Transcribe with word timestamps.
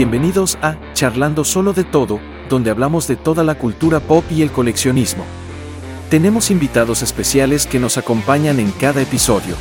Bienvenidos 0.00 0.56
a 0.62 0.76
Charlando 0.94 1.44
Solo 1.44 1.74
de 1.74 1.84
Todo, 1.84 2.20
donde 2.48 2.70
hablamos 2.70 3.06
de 3.06 3.16
toda 3.16 3.44
la 3.44 3.56
cultura 3.56 4.00
pop 4.00 4.24
y 4.30 4.40
el 4.40 4.50
coleccionismo. 4.50 5.26
Tenemos 6.08 6.50
invitados 6.50 7.02
especiales 7.02 7.66
que 7.66 7.78
nos 7.78 7.98
acompañan 7.98 8.60
en 8.60 8.70
cada 8.70 9.02
episodio. 9.02 9.56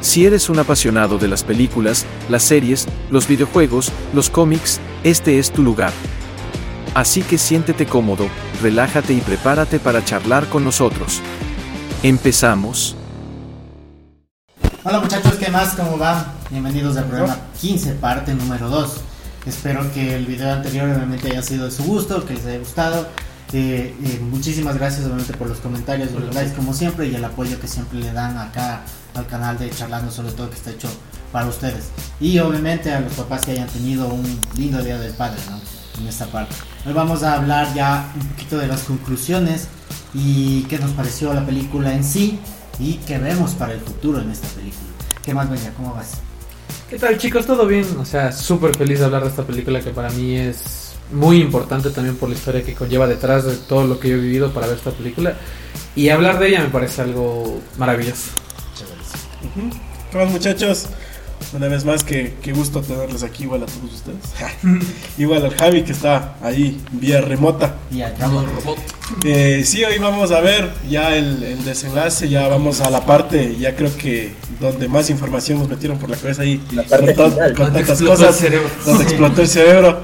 Si 0.00 0.26
eres 0.26 0.50
un 0.50 0.58
apasionado 0.58 1.18
de 1.18 1.28
las 1.28 1.44
películas, 1.44 2.04
las 2.28 2.42
series, 2.42 2.88
los 3.12 3.28
videojuegos, 3.28 3.92
los 4.12 4.28
cómics, 4.28 4.80
este 5.04 5.38
es 5.38 5.52
tu 5.52 5.62
lugar. 5.62 5.92
Así 6.94 7.22
que 7.22 7.38
siéntete 7.38 7.86
cómodo, 7.86 8.26
relájate 8.60 9.12
y 9.12 9.20
prepárate 9.20 9.78
para 9.78 10.04
charlar 10.04 10.48
con 10.48 10.64
nosotros. 10.64 11.22
Empezamos. 12.02 12.96
Hola 14.82 14.98
muchachos, 14.98 15.36
¿qué 15.36 15.48
más? 15.48 15.76
¿Cómo 15.76 15.96
van? 15.96 16.26
Bienvenidos 16.50 16.96
al 16.96 17.04
programa 17.04 17.38
15, 17.60 17.92
parte 17.92 18.34
número 18.34 18.68
2. 18.68 19.02
Espero 19.48 19.90
que 19.94 20.14
el 20.14 20.26
video 20.26 20.52
anterior 20.52 20.90
obviamente 20.90 21.30
haya 21.30 21.40
sido 21.40 21.64
de 21.64 21.70
su 21.70 21.82
gusto, 21.82 22.26
que 22.26 22.34
les 22.34 22.44
haya 22.44 22.58
gustado. 22.58 23.08
Eh, 23.54 23.96
eh, 24.04 24.20
muchísimas 24.20 24.76
gracias 24.76 25.06
obviamente 25.06 25.32
por 25.32 25.48
los 25.48 25.56
comentarios, 25.60 26.12
los 26.12 26.34
likes 26.34 26.54
como 26.54 26.74
siempre 26.74 27.08
y 27.08 27.14
el 27.14 27.24
apoyo 27.24 27.58
que 27.58 27.66
siempre 27.66 27.98
le 27.98 28.12
dan 28.12 28.36
acá 28.36 28.82
al 29.14 29.26
canal 29.26 29.58
de 29.58 29.70
Charlando, 29.70 30.12
sobre 30.12 30.32
todo 30.32 30.50
que 30.50 30.56
está 30.56 30.70
hecho 30.70 30.90
para 31.32 31.46
ustedes. 31.46 31.86
Y 32.20 32.38
obviamente 32.40 32.92
a 32.92 33.00
los 33.00 33.14
papás 33.14 33.46
que 33.46 33.52
hayan 33.52 33.68
tenido 33.68 34.08
un 34.08 34.38
lindo 34.54 34.82
día 34.82 34.98
del 34.98 35.14
padre, 35.14 35.40
¿no? 35.48 35.58
En 35.98 36.06
esta 36.06 36.26
parte. 36.26 36.54
Hoy 36.84 36.92
vamos 36.92 37.22
a 37.22 37.36
hablar 37.36 37.72
ya 37.74 38.12
un 38.20 38.26
poquito 38.28 38.58
de 38.58 38.66
las 38.66 38.82
conclusiones 38.82 39.68
y 40.12 40.64
qué 40.64 40.78
nos 40.78 40.90
pareció 40.90 41.32
la 41.32 41.46
película 41.46 41.94
en 41.94 42.04
sí 42.04 42.38
y 42.78 42.96
qué 43.06 43.16
vemos 43.16 43.52
para 43.52 43.72
el 43.72 43.80
futuro 43.80 44.20
en 44.20 44.30
esta 44.30 44.46
película. 44.48 44.90
¿Qué 45.22 45.32
más, 45.32 45.48
Bella? 45.48 45.72
¿Cómo 45.74 45.94
vas? 45.94 46.27
¿Qué 46.88 46.98
tal 46.98 47.18
chicos? 47.18 47.44
¿Todo 47.44 47.66
bien? 47.66 47.84
O 48.00 48.04
sea, 48.06 48.32
súper 48.32 48.74
feliz 48.74 49.00
de 49.00 49.04
hablar 49.04 49.22
de 49.22 49.28
esta 49.28 49.46
película 49.46 49.80
que 49.80 49.90
para 49.90 50.08
mí 50.08 50.36
es 50.36 50.94
muy 51.12 51.36
importante 51.36 51.90
también 51.90 52.16
por 52.16 52.30
la 52.30 52.34
historia 52.34 52.62
que 52.62 52.74
conlleva 52.74 53.06
detrás 53.06 53.44
de 53.44 53.56
todo 53.56 53.86
lo 53.86 54.00
que 54.00 54.08
yo 54.08 54.16
he 54.16 54.20
vivido 54.20 54.54
para 54.54 54.68
ver 54.68 54.76
esta 54.76 54.90
película. 54.90 55.34
Y 55.94 56.08
hablar 56.08 56.38
de 56.38 56.48
ella 56.48 56.62
me 56.62 56.70
parece 56.70 57.02
algo 57.02 57.60
maravilloso. 57.76 58.30
¿Qué 60.10 60.16
más 60.16 60.30
muchachos? 60.30 60.86
Una 61.54 61.68
vez 61.68 61.84
más, 61.84 62.04
que, 62.04 62.34
qué 62.42 62.52
gusto 62.52 62.82
tenerles 62.82 63.22
aquí, 63.22 63.44
igual 63.44 63.62
a 63.62 63.66
todos 63.66 63.94
ustedes. 63.94 64.18
igual 65.18 65.44
al 65.46 65.54
Javi 65.56 65.82
que 65.82 65.92
está 65.92 66.36
ahí, 66.42 66.78
vía 66.92 67.20
remota. 67.22 67.76
Y 67.90 68.02
al 68.02 68.14
cabo, 68.16 68.44
Eh, 69.24 69.62
sí, 69.64 69.82
hoy 69.82 69.98
vamos 69.98 70.30
a 70.30 70.40
ver 70.40 70.70
ya 70.90 71.16
el, 71.16 71.42
el 71.42 71.64
desenlace, 71.64 72.28
ya 72.28 72.46
vamos 72.48 72.82
a 72.82 72.90
la 72.90 73.06
parte, 73.06 73.56
ya 73.58 73.74
creo 73.74 73.96
que 73.96 74.32
donde 74.60 74.88
más 74.88 75.08
información 75.08 75.58
nos 75.60 75.68
metieron 75.68 75.98
por 75.98 76.10
la 76.10 76.16
cabeza 76.18 76.42
ahí, 76.42 76.60
La 76.72 76.82
parte 76.82 77.14
con, 77.14 77.32
final. 77.32 77.54
con 77.54 77.72
tantas 77.72 78.02
cosas, 78.02 78.44
donde 78.84 79.04
explotó 79.04 79.40
el 79.40 79.48
cerebro. 79.48 80.00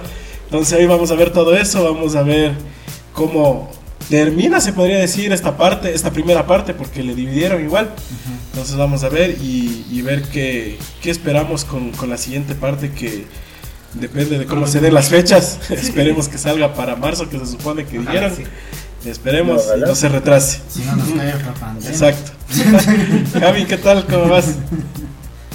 Entonces 0.47 0.78
ahí 0.78 0.87
vamos 0.87 1.11
a 1.11 1.15
ver 1.15 1.31
todo 1.31 1.55
eso, 1.55 1.84
vamos 1.84 2.17
a 2.17 2.22
ver 2.22 2.53
cómo 3.12 3.70
termina, 4.08 4.60
se 4.60 4.72
podría 4.72 4.98
decir, 4.98 5.33
esta 5.33 5.56
parte, 5.56 5.94
esta 5.94 6.10
primera 6.10 6.47
parte, 6.47 6.74
porque 6.74 7.02
le 7.02 7.14
dividieron 7.14 7.62
igual. 7.62 7.91
Entonces 8.52 8.77
vamos 8.77 9.02
a 9.05 9.08
ver 9.08 9.30
y, 9.41 9.86
y 9.91 10.02
ver 10.02 10.22
qué, 10.22 10.78
qué 11.02 11.10
esperamos 11.10 11.64
con, 11.64 11.91
con 11.92 12.10
la 12.10 12.16
siguiente 12.16 12.55
parte 12.55 12.91
que 12.92 13.25
depende 13.94 14.38
de 14.38 14.47
cómo 14.47 14.66
se 14.66 14.80
den 14.80 14.94
las 14.94 15.08
fechas. 15.08 15.58
Esperemos 15.70 16.28
que 16.28 16.38
salga 16.38 16.75
para 16.75 16.97
marzo, 16.97 17.28
que 17.28 17.38
se 17.38 17.47
supone 17.47 17.84
que 17.84 17.98
dijeron. 17.98 18.34
sí. 18.34 18.44
Esperemos 19.08 19.62
y 19.62 19.66
Ojalá. 19.66 19.86
no 19.88 19.94
se 19.94 20.08
retrase. 20.08 20.60
si 20.69 20.80
no 20.80 20.97
nos 20.97 21.08
cae 21.10 21.34
otra 21.34 21.52
pandemia. 21.55 21.91
Exacto. 21.91 22.32
Javi, 23.38 23.66
¿qué 23.66 23.77
tal? 23.77 24.06
¿Cómo 24.06 24.28
vas? 24.30 24.47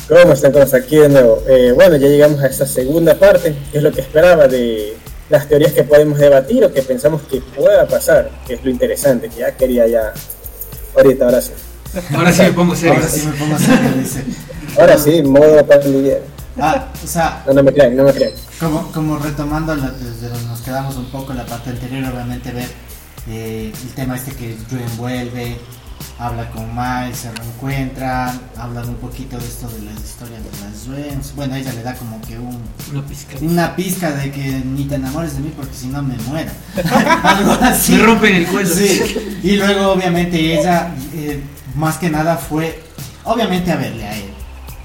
¿Cómo 0.07 0.33
están 0.33 0.51
todos 0.51 0.73
aquí 0.75 0.97
de 0.97 1.09
nuevo? 1.09 1.41
Eh, 1.49 1.71
bueno, 1.73 1.95
ya 1.97 2.07
llegamos 2.07 2.39
a 2.41 2.47
esta 2.47 2.67
segunda 2.67 3.15
parte, 3.17 3.55
que 3.71 3.77
es 3.79 3.83
lo 3.83 3.91
que 3.91 4.01
esperaba 4.01 4.47
de 4.47 4.95
las 5.29 5.47
teorías 5.47 5.73
que 5.73 5.83
podemos 5.83 6.17
debatir 6.17 6.63
o 6.65 6.73
que 6.73 6.81
pensamos 6.81 7.21
que 7.23 7.39
pueda 7.41 7.87
pasar, 7.87 8.29
que 8.47 8.55
es 8.55 8.63
lo 8.63 8.69
interesante, 8.69 9.29
que 9.29 9.37
ya 9.39 9.51
quería 9.55 9.87
ya, 9.87 10.13
ahorita, 10.95 11.25
ahora 11.25 11.41
sí. 11.41 11.51
Ahora 12.15 12.31
sí 12.31 12.41
me 12.43 12.53
pongo 12.53 12.75
serio. 12.75 12.93
Ahora 12.95 13.07
sí 13.09 13.25
me 13.27 13.33
pongo 13.33 13.57
serio, 13.59 13.91
dice. 13.97 14.23
Ahora 14.79 14.97
sí, 14.97 15.23
modo 15.23 15.65
pandillero. 15.65 16.21
Ah, 16.61 16.87
o 17.03 17.07
sea, 17.07 17.43
No, 17.47 17.53
no 17.53 17.63
me 17.63 17.73
crean, 17.73 17.95
no 17.95 18.03
me 18.03 18.13
crean. 18.13 18.31
como, 18.59 18.91
como 18.91 19.17
retomando 19.17 19.73
la- 19.75 19.91
desde 19.91 20.27
donde 20.29 20.45
nos 20.47 20.61
quedamos 20.61 20.95
un 20.97 21.05
poco 21.11 21.31
en 21.31 21.37
la 21.37 21.45
parte 21.45 21.69
anterior, 21.69 22.11
obviamente 22.13 22.51
ver 22.51 22.67
eh, 23.29 23.71
el 23.81 23.89
tema 23.93 24.15
este 24.17 24.31
que 24.31 24.55
Drew 24.69 24.81
vuelve, 24.97 25.57
habla 26.17 26.49
con 26.51 26.65
Miles, 26.75 27.17
se 27.17 27.31
reencuentran, 27.31 28.39
hablan 28.57 28.89
un 28.89 28.95
poquito 28.95 29.37
de 29.37 29.45
esto 29.45 29.67
de 29.69 29.81
las 29.83 29.95
historias 30.03 30.41
de 30.43 30.49
las 30.63 30.85
Dreams. 30.87 31.35
Bueno, 31.35 31.55
ella 31.55 31.71
le 31.73 31.83
da 31.83 31.93
como 31.95 32.19
que 32.21 32.37
un, 32.37 32.59
Una 32.91 33.01
pizca. 33.05 33.35
una 33.41 33.75
pizca 33.75 34.11
de 34.11 34.31
que 34.31 34.61
ni 34.65 34.85
te 34.85 34.95
enamores 34.95 35.35
de 35.35 35.41
mí 35.41 35.53
porque 35.55 35.73
si 35.73 35.87
no 35.87 36.01
me 36.03 36.15
muero. 36.27 36.51
Algo 37.23 37.53
así. 37.61 37.93
Me 37.93 38.03
rompen 38.03 38.35
el 38.35 38.47
cuello. 38.47 38.73
Sí, 38.73 39.39
y 39.43 39.55
luego 39.55 39.91
obviamente 39.93 40.59
ella, 40.59 40.93
eh, 41.13 41.41
más 41.75 41.97
que 41.97 42.09
nada 42.09 42.35
fue, 42.37 42.83
obviamente 43.23 43.71
a 43.71 43.77
verle 43.77 44.05
a 44.05 44.15
él, 44.17 44.29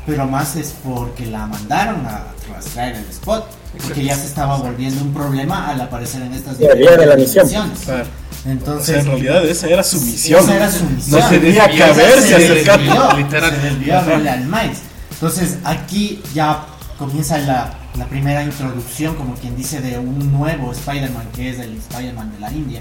pero 0.06 0.26
más 0.26 0.54
es 0.56 0.74
porque 0.84 1.26
la 1.26 1.46
mandaron 1.46 2.04
a 2.06 2.26
rastrear 2.52 2.94
el 2.94 3.04
spot, 3.08 3.46
porque 3.82 4.04
ya 4.04 4.14
se 4.16 4.26
estaba 4.26 4.56
volviendo 4.58 5.02
un 5.02 5.12
problema 5.14 5.70
al 5.70 5.80
aparecer 5.80 6.22
en 6.22 6.34
estas 6.34 6.56
Sí, 6.58 6.62
de 6.64 6.68
la 6.68 6.74
diferentes 6.76 7.18
misión. 7.18 7.44
misiones. 7.46 7.78
Claro. 7.80 8.04
O 8.44 8.48
Entonces, 8.50 8.86
sea, 8.86 8.98
en 9.00 9.06
realidad 9.06 9.44
esa 9.46 9.66
era 9.68 9.82
su 9.82 10.00
misión. 10.00 10.40
esa 10.40 10.56
era 10.56 10.70
su 10.70 10.84
misión. 10.84 11.20
No 11.20 11.28
tenía 11.28 11.64
que 11.66 11.76
desvió, 11.76 11.84
haberse 11.86 12.28
se 12.28 12.34
acercado. 12.36 12.78
desvió, 12.78 13.12
Literal. 13.16 13.50
se 13.50 13.60
desvió 13.60 13.98
a 13.98 14.02
verle 14.02 14.30
al 14.30 14.44
Miles. 14.46 14.78
Entonces 15.12 15.58
aquí 15.64 16.22
ya 16.34 16.66
comienza 16.98 17.38
la, 17.38 17.72
la 17.96 18.06
primera 18.06 18.42
introducción, 18.44 19.14
como 19.14 19.34
quien 19.34 19.56
dice, 19.56 19.80
de 19.80 19.98
un 19.98 20.30
nuevo 20.32 20.72
Spider-Man 20.72 21.28
que 21.34 21.50
es 21.50 21.58
el 21.58 21.76
Spider-Man 21.78 22.32
de 22.32 22.38
la 22.40 22.52
India. 22.52 22.80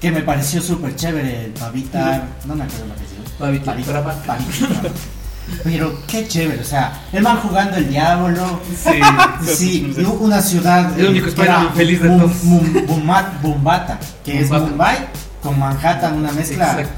Que 0.00 0.10
me 0.10 0.22
pareció 0.22 0.62
súper 0.62 0.94
chévere, 0.96 1.46
el 1.46 1.50
Pavita, 1.52 2.22
no 2.46 2.54
me 2.54 2.64
acuerdo 2.64 2.86
la 2.86 2.94
apellido. 2.94 3.22
Pavita. 3.38 3.74
Pavita. 4.26 4.38
Pero 5.64 6.00
qué 6.06 6.26
chévere, 6.26 6.60
o 6.62 6.64
sea, 6.64 7.00
el 7.12 7.22
man 7.22 7.38
jugando 7.42 7.76
el 7.76 7.88
diablo, 7.88 8.60
Sí. 8.76 9.00
Sí, 9.54 9.94
una 10.20 10.40
ciudad. 10.40 10.98
El 10.98 11.08
único 11.08 11.34
que 11.34 11.42
era 11.42 11.70
feliz 11.74 12.00
de 12.02 12.08
todos. 12.08 12.32
Bumbata, 13.42 13.98
que 14.24 14.40
es. 14.40 14.50
Mumbai 14.50 15.08
con 15.42 15.58
Manhattan, 15.58 16.14
una 16.14 16.32
mezcla 16.32 16.72
Exacto. 16.80 16.90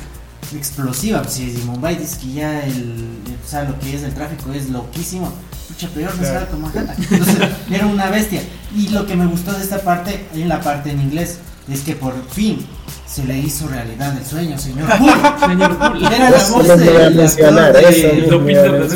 explosiva. 0.57 1.23
Pues, 1.23 1.35
si 1.35 1.63
Mumbai 1.65 1.97
dice 1.97 2.19
que 2.21 2.33
ya 2.33 2.61
el, 2.65 2.73
el- 2.73 3.39
o 3.45 3.49
sea, 3.49 3.65
lo 3.65 3.79
que 3.79 3.95
es 3.95 4.03
el 4.03 4.13
tráfico 4.15 4.53
es 4.53 4.69
loquísimo. 4.71 5.33
Mucho 5.71 5.89
peor 5.91 6.17
mezclado 6.19 6.49
con 6.49 6.63
Manhattan. 6.63 6.97
Entonces, 7.11 7.39
era 7.71 7.87
una 7.87 8.07
bestia. 8.11 8.43
Y 8.77 8.89
lo 8.89 9.07
que 9.07 9.15
me 9.17 9.27
gustó 9.27 9.53
de 9.53 9.63
esta 9.63 9.79
parte, 9.81 10.27
en 10.35 10.49
la 10.49 10.61
parte 10.61 10.91
en 10.91 11.01
inglés, 11.01 11.39
es 11.71 11.81
que 11.83 11.95
por 11.95 12.15
fin 12.31 12.67
se 13.13 13.25
le 13.25 13.39
hizo 13.39 13.69
realidad 13.69 14.17
el 14.17 14.25
sueño, 14.25 14.57
señor. 14.59 14.89
Señor 15.47 15.77
Bull. 15.79 16.05
Era 16.07 16.31
la 16.31 16.49
voz 16.49 16.67
del 16.69 16.81
de- 16.81 16.93
de 16.93 17.11
mencionar. 17.11 17.77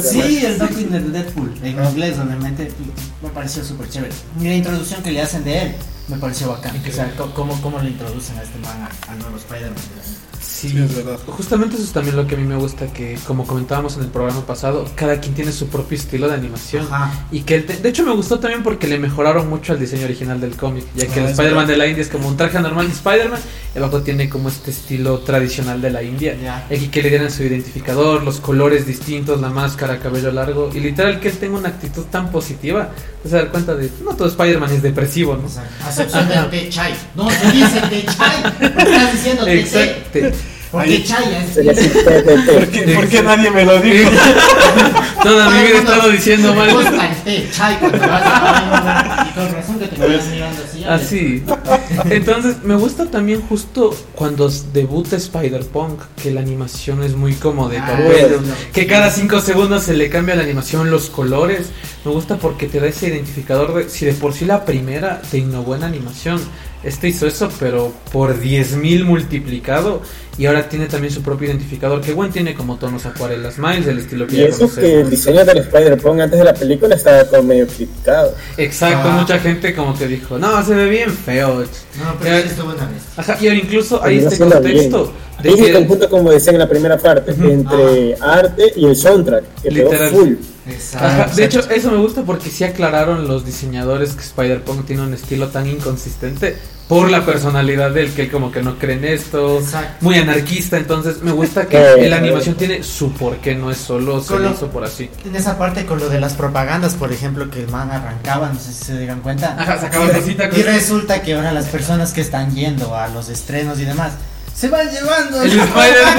Sí, 0.03 0.43
el 0.45 0.59
Doppler 0.59 0.89
de 1.03 1.11
Deadpool, 1.11 1.53
en 1.63 1.85
inglés 1.85 2.17
obviamente, 2.19 2.73
me 3.27 3.33
pareció 3.33 3.65
súper 3.65 3.89
chévere. 3.89 4.13
Y 4.41 4.45
la 4.45 4.55
introducción 4.55 5.03
que 5.03 5.11
le 5.11 5.21
hacen 5.21 5.45
de 5.45 5.63
él 5.63 5.75
me 6.09 6.17
pareció 6.17 6.49
bacán. 6.49 6.77
O 6.77 6.93
sea, 6.93 7.13
cómo, 7.35 7.61
cómo 7.61 7.81
le 7.81 7.91
introducen 7.91 8.39
a 8.39 8.43
este 8.43 8.59
man 8.59 8.89
al 9.09 9.19
nuevo 9.19 9.37
Spider-Man. 9.37 9.77
Sí, 10.41 10.71
Sí, 10.71 10.79
es 10.79 10.95
verdad. 10.95 11.19
Justamente 11.27 11.75
eso 11.75 11.85
es 11.85 11.93
también 11.93 12.17
lo 12.17 12.27
que 12.27 12.35
a 12.35 12.39
mí 12.39 12.45
me 12.45 12.57
gusta, 12.57 12.87
que 12.87 13.19
como 13.27 13.47
comentábamos 13.47 13.97
en 13.97 14.05
el 14.05 14.09
programa 14.09 14.47
pasado, 14.47 14.87
cada 14.95 15.21
quien 15.21 15.35
tiene 15.35 15.53
su 15.53 15.67
propio 15.69 15.99
estilo 15.99 16.29
de 16.29 16.35
animación. 16.35 16.87
Ajá. 16.91 17.27
Y 17.31 17.41
que 17.43 17.57
el 17.57 17.67
de 17.67 17.89
hecho 17.89 18.05
me 18.05 18.13
gustó 18.15 18.39
también 18.39 18.63
porque 18.63 18.87
le 18.87 18.99
mejoraron 18.99 19.51
mucho 19.51 19.75
al 19.75 19.81
diseño 19.81 20.05
original 20.05 20.41
del 20.41 20.57
cómic, 20.57 20.85
ya 20.95 21.07
que 21.09 21.21
Ah, 21.21 21.25
el 21.25 21.31
Spider-Man 21.31 21.67
de 21.67 21.77
la 21.77 21.87
India 21.87 22.03
es 22.03 22.09
como 22.09 22.29
un 22.29 22.37
traje 22.39 22.59
normal 22.61 22.87
de 22.87 22.93
Spider-Man, 22.95 23.41
y 23.75 23.79
abajo 23.79 24.01
tiene 24.01 24.31
como 24.31 24.49
este 24.49 24.71
estilo 24.71 25.19
tradicional 25.19 25.83
de 25.83 25.91
la 25.91 26.03
India. 26.03 26.37
Ya. 26.43 26.67
Y 26.71 26.77
aquí 26.77 26.89
que 26.89 27.03
le 27.03 27.11
dieran 27.11 27.31
su 27.31 27.43
identificador, 27.43 28.23
los 28.23 28.41
colores 28.41 28.87
distintos, 28.87 29.41
la 29.41 29.51
máscara, 29.51 29.99
cabello 29.99 30.33
largo, 30.33 30.71
y 30.73 30.81
literal 30.81 31.21
que 31.21 31.29
él 31.29 31.37
tenga 31.37 31.59
una 31.59 31.69
actitud 31.69 32.05
tan 32.05 32.31
positiva, 32.31 32.93
das 33.23 33.33
dar 33.33 33.49
cuenta 33.49 33.75
de, 33.75 33.91
no 34.05 34.15
todo 34.15 34.29
Spider-Man 34.29 34.73
es 34.73 34.83
depresivo, 34.83 35.37
¿no? 35.37 35.47
O 35.47 35.49
sea, 35.49 35.65
a 35.85 35.89
excepción 35.89 36.29
del 36.29 36.49
té 36.51 36.69
chai. 36.69 36.95
No, 37.15 37.29
se 37.31 37.51
dice 37.51 37.81
té 37.89 38.05
chai. 38.05 38.43
¿Por 38.43 38.85
qué 38.85 38.95
estás 38.95 39.13
diciendo? 39.13 39.47
Exacto. 39.47 40.19
Porque. 40.77 41.05
¿Por 41.05 42.67
qué, 42.69 42.95
por 42.95 43.09
qué 43.09 43.23
nadie 43.23 43.51
me 43.51 43.65
lo 43.65 43.81
dijo? 43.81 44.11
Toda 45.23 45.51
mi 45.51 45.59
vida 45.63 45.69
he 45.75 45.79
estado 45.79 46.11
diciendo 46.11 46.51
Me 46.55 46.57
mal. 46.59 46.73
gusta 46.75 47.09
el 47.09 47.17
té 47.25 47.49
chai 47.51 47.79
cuando 47.81 47.99
vas 47.99 48.23
a 48.25 49.27
Y 49.29 49.35
con 49.35 49.53
razón 49.55 49.79
que 49.79 49.87
te 49.87 49.97
quedas 49.97 50.27
mirando 50.29 50.63
así. 50.63 50.85
Así. 50.85 51.43
Entonces, 52.11 52.57
me 52.63 52.77
gusta 52.77 53.07
también 53.07 53.41
justo 53.43 53.97
cuando 54.15 54.49
debuta 54.73 55.17
Spider-Punk, 55.17 56.01
que 56.23 56.31
la 56.31 56.41
animación 56.41 57.03
es 57.03 57.15
muy 57.17 57.35
como 57.35 57.69
de 57.69 57.79
Ah, 57.79 57.87
papel, 57.87 58.39
que 58.73 58.87
cada 58.87 59.11
cinco 59.11 59.41
segundos 59.41 59.83
se 59.85 59.95
le 59.95 60.09
cambia 60.09 60.37
la 60.37 60.43
animación, 60.43 60.91
los 60.91 61.11
colores. 61.11 61.71
Me 62.05 62.13
gusta 62.13 62.37
porque 62.37 62.67
te 62.69 62.79
da 62.79 62.87
ese 62.87 63.09
identificador 63.09 63.75
de 63.75 63.89
si 63.89 64.07
de 64.07 64.13
por 64.13 64.33
sí 64.33 64.45
la 64.45 64.65
primera 64.65 65.21
te 65.29 65.39
innovó 65.39 65.75
en 65.75 65.83
animación. 65.85 66.41
Este 66.85 67.09
hizo 67.09 67.27
eso, 67.27 67.51
pero 67.59 67.93
por 68.13 68.41
10.000 68.41 69.05
multiplicado. 69.05 70.03
Y 70.39 70.45
ahora 70.47 70.69
tiene 70.69 70.87
también 70.87 71.13
su 71.13 71.23
propio 71.23 71.49
identificador. 71.49 72.01
Que 72.03 72.13
Gwen 72.13 72.31
tiene 72.31 72.55
como 72.55 72.77
tonos 72.77 73.07
acuarelas 73.07 73.59
Miles, 73.59 73.87
el 73.87 73.99
estilo 73.99 74.27
que 74.27 74.35
Y 74.37 74.39
ya 74.41 74.45
eso 74.47 74.69
que 74.69 74.75
conocemos. 74.75 75.01
el 75.05 75.11
diseño 75.11 75.45
del 75.47 75.59
Spider-Punk 75.59 76.21
antes 76.21 76.39
de 76.39 76.45
la 76.45 76.53
película 76.55 76.95
estaba 76.95 77.25
como 77.25 77.43
medio 77.45 77.67
criticado. 77.67 78.35
Exacto, 78.59 79.09
Ah. 79.09 79.17
mucha 79.21 79.39
gente 79.39 79.75
como 79.75 79.97
que 79.97 80.07
dijo, 80.07 80.39
no, 80.39 80.63
se 80.65 80.75
ve 80.75 80.91
bien 80.91 81.11
feo. 81.11 81.61
No, 81.61 82.17
pero 82.21 82.37
Ya- 82.37 82.43
sí 82.43 82.49
estuvo 82.49 82.67
una 82.75 82.85
vez. 82.87 83.03
Ajá, 83.17 83.39
y 83.41 83.47
ahora 83.49 83.59
incluso 83.61 84.03
hay 84.05 84.19
Terminó 84.19 84.31
este 84.31 84.45
contexto 84.45 85.13
de 85.43 85.49
Ahí 85.49 85.59
el 85.59 85.65
que 85.67 85.73
conjunto, 85.73 86.11
como 86.11 86.31
decía 86.31 86.53
en 86.53 86.59
la 86.59 86.69
primera 86.69 86.99
parte, 86.99 87.33
Ujú. 87.33 87.45
entre 87.49 88.17
arte 88.21 88.73
y 88.77 88.85
el 88.87 88.97
soundtrack, 88.97 89.45
que 89.63 89.71
pegó 89.71 89.91
Literal. 89.93 90.11
full. 90.11 90.33
Exacto. 90.69 91.07
Ajá, 91.07 91.35
de 91.35 91.45
hecho, 91.45 91.61
eso 91.71 91.91
me 91.93 91.99
gusta 91.99 92.23
porque 92.25 92.51
sí 92.51 92.65
aclararon 92.65 93.27
los 93.29 93.47
diseñadores 93.47 94.13
que 94.15 94.21
Spider-Punk 94.23 94.85
tiene 94.87 95.03
un 95.03 95.15
estilo 95.15 95.49
tan 95.49 95.67
inconsistente 95.67 96.57
por 96.89 97.11
la 97.11 97.25
personalidad 97.27 97.91
del 97.91 98.13
que 98.13 98.23
él 98.23 98.31
como 98.31 98.53
que 98.53 98.63
no 98.63 98.79
cree 98.79 98.97
en 98.97 99.05
esto, 99.05 99.59
Exacto. 99.59 99.97
muy 100.05 100.17
anarquista, 100.19 100.77
entonces 100.77 101.21
me 101.23 101.33
gusta 101.33 101.67
que 101.67 101.77
Eh, 101.77 102.09
la 102.09 102.17
eh. 102.17 102.19
animación 102.21 102.55
tiene 102.55 102.83
su 102.85 103.13
porqué, 103.13 103.57
no 103.57 103.71
es 103.73 103.79
solo 103.79 104.23
se 104.23 104.39
lo 104.39 104.53
hizo 104.53 104.69
por 104.69 104.85
así. 104.85 105.11
En 105.25 105.35
esa 105.35 105.59
parte 105.59 105.85
con 105.85 105.99
lo 105.99 106.09
de 106.09 106.21
las 106.21 106.35
propagandas, 106.35 106.95
por 106.95 107.13
ejemplo, 107.13 107.51
que 107.51 107.61
el 107.65 107.69
man 107.71 107.91
arrancaba, 107.91 108.51
no 108.53 108.61
sé 108.61 108.73
si 108.73 108.85
se 108.85 108.99
dieron 108.99 109.21
cuenta. 109.21 109.57
Ajá, 109.59 109.81
sacaba 109.81 110.09
cosita 110.11 110.49
Y 110.57 110.63
resulta 110.63 111.23
que 111.23 111.35
ahora 111.35 111.53
las 111.53 111.67
personas 111.67 112.13
que 112.13 112.21
están 112.21 112.55
yendo 112.55 112.95
a 112.95 113.09
los 113.09 113.29
estrenos 113.31 113.81
y 113.81 113.85
demás 113.85 114.13
se 114.55 114.69
van 114.69 114.89
llevando 114.91 115.43
El 115.43 115.51
Spider-Man. 115.51 116.19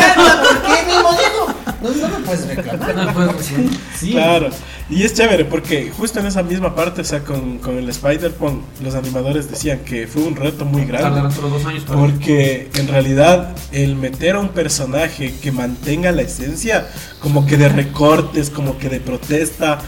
él 0.80 0.86
mismo 0.86 1.12
dijo. 1.12 1.56
No, 1.82 1.90
no 1.90 2.20
me 2.20 2.26
puedes 2.26 2.48
reclamar. 2.48 2.96
No 2.96 3.14
puedes 3.14 3.52
reclamar. 3.52 3.74
Sí. 3.98 4.12
Claro, 4.12 4.50
y 4.90 5.04
es 5.04 5.14
chévere 5.14 5.44
porque 5.46 5.92
justo 5.92 6.20
en 6.20 6.28
esa 6.28 6.44
misma 6.44 6.74
parte, 6.74 7.02
o 7.02 7.04
sea, 7.04 7.20
con, 7.20 7.58
con 7.58 7.78
el 7.78 7.90
Spider-Man, 7.90 8.62
los 8.82 8.96
animadores 8.96 9.50
decían 9.50 9.80
que 9.80 10.08
fue 10.08 10.24
un 10.24 10.36
reto 10.36 10.64
muy 10.64 10.86
grande. 10.86 11.10
Tardaron 11.10 11.32
solo 11.32 11.50
dos 11.50 11.66
años 11.66 11.84
para 11.84 12.00
Porque 12.00 12.70
en 12.76 12.88
realidad 12.88 13.56
el 13.72 13.96
meter 13.96 14.36
a 14.36 14.40
un 14.40 14.50
personaje 14.50 15.34
que 15.42 15.52
mantenga 15.52 16.12
la 16.14 16.22
esencia, 16.22 16.88
como 17.20 17.46
que 17.46 17.58
de 17.58 17.68
recortes, 17.68 18.50
como 18.50 18.78
que 18.78 18.88
de 18.88 19.02
protesta, 19.02 19.80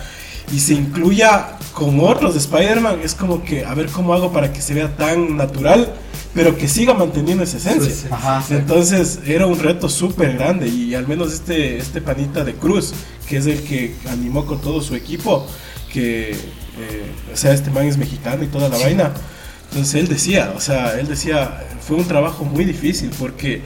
y 0.52 0.60
se 0.60 0.74
incluya 0.74 1.58
con 1.74 2.00
otros 2.00 2.34
de 2.34 2.40
Spider-Man, 2.40 3.00
es 3.04 3.14
como 3.14 3.44
que 3.44 3.66
a 3.66 3.74
ver 3.74 3.88
cómo 3.88 4.14
hago 4.14 4.32
para 4.32 4.52
que 4.52 4.62
se 4.62 4.74
vea 4.74 4.96
tan 4.96 5.38
natural, 5.38 5.94
pero 6.34 6.58
que 6.58 6.68
siga 6.68 6.94
manteniendo 6.94 7.44
esa 7.44 7.58
esencia. 7.58 7.84
Su 7.84 7.90
esencia. 7.90 8.16
Ajá. 8.16 8.44
Entonces 8.50 9.20
era 9.26 9.46
un 9.46 9.60
reto 9.60 9.90
súper 9.90 10.34
grande 10.34 10.68
y 10.68 10.96
al 10.96 11.08
menos 11.08 11.34
este, 11.34 11.78
este 11.78 12.02
panita 12.02 12.44
de 12.44 12.54
Cruz, 12.54 12.94
que 13.28 13.38
es 13.38 13.46
el 13.46 13.64
que 13.64 13.96
animó 14.10 14.46
con 14.46 14.60
todo 14.60 14.82
su 14.82 14.96
equipo, 14.96 15.46
que, 15.92 16.32
eh, 16.32 17.12
o 17.34 17.38
sea, 17.38 17.54
este 17.54 17.70
man 17.70 17.86
es 17.86 17.98
mexicano 17.98 18.44
y 18.44 18.48
toda 18.48 18.70
la 18.70 18.78
vaina. 18.78 19.14
Entonces 19.70 19.96
él 19.96 20.08
decía, 20.08 20.54
o 20.56 20.60
sea, 20.60 21.00
él 21.00 21.08
decía, 21.08 21.64
fue 21.88 21.98
un 21.98 22.06
trabajo 22.06 22.44
muy 22.44 22.66
difícil 22.66 23.12
porque, 23.20 23.62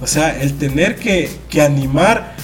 o 0.00 0.06
sea, 0.06 0.40
el 0.40 0.58
tener 0.58 0.96
que, 0.96 1.30
que 1.48 1.62
animar 1.62 2.35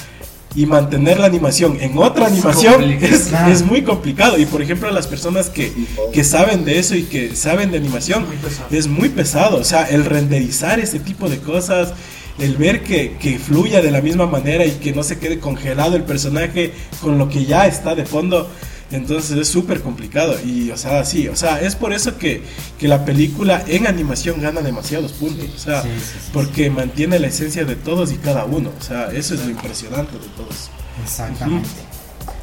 y 0.54 0.66
mantener 0.66 1.18
la 1.18 1.26
animación 1.26 1.78
en 1.80 1.96
otra 1.98 2.26
Es 2.26 2.32
animación 2.32 2.82
es, 2.82 3.32
es 3.48 3.64
muy 3.64 3.82
complicado. 3.82 4.38
Y 4.38 4.46
por 4.46 4.62
ejemplo, 4.62 4.90
las 4.90 5.06
personas 5.06 5.48
que, 5.48 5.72
que 6.12 6.24
saben 6.24 6.64
de 6.64 6.78
eso 6.78 6.94
y 6.94 7.04
que 7.04 7.34
saben 7.34 7.70
de 7.70 7.78
animación, 7.78 8.26
Muy 8.26 8.78
es 8.78 8.86
muy 8.86 9.08
pesado. 9.08 9.58
O 9.58 9.64
sea, 9.64 9.84
el 9.84 10.04
renderizar 10.04 10.78
ese 10.78 10.98
tipo 10.98 11.28
de 11.28 11.38
cosas, 11.38 11.94
el 12.38 12.56
ver 12.56 12.82
que, 12.82 13.16
que 13.18 13.38
fluya 13.38 13.80
de 13.80 13.90
la 13.90 14.00
misma 14.00 14.26
manera 14.26 14.64
y 14.66 14.72
que 14.72 14.92
no 14.92 15.02
se 15.02 15.18
quede 15.18 15.38
congelado 15.38 15.96
el 15.96 16.04
personaje 16.04 16.72
con 17.00 17.18
lo 17.18 17.28
que 17.28 17.44
ya 17.44 17.66
está 17.66 17.94
de 17.94 18.04
fondo. 18.04 18.50
Entonces 18.92 19.36
es 19.38 19.48
súper 19.48 19.80
complicado. 19.82 20.36
Y, 20.44 20.70
o 20.70 20.76
sea, 20.76 21.04
sí, 21.04 21.28
o 21.28 21.36
sea, 21.36 21.60
es 21.60 21.74
por 21.76 21.92
eso 21.92 22.18
que, 22.18 22.42
que 22.78 22.88
la 22.88 23.04
película 23.04 23.62
en 23.66 23.86
animación 23.86 24.40
gana 24.40 24.60
demasiados 24.60 25.12
puntos. 25.12 25.46
O 25.54 25.58
sea, 25.58 25.82
Sí, 25.82 25.88
sí, 25.98 26.18
sí. 26.24 26.30
porque 26.32 26.70
mantiene 26.70 27.18
la 27.18 27.26
esencia 27.28 27.64
de 27.64 27.74
todos 27.76 28.12
y 28.12 28.16
cada 28.16 28.44
uno. 28.44 28.70
O 28.78 28.82
sea, 28.82 29.06
eso 29.12 29.34
es 29.34 29.40
lo 29.44 29.50
impresionante 29.50 30.12
de 30.12 30.26
todos. 30.36 30.70
Exactamente. 31.02 31.68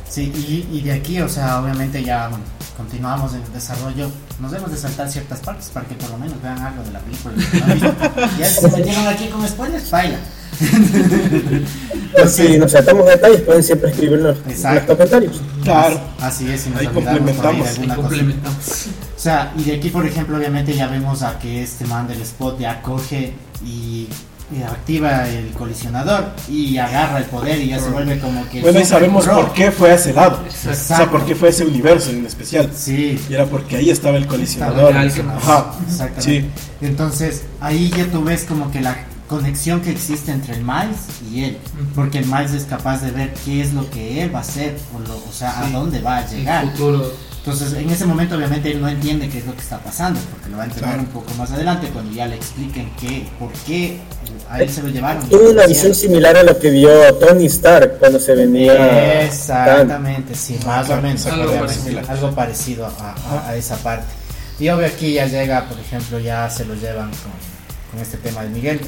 Sí, 0.10 0.24
y, 0.36 0.68
y 0.76 0.82
de 0.82 0.94
aquí, 0.94 1.22
o 1.22 1.30
sea, 1.30 1.62
obviamente 1.62 2.04
ya 2.04 2.30
bueno, 2.30 2.44
continuamos 2.76 3.34
en 3.36 3.44
el 3.44 3.54
desarrollo. 3.54 4.10
Nos 4.40 4.50
debemos 4.52 4.72
de 4.72 4.78
saltar 4.78 5.08
ciertas 5.12 5.40
partes 5.42 5.68
para 5.70 5.86
que 5.88 5.94
por 5.96 6.10
lo 6.10 6.18
menos 6.18 6.42
vean 6.42 6.58
algo 6.60 6.82
de 6.84 6.92
la 6.92 7.00
película. 7.00 7.36
no 7.36 8.38
ya 8.40 8.46
si 8.50 8.62
se 8.62 8.68
metieron 8.76 9.08
aquí 9.08 9.28
con 9.28 9.48
spoilers, 9.48 9.92
baila. 9.92 10.18
Pues 12.12 12.34
si 12.34 12.58
nos 12.58 12.72
saltamos 12.72 13.06
detalles, 13.06 13.42
pueden 13.42 13.64
siempre 13.64 13.92
escribirnos 13.92 14.38
en 14.46 14.76
los 14.76 14.84
comentarios. 14.84 15.42
Claro. 15.64 16.00
Así 16.20 16.50
es, 16.52 16.68
y 16.68 16.70
nos 16.72 16.80
Ahí 16.80 16.88
por 16.88 16.98
ahí 16.98 17.06
complementamos. 17.06 17.70
Complementamos. 17.96 18.86
O 19.16 19.20
sea, 19.20 19.54
y 19.58 19.64
de 19.64 19.76
aquí, 19.76 19.90
por 19.90 20.06
ejemplo, 20.06 20.38
obviamente 20.38 20.74
ya 20.74 20.88
vemos 20.88 21.22
a 21.24 21.38
que 21.40 21.64
este 21.64 21.86
man 21.86 22.08
del 22.08 22.22
spot 22.22 22.60
ya 22.60 22.82
coge 22.82 23.34
y, 23.66 24.08
y 24.52 24.64
activa 24.64 25.28
el 25.28 25.50
colisionador 25.52 26.32
y 26.50 26.78
agarra 26.78 27.20
el 27.20 27.26
poder 27.26 27.60
y 27.60 27.68
ya 27.68 27.80
se 27.80 27.90
vuelve 27.90 28.20
como 28.20 28.48
que. 28.50 28.62
Bueno, 28.62 28.80
y 28.80 28.86
sabemos 28.86 29.28
por 29.28 29.54
qué 29.54 29.72
fue 29.72 29.92
a 29.92 29.96
ese 29.96 30.14
lado. 30.14 30.42
Exacto. 30.46 30.94
O 30.94 30.98
sea, 30.98 31.12
por 31.12 31.26
qué 31.26 31.36
fue 31.36 31.50
a 31.50 31.52
ese 31.52 31.66
universo 31.66 32.12
en 32.12 32.26
especial. 32.26 32.70
Sí. 32.76 33.20
Y 33.30 33.34
era 33.34 33.46
porque 33.46 33.78
ahí 33.78 33.90
estaba 33.90 34.18
el 34.18 34.26
colisionador. 34.26 34.96
Estaba 34.96 35.04
el 35.04 35.38
Ajá. 35.38 35.74
Exactamente. 35.86 36.22
Sí. 36.22 36.50
Entonces, 36.82 37.44
ahí 37.62 37.92
ya 37.96 38.06
tú 38.06 38.24
ves 38.24 38.46
como 38.46 38.72
que 38.72 38.82
la 38.82 38.98
conexión 39.30 39.80
que 39.82 39.92
existe 39.92 40.32
entre 40.32 40.56
el 40.56 40.64
Miles 40.64 40.98
y 41.32 41.44
él. 41.46 41.58
Porque 41.96 42.18
el 42.18 42.26
Miles 42.26 42.52
es 42.52 42.66
capaz 42.66 43.02
de 43.02 43.12
ver 43.12 43.34
qué 43.46 43.62
es 43.62 43.74
lo 43.74 43.90
que 43.90 44.24
él 44.24 44.34
va 44.34 44.40
a 44.40 44.42
hacer, 44.42 44.76
o, 44.94 45.00
lo- 45.08 45.18
o 45.18 45.32
sea, 45.32 45.62
a 45.62 45.68
Sí. 45.68 45.72
dónde 45.72 46.02
va 46.02 46.18
a 46.18 46.28
llegar. 46.28 46.70
futuro. 46.72 47.14
Entonces, 47.38 47.72
en 47.74 47.90
ese 47.90 48.06
momento, 48.06 48.36
obviamente, 48.36 48.70
él 48.70 48.82
no 48.82 48.90
entiende 48.90 49.30
qué 49.30 49.38
es 49.38 49.46
lo 49.46 49.54
que 49.56 49.62
está 49.62 49.80
pasando, 49.80 50.20
porque 50.30 50.50
lo 50.50 50.58
va 50.58 50.64
a 50.64 50.66
entender 50.66 50.90
Claro. 50.90 51.04
un 51.04 51.08
poco 51.08 51.34
más 51.36 51.50
adelante 51.52 51.88
cuando 51.88 52.12
ya 52.14 52.28
le 52.28 52.36
expliquen 52.36 52.92
qué, 53.00 53.28
por 53.40 53.50
qué 53.66 53.98
a 54.50 54.62
él 54.62 54.70
se 54.70 54.84
lo 54.84 54.90
llevaron. 54.90 55.28
Tuve 55.30 55.52
una 55.52 55.66
visión 55.66 55.96
similar 55.96 56.36
a 56.36 56.44
lo 56.44 56.60
que 56.60 56.70
vio 56.70 56.90
Tony 57.16 57.46
Stark 57.46 57.98
cuando 57.98 58.20
se 58.20 58.36
venía. 58.36 59.24
Exactamente, 59.24 60.36
sí, 60.36 60.60
más 60.66 60.90
o 60.90 60.98
menos. 61.02 61.26
Algo 61.28 61.44
algo, 61.44 61.60
parecido. 61.66 62.02
algo 62.10 62.32
parecido 62.36 62.86
a, 62.86 62.90
a- 63.12 63.50
a 63.50 63.56
esa 63.56 63.78
parte. 63.78 64.06
Y 64.60 64.68
obvio 64.70 64.88
aquí 64.88 65.14
ya 65.14 65.26
llega, 65.26 65.66
por 65.70 65.80
ejemplo, 65.80 66.20
ya 66.20 66.50
se 66.50 66.66
lo 66.66 66.76
llevan 66.76 67.10
con, 67.12 67.32
con 67.92 68.02
este 68.02 68.18
tema 68.18 68.44
de 68.44 68.50
Miguel, 68.50 68.82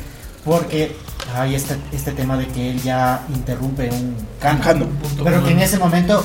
porque 0.45 0.95
hay 1.35 1.55
este, 1.55 1.77
este 1.91 2.11
tema 2.11 2.37
de 2.37 2.47
que 2.47 2.71
él 2.71 2.81
ya 2.81 3.23
interrumpe 3.33 3.89
un 3.89 4.15
punto 5.01 5.23
Pero 5.23 5.43
que 5.43 5.51
en 5.51 5.59
ese 5.59 5.77
momento 5.77 6.23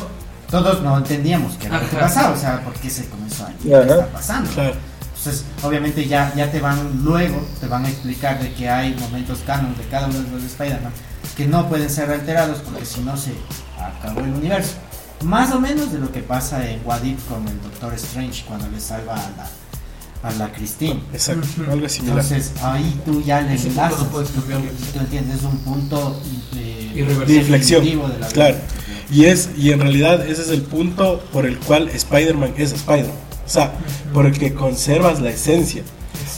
todos 0.51 0.83
no 0.83 0.97
entendíamos 0.99 1.57
qué 1.57 1.67
era 1.67 1.81
lo 1.81 1.89
que 1.89 1.97
pasaba, 1.97 2.31
o 2.35 2.37
sea, 2.37 2.63
por 2.63 2.73
qué 2.75 2.89
se 2.89 3.09
comenzó 3.09 3.45
a 3.45 3.53
qué 3.63 3.81
está 3.81 4.07
pasando. 4.09 4.51
Claro. 4.51 4.75
Entonces, 5.19 5.45
obviamente 5.63 6.07
ya, 6.07 6.33
ya 6.37 6.51
te 6.51 6.61
van 6.61 7.03
luego, 7.03 7.45
te 7.59 7.67
van 7.67 7.85
a 7.85 7.89
explicar 7.89 8.41
de 8.41 8.53
que 8.53 8.69
hay 8.69 8.95
momentos 8.95 9.41
canon 9.45 9.77
de 9.77 9.85
cada 9.85 10.07
uno 10.07 10.21
de 10.21 10.31
los 10.31 10.41
de 10.41 10.47
Spider-Man 10.47 10.93
que 11.37 11.47
no 11.47 11.69
pueden 11.69 11.91
ser 11.91 12.11
alterados 12.11 12.59
porque 12.59 12.85
si 12.85 13.01
no 13.01 13.17
se 13.17 13.33
acabó 13.79 14.21
el 14.21 14.31
universo. 14.31 14.75
Más 15.25 15.53
o 15.53 15.61
menos 15.61 15.93
de 15.93 15.99
lo 15.99 16.13
que 16.13 16.21
pasa 16.21 16.69
en 16.69 16.81
What 16.85 17.03
If 17.03 17.25
con 17.29 17.47
el 17.49 17.61
Doctor 17.63 17.95
Strange 17.95 18.45
cuando 18.47 18.69
le 18.69 18.81
salva 18.81 19.15
a 19.15 19.31
la, 19.37 19.49
a 20.27 20.33
la 20.33 20.53
Christine. 20.53 21.01
Exacto. 21.13 21.47
Algo 21.71 21.89
similar. 21.89 22.19
Entonces 22.19 22.53
ahí 22.63 23.01
tú 23.05 23.23
ya 23.23 23.41
le 23.41 23.55
enlazas. 23.55 24.01
no 24.03 24.09
puedes 24.09 24.31
cambiarlo. 24.31 24.67
y 24.67 24.93
tú 24.93 24.99
entiendes 24.99 25.43
un 25.43 25.59
punto 25.59 26.21
eh, 26.57 26.93
Irreversible. 26.95 27.35
de 27.35 27.41
inflexión. 27.41 27.85
de 27.85 28.19
la. 28.19 28.29
Claro. 28.29 28.57
Y 29.11 29.25
es 29.27 29.51
y 29.57 29.71
en 29.71 29.81
realidad 29.81 30.27
ese 30.29 30.43
es 30.43 30.49
el 30.49 30.63
punto 30.63 31.23
por 31.33 31.47
el 31.47 31.59
cual 31.59 31.89
Spider-Man 31.89 32.55
es 32.57 32.73
Spider-Man. 32.73 33.15
O 33.45 33.49
sea, 33.49 33.73
por 34.13 34.27
el 34.27 34.37
que 34.37 34.53
conservas 34.55 35.21
la 35.21 35.31
esencia. 35.31 35.83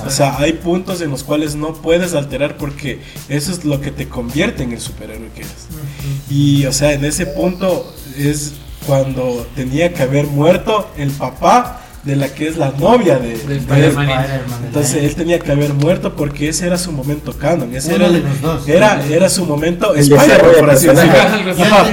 O 0.04 0.10
sea, 0.10 0.38
hay 0.38 0.52
puntos 0.52 1.00
en 1.00 1.10
los 1.10 1.24
cuales 1.24 1.54
no 1.56 1.72
puedes 1.72 2.14
alterar 2.14 2.56
porque 2.56 3.00
eso 3.28 3.50
es 3.50 3.64
lo 3.64 3.80
que 3.80 3.90
te 3.90 4.08
convierte 4.08 4.62
en 4.62 4.72
el 4.72 4.80
superhéroe 4.80 5.28
que 5.34 5.40
eres. 5.40 5.66
Ujú. 5.70 6.34
Y, 6.34 6.66
o 6.66 6.72
sea, 6.72 6.92
en 6.92 7.04
ese 7.04 7.26
punto 7.26 7.92
es 8.16 8.52
cuando 8.86 9.46
tenía 9.56 9.92
que 9.92 10.02
haber 10.02 10.26
muerto 10.26 10.88
el 10.96 11.10
papá 11.10 11.80
de 12.04 12.16
la 12.16 12.28
que 12.28 12.48
es 12.48 12.56
la 12.56 12.70
novia 12.78 13.18
de, 13.18 13.36
De 13.36 13.36
de. 13.36 13.56
Spider-Man. 13.56 14.24
Entonces 14.66 15.02
él 15.04 15.14
tenía 15.14 15.38
que 15.38 15.52
haber 15.52 15.74
muerto 15.74 16.14
porque 16.14 16.48
ese 16.48 16.66
era 16.66 16.78
su 16.78 16.92
momento 16.92 17.32
canon. 17.36 17.74
Ese 17.74 17.94
Uno 17.94 18.06
era, 18.06 18.12
de 18.12 18.20
los 18.20 18.40
dos. 18.40 18.68
era, 18.68 19.04
era 19.10 19.28
su 19.28 19.44
momento 19.44 19.94
El 19.94 20.00
Spider-Man. 20.12 20.76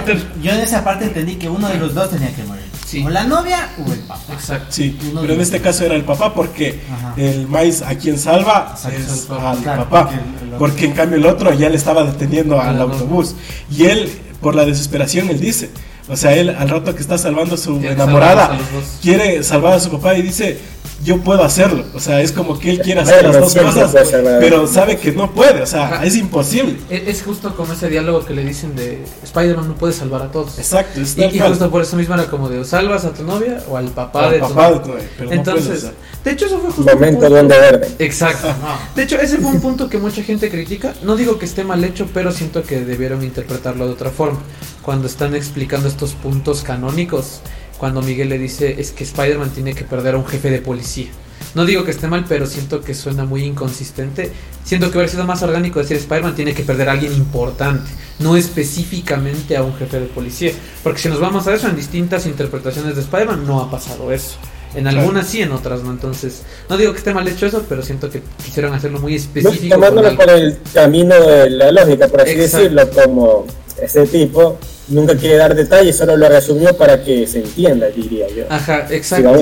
Yo, 0.07 0.13
yo 0.41 0.51
en 0.51 0.59
esa 0.59 0.83
parte 0.83 1.05
entendí 1.05 1.35
que 1.35 1.49
uno 1.49 1.67
de 1.67 1.77
los 1.77 1.93
dos 1.93 2.09
tenía 2.09 2.33
que 2.33 2.43
morir. 2.43 2.63
Sí. 2.85 3.03
O 3.03 3.09
la 3.09 3.23
novia 3.23 3.69
o 3.85 3.91
el 3.91 3.99
papá. 4.01 4.21
Exacto. 4.33 4.67
Sí, 4.69 4.97
Uno 5.11 5.21
pero 5.21 5.33
en 5.33 5.39
de 5.39 5.43
este 5.43 5.59
caso 5.59 5.85
era 5.85 5.95
el 5.95 6.03
papá 6.03 6.33
porque 6.35 6.81
Ajá. 6.93 7.13
el 7.17 7.47
maíz 7.47 7.81
a 7.81 7.95
quien 7.95 8.17
salva 8.19 8.73
Exacto, 8.75 8.99
es 8.99 9.29
al 9.31 9.57
Claro, 9.63 9.83
papá, 9.89 10.03
porque 10.09 10.15
el- 10.15 10.21
el 10.21 10.47
otro- 10.53 10.57
porque 10.59 10.85
en 10.85 10.91
cambio 10.91 11.17
el 11.17 11.25
otro 11.25 11.53
ya 11.53 11.69
le 11.69 11.77
estaba 11.77 12.03
deteniendo 12.03 12.61
al 12.61 12.75
Al 12.75 12.81
autobús 12.81 13.35
y 13.75 13.85
él 13.85 14.11
por 14.39 14.53
la 14.55 14.65
desesperación 14.65 15.29
él 15.31 15.39
dice, 15.39 15.71
o 16.07 16.15
sea, 16.15 16.35
él 16.35 16.49
al 16.49 16.69
rato 16.69 16.93
que 16.93 17.01
está 17.01 17.17
salvando 17.17 17.55
a 17.55 17.57
su 17.57 17.77
enamorada 17.77 18.57
quiere 19.01 19.43
salvar 19.43 19.73
a 19.73 19.79
su 19.79 19.89
papá 19.89 20.15
y 20.15 20.21
dice, 20.21 20.59
yo 21.03 21.19
puedo 21.21 21.43
hacerlo. 21.43 21.83
O 21.93 21.99
sea, 21.99 22.21
es 22.21 22.31
como 22.31 22.57
que 22.57 22.71
él 22.71 22.81
quiere 22.81 23.01
hacer 23.01 23.23
Bueno, 23.23 23.39
las 23.39 23.53
dos 23.53 23.63
cosas, 23.63 24.09
pero 24.39 24.65
sabe 24.67 24.97
que 24.97 25.11
no 25.11 25.31
puede. 25.31 25.61
O 25.61 25.65
sea, 25.65 25.85
Ajá. 25.85 26.05
es 26.05 26.15
imposible. 26.15 26.77
Es, 26.89 27.07
es 27.07 27.23
justo 27.23 27.55
como 27.55 27.73
ese 27.73 27.89
diálogo 27.89 28.25
que 28.25 28.33
le 28.33 28.43
dicen 28.43 28.75
de 28.75 29.03
Spider-Man 29.23 29.67
no 29.67 29.75
puede 29.75 29.93
salvar 29.93 30.21
a 30.23 30.31
todos. 30.31 30.57
Exacto, 30.57 31.01
es 31.01 31.17
Y, 31.17 31.39
justo 31.39 31.69
por 31.69 31.81
eso 31.81 31.95
mismo 31.95 32.13
era 32.15 32.25
como 32.27 32.49
de 32.49 32.63
salvas 32.65 33.05
a 33.05 33.13
tu 33.13 33.23
novia 33.23 33.61
o 33.69 33.77
al 33.77 33.89
papá 33.89 34.25
Al 34.25 34.31
de 34.31 34.39
tu 34.39 34.47
papá 34.53 34.81
tu 34.81 34.89
novia, 34.89 35.09
pero 35.17 35.29
no 35.29 35.35
Entonces, 35.35 35.65
puedes, 35.65 35.83
o 35.83 35.87
sea. 35.87 35.93
de 36.23 36.31
hecho 36.31 36.45
eso 36.45 36.59
fue 36.59 36.71
justo 36.71 36.91
Momento 36.93 37.19
punto- 37.19 37.29
Duende 37.29 37.57
Verde. 37.59 37.89
Exacto. 37.99 38.47
No. 38.47 38.77
De 38.95 39.03
hecho, 39.03 39.19
ese 39.19 39.37
fue 39.37 39.51
un 39.51 39.61
punto 39.61 39.89
que 39.89 39.97
mucha 39.97 40.23
gente 40.23 40.49
critica. 40.49 40.93
No 41.03 41.15
digo 41.15 41.37
que 41.37 41.45
esté 41.45 41.63
mal 41.63 41.83
hecho, 41.83 42.07
pero 42.13 42.31
siento 42.31 42.63
que 42.63 42.79
debieron 42.83 43.23
interpretarlo 43.23 43.85
de 43.85 43.93
otra 43.93 44.09
forma. 44.09 44.39
Cuando 44.81 45.07
están 45.07 45.35
explicando 45.35 45.87
estos 45.87 46.13
puntos 46.13 46.61
canónicos, 46.63 47.41
cuando 47.77 48.01
Miguel 48.01 48.29
le 48.29 48.37
dice 48.39 48.75
es 48.79 48.91
que 48.91 49.03
Spider-Man 49.03 49.51
tiene 49.51 49.73
que 49.73 49.83
perder 49.83 50.15
a 50.15 50.17
un 50.17 50.25
jefe 50.25 50.49
de 50.49 50.59
policía. 50.59 51.07
No 51.53 51.65
digo 51.65 51.83
que 51.85 51.91
esté 51.91 52.07
mal, 52.07 52.25
pero 52.27 52.47
siento 52.47 52.81
que 52.81 52.93
suena 52.93 53.23
muy 53.25 53.43
inconsistente. 53.43 54.31
Siento 54.63 54.89
que 54.91 54.97
hubiera 54.97 55.11
sido 55.11 55.25
más 55.25 55.41
orgánico 55.43 55.79
decir 55.79 55.97
Spider-Man 55.97 56.35
tiene 56.35 56.53
que 56.53 56.63
perder 56.63 56.89
a 56.89 56.93
alguien 56.93 57.13
importante, 57.13 57.89
no 58.19 58.35
específicamente 58.35 59.55
a 59.55 59.63
un 59.63 59.73
jefe 59.75 59.99
de 59.99 60.05
policía. 60.07 60.51
Porque 60.83 60.99
si 60.99 61.09
nos 61.09 61.19
vamos 61.19 61.47
a 61.47 61.53
eso, 61.53 61.67
en 61.67 61.75
distintas 61.75 62.25
interpretaciones 62.25 62.95
de 62.95 63.01
Spider-Man 63.01 63.45
no 63.45 63.61
ha 63.61 63.71
pasado 63.71 64.11
eso. 64.11 64.35
En 64.73 64.87
algunas 64.87 65.27
sí, 65.27 65.41
en 65.41 65.53
otras 65.53 65.83
no. 65.83 65.91
Entonces, 65.91 66.43
no 66.69 66.75
digo 66.77 66.91
que 66.91 66.97
esté 66.97 67.13
mal 67.13 67.25
hecho 67.27 67.45
eso, 67.45 67.63
pero 67.69 67.81
siento 67.81 68.09
que 68.09 68.21
quisieron 68.43 68.73
hacerlo 68.73 68.99
muy 68.99 69.13
No, 69.13 69.17
específico. 69.17 69.75
con 69.75 69.81
tomándolo 69.81 70.15
por 70.17 70.29
el 70.29 70.57
camino 70.73 71.15
de 71.15 71.49
la 71.49 71.71
lógica, 71.71 72.07
por 72.09 72.21
así 72.21 72.31
Exacto. 72.31 72.57
decirlo, 72.57 72.89
como 72.91 73.45
ese 73.81 74.05
tipo 74.07 74.57
nunca 74.87 75.15
quiere 75.17 75.37
dar 75.37 75.55
detalles, 75.55 75.97
solo 75.97 76.15
lo 76.15 76.29
resumió 76.29 76.77
para 76.77 77.03
que 77.03 77.25
se 77.25 77.39
entienda, 77.39 77.87
diría 77.87 78.27
yo. 78.29 78.43
Ajá, 78.49 78.85
exacto. 78.91 79.33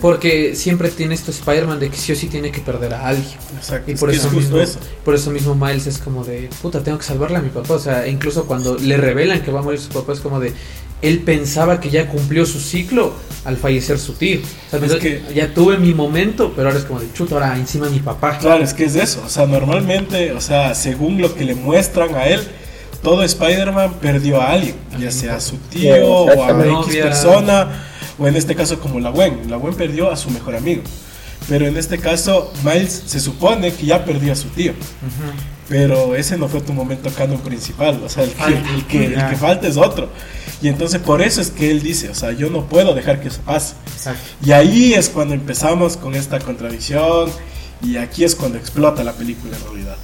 Porque 0.00 0.54
siempre 0.54 0.90
tiene 0.90 1.14
esto 1.14 1.30
Spider-Man 1.30 1.80
de 1.80 1.90
que 1.90 1.96
sí 1.96 2.12
o 2.12 2.16
sí 2.16 2.28
tiene 2.28 2.50
que 2.52 2.60
perder 2.60 2.94
a 2.94 3.08
alguien. 3.08 3.26
Exacto, 3.56 3.90
Y 3.90 3.94
es 3.94 4.00
por 4.00 4.10
eso, 4.10 4.28
es 4.28 4.32
justo 4.34 4.56
mismo, 4.56 4.60
eso. 4.60 4.78
por 5.04 5.14
eso 5.14 5.30
mismo 5.30 5.54
Miles 5.54 5.86
es 5.86 5.98
como 5.98 6.24
de, 6.24 6.48
puta, 6.62 6.82
tengo 6.82 6.98
que 6.98 7.04
salvarle 7.04 7.38
a 7.38 7.40
mi 7.42 7.48
papá. 7.50 7.74
O 7.74 7.78
sea, 7.78 8.06
incluso 8.06 8.46
cuando 8.46 8.76
le 8.78 8.96
revelan 8.96 9.42
que 9.42 9.50
va 9.50 9.60
a 9.60 9.62
morir 9.62 9.80
su 9.80 9.88
papá, 9.88 10.12
es 10.12 10.20
como 10.20 10.38
de, 10.40 10.52
él 11.02 11.18
pensaba 11.20 11.80
que 11.80 11.90
ya 11.90 12.08
cumplió 12.08 12.46
su 12.46 12.60
ciclo 12.60 13.12
al 13.44 13.56
fallecer 13.56 13.98
su 13.98 14.12
tío. 14.14 14.38
O 14.38 14.70
sea, 14.70 14.78
Es 14.78 14.80
pensó, 14.80 14.98
que- 14.98 15.20
ya 15.34 15.52
tuve 15.52 15.78
mi 15.78 15.94
momento, 15.94 16.52
pero 16.54 16.68
ahora 16.68 16.78
es 16.78 16.86
como 16.86 17.00
de, 17.00 17.12
chuta, 17.12 17.34
ahora 17.34 17.56
encima 17.56 17.88
mi 17.88 17.98
papá. 17.98 18.38
Claro, 18.38 18.62
es 18.62 18.72
que 18.72 18.84
es 18.84 18.94
eso. 18.94 19.20
O 19.26 19.28
sea, 19.28 19.46
normalmente, 19.46 20.30
o 20.32 20.40
sea, 20.40 20.74
según 20.76 21.20
lo 21.20 21.34
que 21.34 21.44
le 21.44 21.54
muestran 21.56 22.14
a 22.14 22.28
él, 22.28 22.40
todo 23.02 23.22
Spider-Man 23.22 23.94
perdió 24.00 24.40
a 24.40 24.52
alguien, 24.52 24.76
ya 24.98 25.10
sea 25.10 25.36
a 25.36 25.40
su 25.40 25.56
tío 25.56 26.06
o 26.06 26.44
a. 26.44 26.82
X 26.84 26.96
persona, 26.96 27.68
o 28.18 28.26
en 28.26 28.36
este 28.36 28.54
caso 28.54 28.78
como 28.80 29.00
la 29.00 29.10
Gwen. 29.10 29.50
La 29.50 29.56
Gwen 29.56 29.74
perdió 29.74 30.10
a 30.10 30.16
su 30.16 30.30
mejor 30.30 30.56
amigo. 30.56 30.82
Pero 31.48 31.66
en 31.66 31.76
este 31.76 31.98
caso, 31.98 32.52
Miles 32.64 33.04
se 33.06 33.20
supone 33.20 33.72
que 33.72 33.86
ya 33.86 34.04
perdió 34.04 34.32
a 34.32 34.36
su 34.36 34.48
tío. 34.48 34.72
Pero 35.68 36.14
ese 36.14 36.36
no 36.36 36.48
fue 36.48 36.60
tu 36.60 36.72
momento 36.72 37.10
canon 37.10 37.38
principal. 37.38 38.00
O 38.04 38.08
sea, 38.08 38.24
el 38.24 38.30
que, 38.30 38.36
Falta. 38.36 38.74
el 38.74 38.86
que, 38.86 39.04
el 39.06 39.28
que 39.28 39.36
falta 39.36 39.68
es 39.68 39.76
otro. 39.76 40.08
Y 40.62 40.68
entonces 40.68 41.00
por 41.00 41.22
eso 41.22 41.40
es 41.40 41.50
que 41.50 41.70
él 41.70 41.82
dice, 41.82 42.08
o 42.08 42.14
sea, 42.14 42.32
yo 42.32 42.50
no 42.50 42.66
puedo 42.66 42.94
dejar 42.94 43.20
que 43.20 43.28
eso 43.28 43.40
pase. 43.44 43.74
Exacto. 43.92 44.22
Y 44.44 44.52
ahí 44.52 44.94
es 44.94 45.08
cuando 45.08 45.34
empezamos 45.34 45.96
con 45.96 46.14
esta 46.14 46.38
contradicción 46.38 47.30
y 47.82 47.96
aquí 47.96 48.24
es 48.24 48.34
cuando 48.34 48.58
explota 48.58 49.04
la 49.04 49.12
película 49.12 49.56
en 49.56 49.64
realidad. 49.64 49.96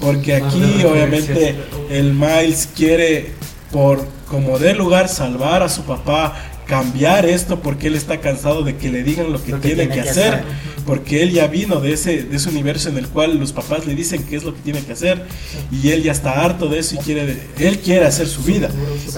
Porque 0.00 0.34
aquí 0.34 0.84
obviamente 0.84 1.56
el 1.90 2.12
Miles 2.14 2.68
quiere 2.74 3.32
por 3.70 4.06
como 4.28 4.58
de 4.58 4.74
lugar 4.74 5.08
salvar 5.08 5.62
a 5.62 5.68
su 5.68 5.82
papá, 5.82 6.34
cambiar 6.72 7.26
esto 7.26 7.60
porque 7.60 7.88
él 7.88 7.94
está 7.96 8.18
cansado 8.20 8.62
de 8.62 8.76
que 8.76 8.88
le 8.90 9.02
digan 9.02 9.30
lo 9.32 9.42
que, 9.42 9.50
Lo 9.52 9.60
que 9.60 9.68
tiene, 9.68 9.86
tiene 9.86 9.94
que 9.94 10.02
que 10.04 10.08
hacer, 10.10 10.34
hacer. 10.34 10.44
porque 10.86 11.22
él 11.22 11.32
ya 11.32 11.46
vino 11.46 11.80
de 11.80 11.92
ese 11.92 12.22
de 12.22 12.36
ese 12.36 12.48
universo 12.48 12.88
en 12.88 12.96
el 12.96 13.08
cual 13.08 13.38
los 13.38 13.52
papás 13.52 13.86
le 13.86 13.94
dicen 13.94 14.24
qué 14.24 14.36
es 14.36 14.42
lo 14.44 14.54
que 14.54 14.60
tiene 14.62 14.80
que 14.82 14.92
hacer 14.92 15.22
y 15.70 15.90
él 15.90 16.02
ya 16.02 16.12
está 16.12 16.42
harto 16.44 16.68
de 16.68 16.78
eso 16.78 16.94
y 16.94 16.98
quiere 16.98 17.36
él 17.58 17.78
quiere 17.80 18.06
hacer 18.06 18.26
su 18.26 18.42
vida 18.42 18.70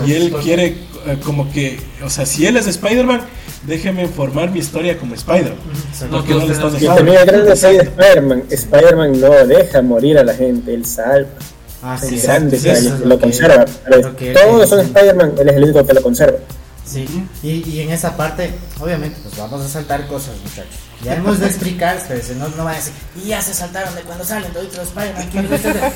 y 0.06 0.12
él 0.14 0.32
quiere 0.42 0.66
eh, 1.06 1.18
como 1.24 1.52
que, 1.52 1.78
o 2.02 2.08
sea, 2.10 2.24
si 2.26 2.46
él 2.46 2.56
es 2.56 2.66
Spider-Man, 2.66 3.20
déjeme 3.66 4.08
formar 4.08 4.50
mi 4.50 4.58
historia 4.58 4.96
como 4.98 5.14
Spider-Man. 5.14 5.58
Porque 6.10 6.32
no 6.32 6.46
le 6.46 6.52
estás 6.54 6.72
Y 6.74 6.80
dejando. 6.80 7.12
también 7.12 7.48
Spider-Man, 7.52 8.42
Spider-Man 8.50 9.20
no 9.20 9.30
deja 9.46 9.82
morir 9.82 10.16
a 10.18 10.24
la 10.24 10.34
gente, 10.34 10.72
él 10.74 10.84
salva. 10.86 11.28
Ah, 11.82 11.98
el 12.02 12.08
sí, 12.08 12.16
gran 12.26 12.48
exacto. 12.48 12.56
detalle, 12.56 12.86
Eso 12.86 12.94
es 12.94 13.00
lo 13.00 13.16
que- 13.18 13.22
conserva. 13.24 13.64
lo 13.90 14.16
que 14.16 14.30
él 14.30 14.36
Todos 14.42 14.68
son. 14.70 14.80
Spider-Man, 14.80 15.32
él 15.38 15.48
es 15.50 15.56
el 15.56 15.64
único 15.64 15.86
que 15.86 15.92
lo 15.92 16.02
conserva. 16.02 16.38
Sí, 16.86 17.06
y, 17.42 17.68
y 17.68 17.80
en 17.80 17.90
esa 17.90 18.16
parte, 18.16 18.54
obviamente, 18.78 19.18
pues 19.22 19.36
vamos 19.36 19.62
a 19.62 19.68
saltar 19.68 20.06
cosas, 20.06 20.36
muchachos. 20.42 20.74
Ya 21.02 21.14
hemos 21.14 21.38
de 21.38 21.46
explicar, 21.46 21.96
espérense, 21.96 22.34
no, 22.34 22.48
no 22.48 22.64
van 22.64 22.74
a 22.74 22.76
decir, 22.76 22.92
y 23.16 23.28
ya 23.28 23.40
se 23.40 23.54
saltaron 23.54 23.94
de 23.94 24.02
cuando 24.02 24.24
salen 24.24 24.52
de 24.52 24.62
los 24.62 24.74
Spider-Man. 24.74 25.28
¿quién 25.30 25.46
es 25.46 25.64
este?". 25.64 25.92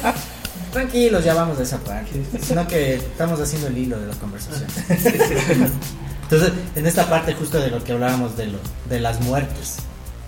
Tranquilos, 0.73 1.25
ya 1.25 1.35
vamos 1.35 1.59
de 1.59 1.65
esa 1.65 1.79
parte. 1.79 2.23
Sino 2.43 2.67
que 2.67 2.97
estamos 2.97 3.41
haciendo 3.41 3.69
el 3.69 3.79
hilo 3.79 3.99
de 3.99 4.07
la 4.07 4.15
conversación. 4.15 4.67
Entonces, 6.23 6.53
en 6.75 6.87
esta 6.87 7.09
parte 7.09 7.33
justo 7.35 7.59
de 7.59 7.71
lo 7.71 7.83
que 7.83 7.93
hablábamos 7.93 8.37
de, 8.37 8.49
lo, 8.49 8.59
de 8.89 9.01
las 9.01 9.19
muertes, 9.23 9.77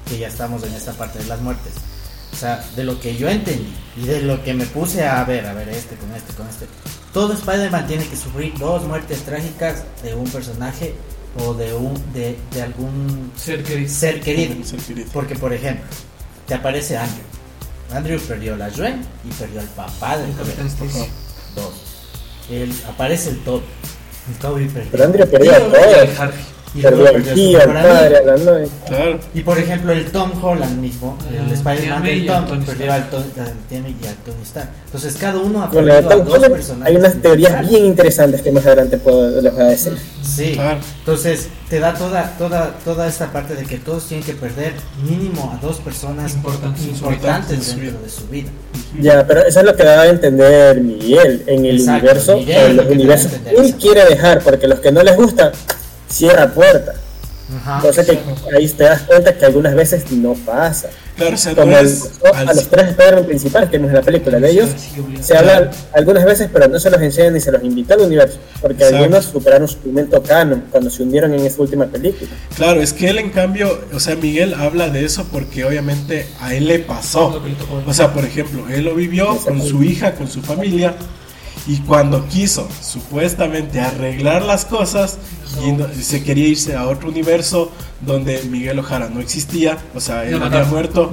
que 0.08 0.18
ya 0.18 0.28
estamos 0.28 0.62
en 0.62 0.72
esta 0.72 0.92
parte 0.92 1.18
de 1.18 1.26
las 1.26 1.40
muertes. 1.40 1.74
O 2.40 2.42
sea, 2.42 2.64
de 2.74 2.84
lo 2.84 2.98
que 2.98 3.14
yo 3.18 3.28
entendí 3.28 3.70
y 3.98 4.06
de 4.06 4.22
lo 4.22 4.42
que 4.42 4.54
me 4.54 4.64
puse 4.64 5.06
a 5.06 5.22
ver, 5.24 5.44
a 5.44 5.52
ver, 5.52 5.68
este 5.68 5.94
con 5.96 6.10
este, 6.14 6.32
con 6.32 6.48
este. 6.48 6.64
Todo 7.12 7.34
Spider-Man 7.34 7.86
tiene 7.86 8.06
que 8.06 8.16
sufrir 8.16 8.56
dos 8.58 8.82
muertes 8.84 9.18
trágicas 9.26 9.84
de 10.02 10.14
un 10.14 10.24
personaje 10.26 10.94
o 11.44 11.52
de 11.52 11.74
un 11.74 11.92
de, 12.14 12.38
de 12.52 12.62
algún 12.62 13.30
Ser 13.36 13.62
querido. 13.62 13.90
ser 13.90 14.22
querido. 14.22 14.64
Ser 14.64 14.80
querido. 14.80 15.10
Porque, 15.12 15.34
por 15.34 15.52
ejemplo, 15.52 15.84
te 16.46 16.54
aparece 16.54 16.96
Andrew. 16.96 17.24
Andrew 17.92 18.18
perdió 18.20 18.54
a 18.54 18.56
la 18.56 18.70
Gwen 18.70 19.02
y 19.22 19.34
perdió 19.34 19.60
al 19.60 19.68
papá 19.68 20.16
del 20.16 20.30
El 20.30 20.36
joven. 20.36 21.10
Dos. 21.54 21.74
Él, 22.50 22.72
aparece 22.88 23.28
el 23.28 23.44
Toby. 23.44 23.64
El 24.30 24.38
Toby 24.38 24.64
perdió. 24.64 24.90
Pero 24.92 25.04
Andrew 25.04 25.30
perdió 25.30 25.56
a 25.56 25.58
todos. 25.58 26.34
Y 26.72 26.82
padre, 26.82 28.16
a 28.18 28.22
la 28.22 28.36
novia. 28.36 28.68
Claro. 28.86 29.18
Y 29.34 29.40
por 29.42 29.58
ejemplo, 29.58 29.92
el 29.92 30.06
Tom 30.12 30.30
Holland 30.40 30.78
mismo, 30.80 31.18
el 31.30 31.50
Ah, 31.50 31.54
Spider-Man 31.54 32.02
del 32.04 32.26
Tom, 32.26 32.44
perdió 32.46 32.86
Stark. 32.86 32.92
al 32.92 33.10
Tony, 33.10 33.24
y 34.02 34.06
al 34.06 34.14
Tony 34.16 34.42
Stark. 34.44 34.68
Entonces, 34.86 35.16
cada 35.16 35.38
uno 35.38 35.64
ha 35.64 35.68
de 35.68 35.92
a 35.92 36.00
dos 36.02 36.28
Holland 36.28 36.52
personajes. 36.52 36.86
hay 36.86 36.96
unas 36.96 37.14
teorías 37.20 37.68
bien 37.68 37.86
interesantes 37.86 38.42
que 38.42 38.52
más 38.52 38.64
adelante 38.66 38.98
puedo, 38.98 39.40
les 39.40 39.52
voy 39.52 39.62
a 39.62 39.66
decir. 39.66 39.96
Sí. 40.22 40.52
Claro. 40.54 40.78
Entonces, 41.00 41.48
te 41.68 41.80
da 41.80 41.94
toda, 41.94 42.36
toda, 42.38 42.74
toda 42.84 43.08
esta 43.08 43.32
parte 43.32 43.54
de 43.56 43.64
que 43.64 43.78
todos 43.78 44.06
tienen 44.06 44.24
que 44.24 44.34
perder 44.34 44.72
mínimo 45.08 45.52
a 45.52 45.64
dos 45.64 45.78
personas 45.78 46.34
Importantes. 46.34 46.86
importantes 46.86 47.64
su 47.66 47.76
dentro 47.76 47.90
vida. 47.98 48.02
de 48.04 48.08
su 48.10 48.26
vida. 48.28 48.50
Ya, 49.00 49.26
pero 49.26 49.40
eso 49.44 49.60
es 49.60 49.66
lo 49.66 49.74
que 49.74 49.82
daba 49.84 50.02
a 50.02 50.08
entender 50.08 50.80
Miguel 50.80 51.42
en 51.46 51.64
el 51.64 51.76
Exacto, 51.80 51.98
universo, 52.00 52.36
Miguel 52.36 52.70
en 52.70 52.76
lo 52.76 52.82
los 52.84 52.92
universos. 52.92 53.32
Él 53.46 53.74
quiere 53.74 54.04
dejar, 54.04 54.40
porque 54.42 54.66
los 54.68 54.78
que 54.80 54.92
no 54.92 55.02
les 55.02 55.16
gusta, 55.16 55.52
cierra 56.10 56.48
puerta. 56.52 56.94
Ajá. 57.62 57.76
Entonces 57.78 58.06
que 58.06 58.56
ahí 58.56 58.68
te 58.68 58.84
das 58.84 59.02
cuenta 59.02 59.36
que 59.36 59.44
algunas 59.44 59.74
veces 59.74 60.08
no 60.12 60.34
pasa. 60.34 60.88
Claro, 61.16 61.34
o 61.34 61.36
sea, 61.36 61.52
no 61.52 61.62
Como 61.62 61.76
el- 61.76 61.84
es 61.86 62.10
a 62.32 62.38
al- 62.38 62.46
los 62.56 62.68
tres 62.68 62.90
Spider-Man 62.90 63.24
principales 63.26 63.68
que 63.68 63.76
vemos 63.76 63.90
en 63.90 63.96
la 63.96 64.02
película 64.02 64.38
de 64.38 64.50
ellos, 64.50 64.70
se 65.20 65.36
habla 65.36 65.68
algunas 65.92 66.24
veces, 66.24 66.48
pero 66.52 66.68
no 66.68 66.78
se 66.78 66.88
los 66.90 67.02
enseñan 67.02 67.34
ni 67.34 67.40
se 67.40 67.50
los 67.50 67.62
invita 67.64 67.94
al 67.94 68.02
universo, 68.02 68.38
porque 68.62 68.84
Exacto. 68.84 68.96
algunos 68.98 69.24
superaron 69.24 69.66
su 69.68 69.78
momento 69.84 70.22
canon 70.22 70.64
cuando 70.70 70.88
se 70.90 71.02
hundieron 71.02 71.34
en 71.34 71.44
esa 71.44 71.60
última 71.60 71.86
película. 71.86 72.30
Claro, 72.54 72.80
es 72.80 72.92
que 72.92 73.10
él 73.10 73.18
en 73.18 73.30
cambio, 73.30 73.80
o 73.92 73.98
sea, 73.98 74.14
Miguel 74.14 74.54
habla 74.54 74.88
de 74.88 75.04
eso 75.04 75.26
porque 75.32 75.64
obviamente 75.64 76.26
a 76.40 76.54
él 76.54 76.68
le 76.68 76.78
pasó. 76.78 77.42
O 77.84 77.92
sea, 77.92 78.14
por 78.14 78.24
ejemplo, 78.24 78.64
él 78.70 78.84
lo 78.84 78.94
vivió 78.94 79.36
con 79.38 79.60
su 79.60 79.82
hija, 79.82 80.14
con 80.14 80.28
su 80.30 80.40
familia, 80.40 80.94
y 81.72 81.76
cuando 81.86 82.26
quiso 82.28 82.68
supuestamente 82.82 83.80
arreglar 83.80 84.42
las 84.42 84.64
cosas, 84.64 85.18
y 85.64 85.72
no- 85.72 85.86
se 86.00 86.22
quería 86.24 86.48
irse 86.48 86.74
a 86.76 86.86
otro 86.88 87.08
universo 87.08 87.70
donde 88.00 88.42
Miguel 88.44 88.78
Ojara 88.78 89.08
no 89.08 89.20
existía, 89.20 89.78
o 89.94 90.00
sea, 90.00 90.24
él 90.24 90.34
había 90.46 90.64
muerto, 90.70 91.12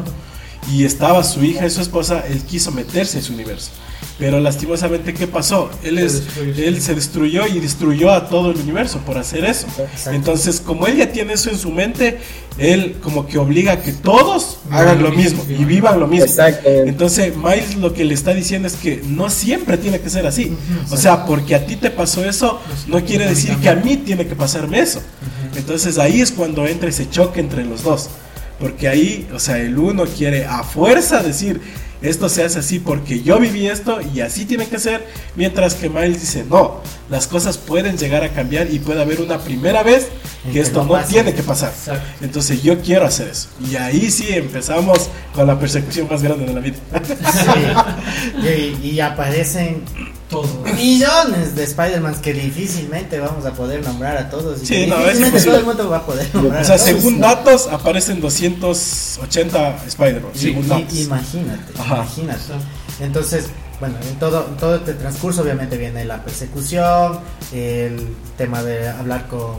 y 0.71 0.83
estaba 0.85 1.23
su 1.23 1.43
hija 1.43 1.65
y 1.65 1.69
su 1.69 1.81
esposa, 1.81 2.23
él 2.27 2.41
quiso 2.43 2.71
meterse 2.71 3.17
en 3.19 3.23
su 3.23 3.33
universo. 3.33 3.71
Pero 4.19 4.39
lastimosamente, 4.39 5.13
¿qué 5.13 5.27
pasó? 5.27 5.69
Él, 5.83 5.97
Se 5.99 6.05
es, 6.05 6.25
destruyó. 6.25 6.63
él 6.63 6.81
se 6.81 6.95
destruyó 6.95 7.47
y 7.47 7.59
destruyó 7.59 8.11
a 8.11 8.27
todo 8.27 8.49
el 8.49 8.57
universo 8.57 8.97
por 9.05 9.17
hacer 9.17 9.45
eso. 9.45 9.67
Exacto. 9.77 10.11
Entonces, 10.11 10.59
como 10.59 10.87
él 10.87 10.97
ya 10.97 11.11
tiene 11.11 11.33
eso 11.33 11.51
en 11.51 11.57
su 11.59 11.71
mente, 11.71 12.17
él 12.57 12.95
como 13.03 13.27
que 13.27 13.37
obliga 13.37 13.73
a 13.73 13.81
que 13.81 13.91
todos 13.93 14.57
hagan 14.71 15.03
lo 15.03 15.11
mismo 15.11 15.45
y 15.47 15.63
vivan 15.65 15.99
lo 15.99 16.07
mismo. 16.07 16.25
Exacto. 16.25 16.67
Entonces, 16.67 17.33
Miles 17.37 17.75
lo 17.75 17.93
que 17.93 18.05
le 18.05 18.15
está 18.15 18.33
diciendo 18.33 18.67
es 18.67 18.73
que 18.75 19.03
no 19.07 19.29
siempre 19.29 19.77
tiene 19.77 19.99
que 19.99 20.09
ser 20.09 20.25
así. 20.25 20.51
O 20.89 20.97
sea, 20.97 21.25
porque 21.27 21.53
a 21.53 21.67
ti 21.67 21.75
te 21.75 21.91
pasó 21.91 22.25
eso, 22.25 22.59
no 22.87 23.03
quiere 23.05 23.27
decir 23.27 23.55
que 23.57 23.69
a 23.69 23.75
mí 23.75 23.97
tiene 23.97 24.25
que 24.25 24.35
pasarme 24.35 24.79
eso. 24.79 24.99
Entonces, 25.55 25.99
ahí 25.99 26.21
es 26.21 26.31
cuando 26.31 26.65
entra 26.65 26.89
ese 26.89 27.07
choque 27.07 27.39
entre 27.39 27.63
los 27.65 27.83
dos. 27.83 28.09
Porque 28.59 28.87
ahí, 28.87 29.27
o 29.31 29.39
sea, 29.39 29.59
el 29.59 29.77
uno 29.77 30.05
quiere 30.05 30.45
a 30.45 30.63
fuerza 30.63 31.21
decir, 31.21 31.61
esto 32.01 32.29
se 32.29 32.43
hace 32.43 32.59
así 32.59 32.79
porque 32.79 33.21
yo 33.21 33.39
viví 33.39 33.67
esto 33.67 33.99
y 34.13 34.21
así 34.21 34.45
tiene 34.45 34.67
que 34.67 34.79
ser, 34.79 35.05
mientras 35.35 35.75
que 35.75 35.89
Miles 35.89 36.21
dice, 36.21 36.45
no, 36.49 36.81
las 37.09 37.27
cosas 37.27 37.57
pueden 37.57 37.97
llegar 37.97 38.23
a 38.23 38.29
cambiar 38.29 38.71
y 38.71 38.79
puede 38.79 39.01
haber 39.01 39.21
una 39.21 39.39
primera 39.39 39.83
vez 39.83 40.09
que 40.43 40.51
que 40.51 40.59
esto 40.61 40.83
no 40.83 40.99
tiene 41.05 41.33
que 41.33 41.43
pasar. 41.43 41.69
Exacto. 41.69 42.07
Entonces 42.21 42.63
yo 42.63 42.79
quiero 42.81 43.05
hacer 43.05 43.27
eso. 43.27 43.49
Y 43.69 43.75
ahí 43.75 44.09
sí 44.11 44.27
empezamos 44.29 45.09
con 45.33 45.47
la 45.47 45.59
persecución 45.59 46.07
más 46.09 46.21
grande 46.21 46.45
de 46.45 46.53
la 46.53 46.59
vida. 46.59 46.77
Sí. 47.03 48.37
Y, 48.83 48.87
y 48.89 48.99
aparecen 48.99 49.83
Todo. 50.29 50.47
millones 50.75 51.55
de 51.55 51.63
Spider-Man 51.63 52.19
que 52.21 52.33
difícilmente 52.33 53.17
vamos 53.19 53.45
a 53.45 53.53
poder 53.53 53.81
nombrar 53.83 54.17
a 54.17 54.29
todos. 54.29 54.61
Y 54.61 54.65
Sí, 54.65 54.85
no, 54.87 54.95
es 54.97 55.17
difícilmente 55.19 55.27
imposible. 55.27 55.51
todo 55.51 55.59
el 55.59 55.65
mundo 55.65 55.89
va 55.89 55.97
a 55.97 56.05
poder 56.05 56.27
nombrar 56.33 56.61
O 56.61 56.65
sea, 56.65 56.75
a 56.75 56.77
todos. 56.77 56.89
según 56.89 57.19
datos, 57.21 57.67
aparecen 57.71 58.19
280 58.19 59.77
Spider-Man. 59.87 60.31
Y- 60.35 60.37
según 60.39 60.65
y- 60.65 60.67
datos. 60.67 60.99
imagínate, 60.99 61.73
Ajá. 61.79 61.95
imagínate. 61.95 62.41
Entonces, 62.99 63.45
bueno, 63.79 63.95
en 64.09 64.19
todo, 64.19 64.47
en 64.49 64.57
todo 64.57 64.75
este 64.75 64.93
transcurso 64.93 65.41
obviamente 65.43 65.77
viene 65.77 66.03
la 66.05 66.23
persecución, 66.23 67.19
el 67.53 68.07
tema 68.37 68.63
de 68.63 68.89
hablar 68.89 69.27
con, 69.27 69.57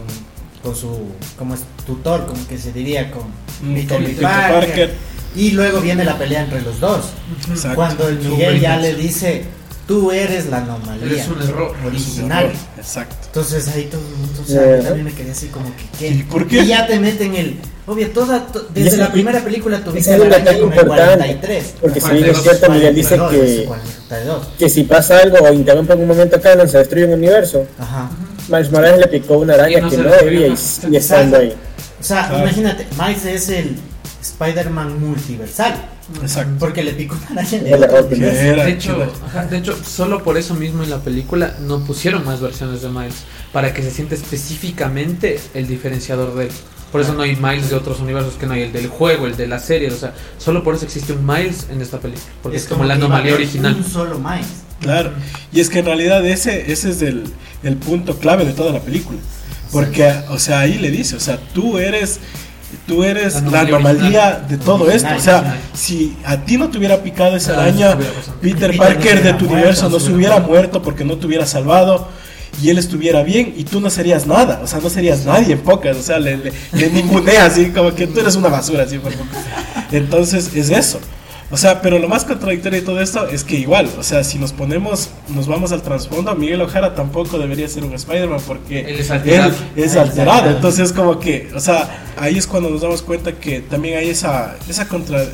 con 0.63 0.75
su, 0.77 1.13
como 1.39 1.55
es 1.55 1.61
tutor, 1.87 2.27
como 2.27 2.47
que 2.47 2.59
se 2.59 2.73
diría, 2.73 3.11
con 3.11 3.23
Mm, 3.61 3.75
Peter 3.75 3.99
Peter 4.05 4.23
Parker. 4.23 4.53
Parker. 4.69 4.95
Y 5.35 5.51
luego 5.51 5.81
viene 5.81 6.05
la 6.05 6.17
pelea 6.17 6.43
entre 6.45 6.61
los 6.63 6.79
dos. 6.79 7.07
Exacto. 7.51 7.75
Cuando 7.75 8.09
el 8.09 8.19
Miguel 8.21 8.61
ya 8.61 8.77
le 8.77 8.95
dice, 8.95 9.45
tú 9.88 10.12
eres 10.12 10.47
la 10.50 10.59
anomalía 10.59 11.07
Eres 11.07 11.26
un 11.28 11.42
error. 11.42 11.75
original. 11.85 12.52
Exacto. 12.76 13.16
Entonces 13.26 13.66
ahí 13.68 13.85
todo 13.90 14.00
el 14.02 14.16
mundo, 14.16 14.42
o 14.42 14.47
sea, 14.47 14.61
Ajá. 14.61 14.83
también 14.85 15.04
me 15.07 15.12
quedé 15.14 15.30
así 15.33 15.47
como 15.49 15.64
que, 15.75 15.85
¿qué? 15.99 16.09
¿Y 16.09 16.23
por 16.25 16.47
qué? 16.47 16.61
Y 16.61 16.66
ya 16.66 16.87
te 16.87 17.00
meten 17.00 17.35
el, 17.35 17.57
obvio, 17.87 18.11
toda, 18.11 18.47
to- 18.47 18.68
desde 18.75 18.99
la 18.99 19.11
primera 19.11 19.40
película 19.42 19.83
tuviste 19.83 20.14
el 20.14 20.23
importante, 20.23 20.59
43. 20.87 21.75
Porque 21.80 22.00
si 22.00 22.11
bien 22.12 22.25
es 22.26 22.42
cierto, 22.42 22.71
Miguel 22.71 22.95
dice 22.95 23.16
42, 23.16 23.57
que, 23.57 23.64
42. 23.64 24.47
que 24.59 24.68
si 24.68 24.85
pasa 24.85 25.18
algo 25.21 25.38
o 25.38 25.52
interrumpe 25.52 25.95
en 25.95 26.00
un 26.02 26.07
momento 26.09 26.40
canon, 26.40 26.68
se 26.68 26.78
destruye 26.78 27.07
un 27.07 27.14
universo. 27.14 27.66
Ajá. 27.78 28.11
Miles 28.49 28.71
Morales 28.71 29.00
le 29.00 29.09
picó 29.09 29.38
una 29.38 29.54
araña 29.54 29.80
no 29.80 29.90
que 29.90 29.97
no 29.99 30.11
debía 30.11 30.47
y 30.49 30.50
¿no? 30.50 30.97
estando 30.99 31.38
ahí. 31.38 31.54
O 32.00 32.04
sea, 32.04 32.28
Claro. 32.28 32.45
imagínate, 32.45 32.87
Miles 32.99 33.25
es 33.25 33.49
el 33.49 33.76
Spider-Man 34.23 35.00
multiversal. 35.00 35.75
Exacto. 36.23 36.55
Porque 36.59 36.83
le 36.83 36.93
picó 36.93 37.17
una 37.31 37.43
araña 37.43 37.61
de 37.61 38.55
De 38.55 38.71
hecho, 38.71 39.12
ajá, 39.27 39.47
de 39.47 39.59
hecho, 39.59 39.77
solo 39.85 40.23
por 40.23 40.38
eso 40.38 40.55
mismo 40.55 40.83
en 40.83 40.91
la 40.91 41.00
película 41.00 41.55
no 41.61 41.81
pusieron 41.81 42.25
más 42.25 42.41
versiones 42.41 42.83
de 42.83 42.88
Miles, 42.88 43.25
para 43.53 43.75
que 43.75 43.83
se 43.83 43.91
sienta 43.91 44.15
específicamente 44.15 45.41
el 45.55 45.67
diferenciador 45.67 46.35
de 46.35 46.47
él. 46.47 46.53
Por 46.91 47.03
eso 47.03 47.12
no 47.12 47.23
hay 47.23 47.37
Miles 47.37 47.69
de 47.69 47.77
otros 47.77 48.00
universos, 48.00 48.35
que 48.35 48.47
no 48.47 48.55
hay 48.55 48.62
el 48.62 48.73
del 48.73 48.88
juego, 48.88 49.27
el 49.27 49.37
de 49.37 49.47
la 49.47 49.59
serie, 49.59 49.88
o 49.88 49.97
sea, 49.97 50.15
solo 50.38 50.65
por 50.65 50.75
eso 50.75 50.87
existe 50.87 51.12
un 51.12 51.27
Miles 51.27 51.67
en 51.71 51.83
esta 51.83 51.99
película, 51.99 52.27
porque 52.43 52.57
es, 52.57 52.65
como, 52.65 52.85
la 52.85 52.95
que 52.95 53.00
iba 53.00 53.07
a 53.07 53.09
anomalía 53.09 53.35
original. 53.35 53.75
Un 53.75 53.85
solo 53.85 54.19
Miles. 54.19 54.65
Claro. 54.81 55.11
Y 55.53 55.61
es 55.61 55.69
que 55.69 55.81
en 55.81 55.87
realidad 55.87 56.25
ese, 56.25 56.73
ese 56.73 56.91
es 56.91 57.03
el, 57.03 57.25
el 57.62 57.77
punto 57.77 58.17
clave 58.19 58.45
de 58.45 58.53
toda 58.53 58.73
la 58.73 58.81
película. 58.81 59.19
Porque, 59.73 60.11
o 60.31 60.38
sea, 60.38 60.61
ahí 60.61 60.79
le 60.79 60.91
dice, 60.91 61.17
o 61.17 61.21
sea, 61.21 61.38
tú 61.53 61.79
eres, 61.79 62.21
tú 62.87 63.05
eres 63.05 63.43
La 63.43 63.51
la 63.51 63.61
anomalía 63.61 64.45
de 64.49 64.59
todo 64.59 64.91
esto. 64.91 65.09
O 65.17 65.21
sea, 65.21 65.59
si 65.75 66.17
a 66.25 66.37
ti 66.39 66.57
no 66.57 66.69
te 66.69 66.79
hubiera 66.79 67.03
picado 67.03 67.37
esa 67.37 67.55
araña. 67.55 67.97
Peter 68.41 68.77
Parker 68.77 69.23
de 69.23 69.35
tu 69.35 69.47
universo 69.47 69.89
no 69.89 69.99
se 70.01 70.13
hubiera 70.13 70.41
muerto 70.41 70.83
porque 70.83 71.05
no 71.05 71.17
te 71.17 71.27
hubiera 71.27 71.47
salvado 71.47 72.09
y 72.63 72.71
él 72.71 72.79
estuviera 72.79 73.23
bien 73.23 73.55
y 73.57 73.65
tú 73.65 73.81
no 73.81 73.89
serías 73.91 74.27
nada, 74.27 74.61
o 74.65 74.67
sea, 74.67 74.81
no 74.81 74.91
serías 74.91 75.25
nadie 75.25 75.53
en 75.53 75.61
pocas, 75.61 75.97
o 75.97 76.03
sea, 76.03 76.19
le, 76.19 76.37
le, 76.37 76.53
le 76.73 76.91
ningunea 76.91 77.45
así, 77.45 77.67
como 77.67 77.95
que 77.95 78.07
tú 78.07 78.19
eres 78.19 78.35
una 78.35 78.49
basura, 78.49 78.83
así 78.83 78.99
por 78.99 79.13
poco. 79.13 79.29
Entonces, 79.93 80.51
es 80.55 80.71
eso. 80.71 80.99
O 81.50 81.57
sea, 81.57 81.81
pero 81.81 81.99
lo 81.99 82.09
más 82.09 82.25
contradictorio 82.25 82.78
de 82.81 82.85
todo 82.85 83.00
esto 83.00 83.26
es 83.26 83.43
que 83.43 83.57
igual, 83.57 83.88
o 83.99 84.02
sea, 84.02 84.23
si 84.23 84.38
nos 84.38 84.52
ponemos, 84.52 85.09
nos 85.28 85.47
vamos 85.47 85.73
al 85.73 85.81
trasfondo, 85.81 86.35
Miguel 86.35 86.61
Ojara 86.61 86.95
tampoco 86.95 87.38
debería 87.38 87.67
ser 87.69 87.85
un 87.85 87.95
Spider-Man 87.95 88.40
porque 88.47 88.81
Él 88.81 89.00
es 89.00 89.11
alterado. 89.11 89.55
él 89.75 89.85
es 89.85 89.97
alterado. 89.97 90.50
Entonces, 90.50 90.93
como 90.93 91.19
que, 91.19 91.50
o 91.55 91.61
sea, 91.61 92.05
ahí 92.19 92.37
es 92.37 92.47
cuando 92.47 92.69
nos 92.69 92.83
damos 92.83 93.00
cuenta 93.00 93.33
que 93.33 93.61
también 93.61 93.97
hay 93.99 94.11
esa, 94.11 94.57
esa 94.69 94.87
contra- 94.88 95.25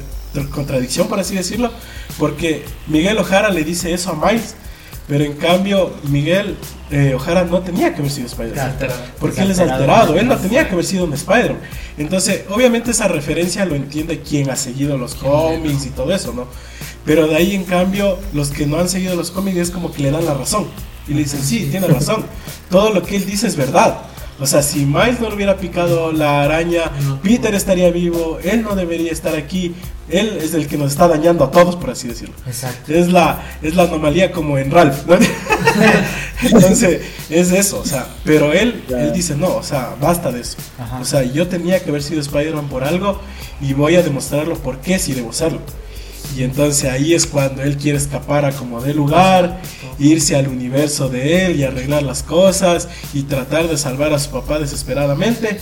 contradicción, 0.53 1.09
por 1.09 1.19
así 1.19 1.35
decirlo, 1.35 1.71
porque 2.19 2.65
Miguel 2.87 3.19
Ojara 3.19 3.51
le 3.51 3.65
dice 3.65 3.93
eso 3.93 4.11
a 4.11 4.27
Miles, 4.27 4.55
pero 5.07 5.25
en 5.25 5.35
cambio, 5.35 5.93
Miguel 6.05 6.57
eh, 6.91 7.13
Ojara 7.15 7.45
no 7.45 7.61
tenía 7.61 7.93
que 7.93 8.01
haber 8.01 8.11
sido 8.11 8.27
Spider-Man. 8.27 8.77
Porque 9.21 9.43
él 9.43 9.51
es 9.51 9.59
alterado, 9.59 10.17
él 10.17 10.27
no 10.27 10.37
tenía 10.37 10.67
que 10.67 10.73
haber 10.73 10.85
sido 10.85 11.05
un 11.05 11.13
Spider-Man. 11.13 11.61
Entonces, 11.99 12.45
obviamente 12.49 12.91
esa 12.91 13.09
referencia 13.09 13.67
lo 13.67 13.75
entiende 13.75 14.21
quien 14.21 14.49
ha 14.51 14.57
seguido 14.57 14.97
los 14.97 15.15
cómics 15.15 15.87
y 15.87 15.91
todo 15.91 16.15
eso, 16.15 16.33
¿no? 16.33 16.47
Pero 17.05 17.27
de 17.27 17.37
ahí, 17.37 17.55
en 17.55 17.65
cambio, 17.65 18.19
los 18.33 18.51
que 18.51 18.67
no 18.67 18.79
han 18.79 18.89
seguido 18.89 19.15
los 19.15 19.31
cómics 19.31 19.59
es 19.59 19.71
como 19.71 19.93
que 19.93 20.03
le 20.03 20.11
dan 20.11 20.25
la 20.25 20.35
razón. 20.35 20.69
Y 21.07 21.13
le 21.13 21.21
dicen, 21.21 21.43
sí, 21.43 21.69
tiene 21.71 21.87
razón. 21.87 22.25
Todo 22.71 22.91
lo 22.91 23.03
que 23.03 23.17
él 23.17 23.27
dice 23.27 23.47
es 23.47 23.57
verdad. 23.57 23.99
O 24.41 24.47
sea, 24.47 24.63
si 24.63 24.85
Miles 24.85 25.21
no 25.21 25.29
le 25.29 25.37
hubiera 25.37 25.57
picado 25.57 26.13
la 26.13 26.43
araña, 26.43 26.91
No. 27.05 27.21
Peter 27.21 27.55
estaría 27.55 27.91
vivo, 27.91 28.39
él 28.43 28.63
no 28.63 28.75
debería 28.75 29.13
estar 29.13 29.35
aquí. 29.37 29.75
Él 30.09 30.39
es 30.43 30.53
el 30.55 30.67
que 30.67 30.77
nos 30.77 30.93
está 30.93 31.09
dañando 31.09 31.45
a 31.45 31.51
todos, 31.51 31.77
por 31.77 31.91
así 31.91 32.09
decirlo. 32.09 32.35
Exacto. 32.47 32.93
Es 32.93 33.09
la, 33.09 33.43
es 33.63 33.75
la 33.75 33.85
anomalía 33.85 34.33
como 34.33 34.59
en 34.59 34.71
Ralph, 34.71 35.07
¿no? 35.07 35.17
Entonces, 36.43 37.01
es 37.31 37.53
eso, 37.53 37.81
o 37.81 37.85
sea, 37.87 38.07
pero 38.23 38.53
él, 38.53 38.85
él 38.91 39.13
dice, 39.13 39.35
no, 39.35 39.57
o 39.57 39.63
sea, 39.63 39.95
basta 40.01 40.31
de 40.31 40.41
eso. 40.43 40.59
Ajá. 40.79 41.01
O 41.01 41.05
sea, 41.05 41.23
yo 41.23 41.49
tenía 41.49 41.83
que 41.83 41.89
haber 41.89 42.03
sido 42.03 42.21
Spider-Man 42.21 42.69
por 42.69 42.85
algo 42.85 43.21
y 43.63 43.73
voy 43.73 43.97
a 43.97 44.03
demostrarlo 44.03 44.57
por 44.57 44.79
qué 44.79 44.99
si 44.99 45.15
debo 45.15 45.33
serlo. 45.33 45.61
Y 46.37 46.43
entonces 46.43 46.91
ahí 46.91 47.15
es 47.15 47.27
cuando 47.27 47.63
él 47.63 47.77
quiere 47.77 47.99
escapar 47.99 48.45
a 48.45 48.53
como 48.53 48.81
de 48.81 48.93
lugar, 48.93 49.61
irse 49.99 50.35
al 50.35 50.49
universo 50.49 51.09
de 51.09 51.47
él 51.47 51.61
y 51.61 51.65
arreglar 51.65 52.03
las 52.03 52.23
cosas 52.23 52.89
y 53.13 53.23
tratar 53.23 53.69
de 53.69 53.77
salvar 53.77 54.13
a 54.13 54.19
su 54.19 54.31
papá 54.31 54.59
desesperadamente. 54.59 55.59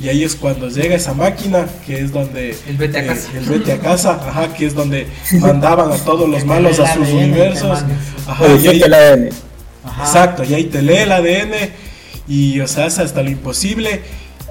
Y 0.00 0.08
ahí 0.08 0.24
es 0.24 0.34
cuando 0.36 0.68
llega 0.68 0.94
esa 0.94 1.14
máquina, 1.14 1.66
que 1.86 2.00
es 2.00 2.12
donde... 2.12 2.56
El 2.68 2.76
vete 2.76 2.98
a 2.98 3.02
eh, 3.02 3.06
casa. 3.06 3.28
el 3.34 3.44
vete 3.46 3.72
a 3.72 3.78
casa, 3.78 4.20
ajá, 4.26 4.52
que 4.52 4.66
es 4.66 4.74
donde 4.74 5.06
mandaban 5.40 5.90
a 5.90 5.96
todos 5.96 6.28
los 6.28 6.44
malos 6.44 6.78
a 6.80 6.94
sus 6.94 7.08
universos. 7.08 7.78
Ajá, 8.26 8.44
y 8.62 8.68
ahí- 8.68 8.82
el 8.82 8.92
ADN. 8.94 9.28
Ajá. 9.84 10.02
Exacto, 10.04 10.44
y 10.44 10.52
ahí 10.52 10.64
te 10.64 10.82
lee 10.82 10.96
el 10.96 11.12
ADN 11.12 11.70
y, 12.28 12.60
o 12.60 12.66
sea, 12.66 12.86
hace 12.86 13.02
hasta 13.02 13.22
lo 13.22 13.30
imposible 13.30 14.02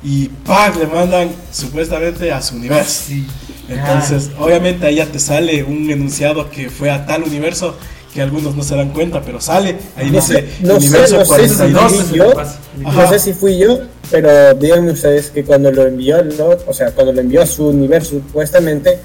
y 0.02 0.30
¡pac! 0.46 0.78
le 0.78 0.88
mandan 0.88 1.30
supuestamente 1.52 2.32
a 2.32 2.42
su 2.42 2.56
universo. 2.56 3.04
Sí. 3.08 3.28
Entonces, 3.70 4.30
obviamente 4.40 4.86
ahí 4.86 4.96
ya 4.96 5.06
te 5.08 5.20
sale 5.20 5.64
un 5.64 5.90
enunciado 5.90 6.50
que 6.50 6.70
fue 6.70 6.92
a 6.92 7.06
tal 7.06 7.24
universo 7.24 7.76
que 8.14 8.22
algunos 8.22 8.56
no 8.56 8.64
se 8.64 8.76
dan 8.76 8.90
cuenta, 8.92 9.22
pero 9.22 9.42
sale, 9.42 9.76
ahí 9.98 10.10
No 10.10 10.14
dice 10.22 10.34
sé, 10.34 10.48
no 10.62 10.80
sé, 10.80 10.88
universo 10.88 11.18
no 11.18 11.26
sé 11.26 11.50
si 11.50 11.56
42. 11.56 11.94
fui 12.04 12.18
yo, 12.18 12.40
Ajá. 12.40 13.02
no 13.04 13.10
sé 13.10 13.20
si 13.20 13.34
fui 13.34 13.58
yo, 13.58 13.80
pero 14.10 14.54
díganme 14.54 14.92
ustedes 14.92 15.32
que 15.32 15.44
cuando 15.44 15.70
lo 15.72 15.86
envió, 15.86 16.24
¿no? 16.24 16.50
o 16.66 16.74
sea, 16.74 16.92
cuando 16.92 17.12
lo 17.12 17.20
envió 17.20 17.42
a 17.42 17.46
su 17.46 17.68
universo 17.68 18.12
supuestamente, 18.12 19.00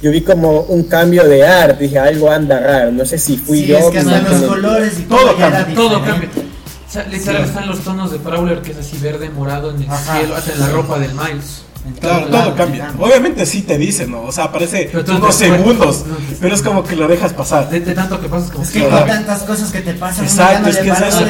yo 0.00 0.10
vi 0.10 0.22
como 0.22 0.60
un 0.62 0.84
cambio 0.84 1.24
de 1.28 1.46
arte, 1.46 1.84
dije 1.84 1.98
algo 1.98 2.30
anda 2.30 2.58
raro, 2.58 2.90
no 2.92 3.04
sé 3.04 3.18
si 3.18 3.36
fui 3.36 3.58
sí, 3.60 3.66
yo. 3.66 3.78
es 3.78 3.84
que 3.86 3.98
hasta 3.98 4.20
los 4.20 4.42
colores 4.42 4.98
y 4.98 5.02
Todo 5.02 5.36
cambia, 5.36 5.74
Todo 5.74 6.02
cambia. 6.02 6.28
O 6.88 6.92
sea, 6.92 7.04
literal 7.08 7.44
están 7.44 7.66
los 7.68 7.80
tonos 7.80 8.12
de 8.12 8.18
Prowler, 8.18 8.60
que 8.62 8.72
es 8.72 8.78
así 8.78 8.96
verde, 8.98 9.28
morado 9.30 9.70
en 9.70 9.82
el 9.82 9.90
Ajá. 9.90 10.18
cielo, 10.18 10.36
hasta 10.36 10.52
en 10.52 10.60
la 10.60 10.68
ropa 10.68 10.98
del 10.98 11.12
Miles. 11.12 11.62
Claro, 11.98 12.26
todo 12.26 12.30
lado, 12.30 12.54
cambia. 12.54 12.92
Obviamente 12.98 13.44
sí 13.44 13.62
te 13.62 13.76
dicen, 13.76 14.12
¿no? 14.12 14.22
O 14.22 14.32
sea, 14.32 14.44
aparece 14.44 14.90
unos 15.08 15.34
segundos, 15.34 16.04
pero 16.40 16.54
es 16.54 16.62
como 16.62 16.84
que 16.84 16.94
lo 16.94 17.08
dejas 17.08 17.32
pasar. 17.32 17.68
De, 17.70 17.80
de 17.80 17.92
tanto 17.92 18.20
que 18.20 18.28
pasas 18.28 18.50
como 18.50 18.62
Es 18.62 18.70
que 18.70 18.88
con 18.88 19.04
tantas 19.06 19.42
cosas 19.42 19.72
que 19.72 19.80
te 19.80 19.94
pasan, 19.94 20.24
Exacto, 20.24 20.68
es 20.68 20.76
que 20.78 20.88
es 20.90 21.00
eso. 21.00 21.24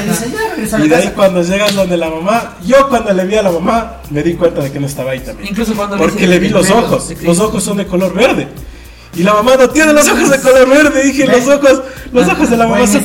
dice, 0.59 0.77
Y 0.85 0.89
de 0.89 0.97
ahí 0.97 1.13
cuando 1.17 1.43
llegas 1.43 1.75
donde 1.75 1.97
la 1.97 2.11
mamá, 2.11 2.59
yo 2.67 2.89
cuando 2.91 3.15
le 3.15 3.25
vi 3.25 3.37
a 3.37 3.43
la 3.43 3.51
mamá, 3.51 4.03
me 4.11 4.23
di 4.23 4.35
cuenta 4.35 4.63
de 4.63 4.71
que 4.71 4.79
no 4.79 4.87
estaba 4.87 5.13
ahí 5.13 5.21
también. 5.21 5.49
Incluso 5.49 5.75
cuando 5.75 5.97
Porque 5.97 6.27
le 6.27 6.39
vi 6.39 6.51
los 6.51 6.67
pelo 6.67 6.81
ojos, 6.81 7.13
los 7.23 7.41
ojos 7.41 7.63
son 7.63 7.79
de 7.79 7.87
color 7.87 8.13
verde. 8.13 8.49
Y 9.15 9.23
la 9.23 9.35
mamá 9.35 9.57
no 9.57 9.69
tiene 9.69 9.93
los 9.93 10.09
ojos 10.09 10.31
de 10.31 10.39
color 10.41 10.69
verde, 10.69 11.03
dije, 11.05 11.27
los 11.27 11.47
ojos, 11.47 11.83
los 12.13 12.29
ojos 12.29 12.51
de 12.51 12.57
la 12.57 12.67
mamá 12.67 12.87
son, 12.87 13.05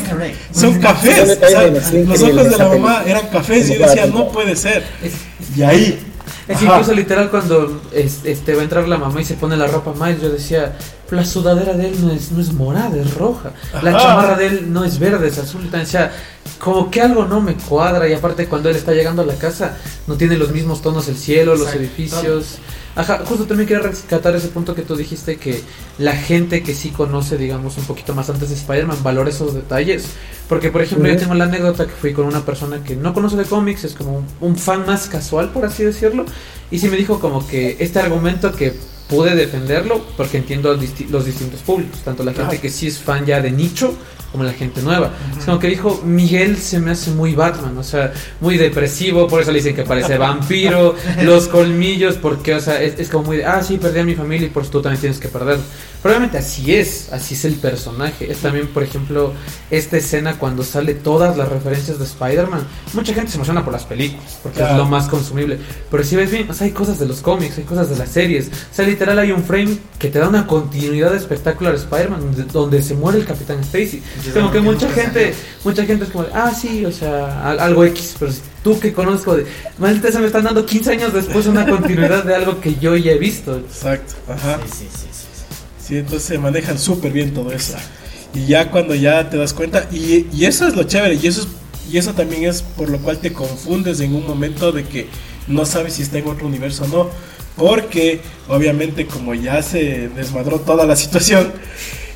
son 0.52 0.80
cafés. 0.80 1.38
O 1.42 1.48
sea, 1.50 1.68
los 1.68 2.22
ojos 2.22 2.50
de 2.50 2.58
la 2.58 2.68
mamá 2.70 3.04
eran 3.06 3.28
cafés 3.28 3.70
y 3.70 3.78
yo 3.78 3.88
decía, 3.88 4.06
no 4.06 4.30
puede 4.30 4.56
ser. 4.56 4.86
Y 5.56 5.64
ahí, 5.64 6.00
es 6.48 6.58
ajá, 6.58 6.66
incluso 6.66 6.94
literal 6.94 7.30
cuando 7.30 7.82
es- 7.92 8.26
este, 8.26 8.54
va 8.56 8.62
a 8.62 8.64
entrar 8.64 8.88
la 8.88 8.98
mamá 8.98 9.22
y 9.22 9.26
se 9.26 9.34
pone 9.36 9.58
la 9.58 9.68
ropa 9.68 9.94
Miles, 9.94 10.22
yo 10.22 10.30
decía, 10.30 10.78
la 11.12 11.26
sudadera 11.26 11.74
de 11.74 11.90
él 11.90 11.96
no 12.02 12.12
es, 12.12 12.32
no 12.32 12.42
es 12.42 12.54
morada, 12.54 12.96
es 12.98 13.14
roja. 13.14 13.52
La 13.82 13.92
Ajá. 13.92 14.00
chamarra 14.00 14.38
de 14.38 14.48
él 14.48 14.74
no 14.74 14.84
es 14.84 15.00
verde, 15.00 15.28
es 15.28 15.38
azul. 15.38 15.70
O 15.74 15.86
sea, 15.86 16.12
como 16.60 16.92
que 16.92 17.02
algo 17.02 17.26
no 17.26 17.42
me 17.42 17.56
cuadra. 17.56 18.08
Y 18.08 18.14
aparte 18.14 18.48
cuando 18.48 18.70
él 18.70 18.76
está 18.76 18.94
llegando 18.94 19.22
a 19.22 19.26
la 19.26 19.36
casa, 19.36 19.78
no 20.08 20.16
tiene 20.16 20.38
los 20.38 20.52
mismos 20.52 20.82
tonos 20.82 21.08
el 21.08 21.18
cielo, 21.18 21.56
los 21.56 21.74
edificios. 21.74 22.58
Ajá, 22.96 23.22
justo 23.26 23.46
también 23.46 23.68
quería 23.68 23.84
rescatar 23.84 24.36
ese 24.36 24.48
punto 24.48 24.74
que 24.74 24.82
tú 24.82 24.96
dijiste 24.96 25.38
que 25.38 25.62
la 26.00 26.14
gente 26.14 26.64
que 26.64 26.74
sí 26.74 26.90
conoce, 26.90 27.38
digamos, 27.38 27.78
un 27.78 27.86
poquito 27.86 28.16
más 28.16 28.28
antes 28.32 28.50
de 28.50 28.56
Spider-Man 28.56 29.04
valora 29.04 29.30
esos 29.30 29.54
detalles. 29.54 30.08
Porque, 30.50 30.72
por 30.72 30.82
ejemplo, 30.82 31.08
yo 31.08 31.16
tengo 31.16 31.36
la 31.36 31.44
anécdota 31.44 31.86
que 31.86 31.92
fui 31.92 32.14
con 32.14 32.26
una 32.26 32.44
persona 32.44 32.84
que 32.84 32.96
no 32.96 33.14
conoce 33.14 33.38
de 33.38 33.46
cómics, 33.46 33.84
es 33.84 33.94
como 33.94 34.18
un, 34.18 34.26
un 34.42 34.58
fan 34.58 34.86
más 34.88 35.08
casual, 35.08 35.52
por 35.52 35.64
así 35.64 35.84
decirlo. 35.84 36.26
Y 36.72 36.80
sí 36.80 36.90
me 36.90 36.98
dijo 36.98 37.20
como 37.20 37.46
que 37.46 37.78
este 37.80 38.00
argumento 38.00 38.52
que 38.52 38.74
pude 39.10 39.36
defenderlo 39.36 40.02
porque 40.18 40.38
entiendo 40.38 40.74
los, 40.74 40.82
disti- 40.82 41.08
los 41.10 41.26
distintos 41.26 41.62
públicos, 41.62 42.00
tanto 42.04 42.24
la 42.24 42.34
gente 42.34 42.60
que 42.60 42.70
sí 42.70 42.88
es 42.88 42.98
fan 43.00 43.26
ya 43.26 43.42
de 43.42 43.52
nicho 43.52 43.94
como 44.32 44.44
la 44.44 44.52
gente 44.52 44.82
nueva. 44.82 45.12
Es 45.40 45.46
como 45.46 45.58
que 45.58 45.68
dijo, 45.68 46.02
Miguel 46.04 46.58
se 46.58 46.80
me 46.80 46.92
hace 46.92 47.12
muy 47.12 47.34
Batman, 47.34 47.78
o 47.78 47.84
sea, 47.84 48.12
muy 48.42 48.58
depresivo, 48.58 49.26
por 49.26 49.42
eso 49.42 49.52
le 49.52 49.60
dicen 49.60 49.74
que 49.74 49.84
parece 49.84 50.18
vampiro, 50.18 50.96
los 51.24 51.48
colmillos, 51.48 52.16
porque, 52.16 52.54
o 52.54 52.60
sea, 52.60 52.82
es, 52.82 53.00
es 53.00 53.08
como 53.10 53.24
muy 53.28 53.38
de, 53.38 53.46
ah, 53.46 53.64
sí, 53.64 53.78
perdí 53.78 54.00
a 54.00 54.04
mi 54.04 54.16
familia 54.16 54.48
y 54.48 54.50
por 54.50 54.64
eso 54.64 54.72
tú 54.74 54.82
también 54.82 55.00
tienes 55.00 55.20
que 55.20 55.30
perder. 55.30 55.58
Probablemente 56.02 56.38
así 56.38 56.76
es, 56.76 57.12
así 57.12 57.34
es 57.36 57.46
el 57.46 57.56
personaje. 57.56 58.30
Es 58.32 58.38
también, 58.40 58.68
por 58.68 58.84
ejemplo, 58.84 59.34
esta 59.72 59.98
escena 59.98 60.38
cuando 60.38 60.62
sale 60.64 60.94
todas 60.94 61.36
las 61.38 61.48
referencias 61.50 61.98
de 61.98 62.06
Spider-Man. 62.06 62.62
Mucha 62.94 63.14
gente 63.14 63.32
se 63.32 63.38
emociona 63.38 63.64
por 63.64 63.74
las 63.74 63.86
películas, 63.86 64.38
porque 64.44 64.58
Claro. 64.60 64.74
es 64.74 64.78
lo 64.78 64.86
más 64.86 65.08
consumible. 65.08 65.58
Pero 65.90 66.04
si 66.04 66.16
ves 66.16 66.30
bien, 66.30 66.50
o 66.50 66.54
sea, 66.54 66.66
hay 66.66 66.72
cosas 66.72 67.00
de 67.00 67.08
los 67.08 67.22
cómics, 67.22 67.58
hay 67.58 67.64
cosas 67.64 67.90
de 67.90 67.98
las 67.98 68.10
series. 68.10 68.48
O 68.48 68.76
sea, 68.76 68.86
literal 68.98 69.20
hay 69.20 69.32
un 69.32 69.44
frame 69.44 69.78
que 70.00 70.08
te 70.10 70.18
da 70.18 70.28
una 70.28 70.48
continuidad 70.48 71.14
espectacular 71.16 71.74
a 71.74 71.78
Spider-Man, 71.78 72.20
donde, 72.22 72.44
donde 72.46 72.82
se 72.82 72.96
muere 72.96 73.20
el 73.20 73.26
Capitán 73.26 73.60
Stacy. 73.60 74.02
Como 74.34 74.50
que 74.52 74.60
mucha 74.60 74.90
gente, 74.90 75.34
mucha 75.64 75.86
gente 75.86 76.06
es 76.06 76.10
como, 76.10 76.24
de, 76.24 76.32
ah, 76.34 76.52
sí, 76.52 76.84
o 76.84 76.92
sea, 76.92 77.48
al- 77.48 77.60
algo 77.60 77.84
X, 77.86 78.16
pero 78.18 78.32
si 78.32 78.42
tú 78.64 78.80
que 78.80 78.92
conozco 78.94 79.36
de, 79.38 79.46
maldita 79.78 80.12
se 80.12 80.20
me 80.20 80.26
están 80.26 80.44
dando 80.46 80.66
15 80.66 80.92
años 80.94 81.14
después 81.14 81.46
una 81.46 81.68
continuidad 81.68 82.24
de 82.24 82.34
algo 82.36 82.60
que 82.60 82.76
yo 82.76 82.96
ya 82.96 83.12
he 83.12 83.18
visto. 83.20 83.56
Exacto, 83.58 84.16
ajá. 84.28 84.60
Sí, 84.66 84.72
sí, 84.80 84.88
sí, 84.92 85.08
sí, 85.12 85.28
sí. 85.34 85.88
Sí, 85.88 85.98
entonces 85.98 86.40
manejan 86.40 86.80
súper 86.80 87.12
bien 87.12 87.34
todo 87.36 87.52
eso. 87.52 87.76
Y 88.34 88.48
ya 88.48 88.72
cuando 88.72 88.96
ya 88.96 89.30
te 89.30 89.38
das 89.38 89.54
cuenta, 89.54 89.88
y, 89.92 90.26
y 90.34 90.46
eso 90.46 90.68
es 90.68 90.76
lo 90.76 90.84
chévere, 90.84 91.16
y 91.16 91.28
eso, 91.28 91.42
es, 91.42 91.48
y 91.94 91.98
eso 91.98 92.14
también 92.14 92.46
es 92.46 92.62
por 92.64 92.90
lo 92.90 92.98
cual 92.98 93.20
te 93.20 93.32
confundes 93.32 94.00
en 94.00 94.16
un 94.16 94.26
momento 94.26 94.72
de 94.72 94.84
que 94.86 95.08
no 95.48 95.66
sabes 95.66 95.94
si 95.94 96.02
está 96.02 96.18
en 96.18 96.28
otro 96.28 96.48
universo 96.48 96.84
o 96.86 96.88
no. 96.88 97.37
Porque 97.58 98.22
obviamente 98.48 99.06
como 99.06 99.34
ya 99.34 99.62
se 99.62 100.10
desmadró 100.10 100.60
toda 100.60 100.86
la 100.86 100.96
situación, 100.96 101.52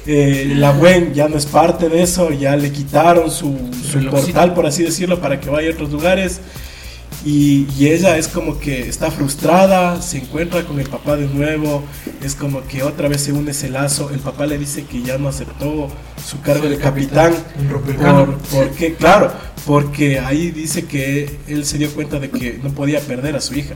eh, 0.07 0.53
la 0.55 0.71
Gwen 0.71 1.13
ya 1.13 1.27
no 1.27 1.37
es 1.37 1.45
parte 1.45 1.89
de 1.89 2.01
eso, 2.01 2.31
ya 2.31 2.55
le 2.55 2.71
quitaron 2.71 3.29
su, 3.29 3.55
su 3.91 4.05
portal, 4.09 4.53
por 4.53 4.65
así 4.65 4.83
decirlo, 4.83 5.19
para 5.19 5.39
que 5.39 5.49
vaya 5.49 5.69
a 5.69 5.73
otros 5.73 5.91
lugares. 5.91 6.41
Y, 7.23 7.67
y 7.77 7.89
ella 7.89 8.17
es 8.17 8.27
como 8.27 8.57
que 8.59 8.87
está 8.87 9.11
frustrada, 9.11 10.01
se 10.01 10.17
encuentra 10.17 10.63
con 10.63 10.79
el 10.79 10.89
papá 10.89 11.15
de 11.17 11.27
nuevo, 11.27 11.83
es 12.23 12.33
como 12.35 12.63
que 12.63 12.81
otra 12.81 13.07
vez 13.07 13.21
se 13.21 13.31
une 13.31 13.51
ese 13.51 13.69
lazo, 13.69 14.09
el 14.11 14.19
papá 14.19 14.47
le 14.47 14.57
dice 14.57 14.85
que 14.85 15.03
ya 15.03 15.17
no 15.17 15.27
aceptó 15.27 15.89
su 16.25 16.41
cargo 16.41 16.67
de 16.67 16.77
capitán, 16.77 17.33
por, 17.69 18.37
porque 18.49 18.95
claro, 18.95 19.31
porque 19.65 20.19
ahí 20.19 20.51
dice 20.51 20.85
que 20.85 21.39
él 21.47 21.65
se 21.65 21.77
dio 21.77 21.91
cuenta 21.91 22.19
de 22.19 22.29
que 22.29 22.59
no 22.63 22.69
podía 22.69 22.99
perder 22.99 23.35
a 23.35 23.41
su 23.41 23.55
hija. 23.55 23.75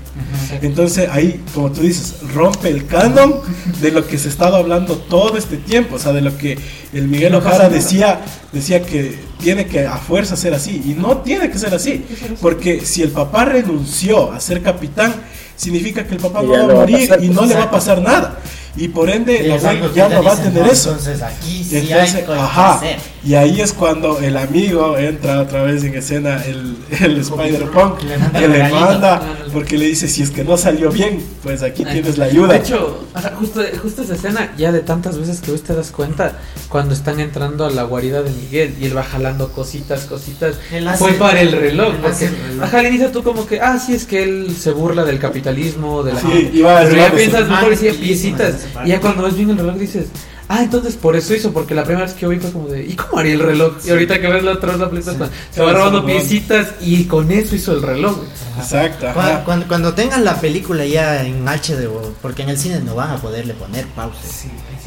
Entonces 0.62 1.10
ahí, 1.10 1.44
como 1.54 1.72
tú 1.72 1.82
dices, 1.82 2.16
rompe 2.34 2.70
el 2.70 2.88
canon 2.88 3.36
de 3.82 3.92
lo 3.92 4.08
que 4.08 4.18
se 4.18 4.30
estaba 4.30 4.58
hablando 4.58 4.96
todo 4.98 5.38
este 5.38 5.58
tiempo, 5.58 5.96
o 5.96 6.00
sea, 6.00 6.14
de 6.14 6.22
lo 6.22 6.38
que 6.38 6.58
el 6.94 7.08
Miguel 7.08 7.36
Ojara 7.36 7.70
decía, 7.70 8.22
decía 8.52 8.84
que 8.84 9.20
tiene 9.40 9.66
que 9.66 9.86
a 9.86 9.98
fuerza 9.98 10.36
ser 10.36 10.54
así, 10.54 10.82
y 10.86 10.94
no 10.94 11.18
tiene 11.18 11.50
que 11.50 11.58
ser 11.58 11.74
así, 11.74 12.06
porque 12.42 12.86
si 12.86 13.04
el 13.04 13.10
papá 13.10 13.46
renunció 13.46 14.32
a 14.32 14.40
ser 14.40 14.62
capitán, 14.62 15.14
significa 15.56 16.06
que 16.06 16.16
el 16.16 16.22
papá 16.22 16.42
no 16.42 16.52
va 16.52 16.60
a 16.64 16.68
morir 16.68 17.10
y 17.22 17.30
no 17.30 17.46
le 17.46 17.56
va 17.56 17.64
a 17.64 17.72
pasar 17.72 18.02
nada, 18.02 18.40
y 18.76 18.88
por 18.90 19.10
ende 19.10 19.58
ya 19.96 20.10
no 20.10 20.24
va 20.24 20.34
a 20.34 20.36
tener 20.36 20.68
eso. 20.68 20.90
Entonces 20.90 21.22
aquí 21.22 21.64
sí 21.64 21.78
Entonces, 21.78 22.16
hay 22.16 22.24
cosas 22.24 22.44
ajá, 22.44 22.80
que 22.80 22.88
hacer. 22.88 23.15
Y 23.26 23.34
ahí 23.34 23.60
es 23.60 23.74
cuando 23.74 24.20
el 24.20 24.38
amigo 24.38 24.98
entra 25.00 25.42
otra 25.42 25.64
vez 25.64 25.84
en 25.84 25.96
escena, 25.96 26.44
el, 26.46 26.78
el 27.02 27.18
Spider-Punk, 27.18 28.04
Le 28.04 28.40
que 28.40 28.48
le 28.48 28.70
manda, 28.70 29.20
porque 29.52 29.80
le 29.80 29.88
dice, 29.88 30.08
si 30.08 30.22
es 30.22 30.30
que 30.30 30.44
no 30.44 30.58
salió 30.58 30.92
bien, 30.92 31.26
pues 31.42 31.64
aquí 31.64 31.84
tienes 31.84 32.20
la 32.20 32.26
ayuda. 32.26 32.54
De 32.54 32.60
hecho, 32.60 33.04
justo, 33.40 33.62
justo 33.82 34.04
esa 34.04 34.14
escena, 34.14 34.54
ya 34.58 34.72
de 34.72 34.82
tantas 34.82 35.18
veces 35.18 35.42
que 35.42 35.50
vos 35.50 35.64
te 35.64 35.74
das 35.74 35.90
cuenta, 35.90 36.38
cuando 36.70 36.94
están 36.94 37.20
entrando 37.20 37.66
a 37.66 37.72
la 37.72 37.82
guarida 37.82 38.22
de 38.22 38.30
Miguel 38.30 38.76
y 38.80 38.86
él 38.86 38.96
va 38.96 39.04
jalando 39.04 39.52
cositas, 39.52 40.06
cositas, 40.06 40.60
fue 41.00 41.14
para 41.14 41.42
el 41.42 41.52
reloj. 41.52 41.96
Porque, 42.04 42.26
el 42.26 42.38
reloj. 42.38 42.64
ajá, 42.64 42.80
al 42.80 42.86
inicio 42.86 43.10
tú 43.10 43.24
como 43.24 43.48
que, 43.48 43.60
ah, 43.60 43.80
sí, 43.80 43.96
es 43.96 44.06
que 44.06 44.22
él 44.22 44.56
se 44.56 44.70
burla 44.70 45.04
del 45.04 45.18
capitalismo, 45.18 46.04
de 46.04 46.14
la 46.14 46.22
Sí, 46.22 46.52
y 46.54 46.62
va 46.62 46.82
Pero 46.82 46.96
ya 46.96 47.12
piensas 47.12 47.50
mejor 47.50 47.76
piecitas. 47.76 48.68
Y 48.86 48.90
ya 48.90 49.00
cuando 49.00 49.24
ves 49.24 49.36
bien 49.36 49.50
el 49.50 49.58
reloj 49.58 49.78
dices, 49.78 50.06
ah, 50.50 50.64
entonces 50.64 50.96
por 50.96 51.16
eso 51.16 51.34
hizo, 51.36 51.52
porque 51.54 51.74
la 51.76 51.84
primera 51.84 52.06
vez 52.06 52.14
que 52.16 52.22
yo 52.22 52.30
vi 52.30 52.38
fue 52.40 52.52
como 52.52 52.68
de, 52.68 52.86
¿y 52.86 52.94
cómo 52.96 53.20
haría 53.20 53.34
el 53.34 53.40
reloj? 53.40 53.74
Y 53.86 53.90
ahorita 53.90 54.20
que 54.22 54.28
ves 54.28 54.44
la 54.44 54.52
otra 54.54 54.72
vez 54.72 54.80
la 54.80 54.90
pues, 54.90 55.06
se 55.52 55.62
va 55.62 55.74
robando 55.74 56.06
piecitas 56.06 56.70
y 56.82 57.06
con 57.06 57.32
eso 57.32 57.56
hizo 57.56 57.74
el 57.74 57.82
reloj. 57.82 58.18
Exacto, 58.58 59.08
Cuando, 59.14 59.22
ajá. 59.34 59.44
cuando, 59.44 59.68
cuando 59.68 59.94
tengan 59.94 60.24
la 60.24 60.40
película 60.40 60.86
ya 60.86 61.24
en 61.26 61.46
HD, 61.48 61.88
o- 61.88 62.14
porque 62.22 62.44
en 62.44 62.50
el 62.50 62.58
cine 62.58 62.80
no 62.80 62.96
van 62.96 63.12
a 63.12 63.18
poderle 63.18 63.54
poner 63.54 63.86
pausa. 63.88 64.20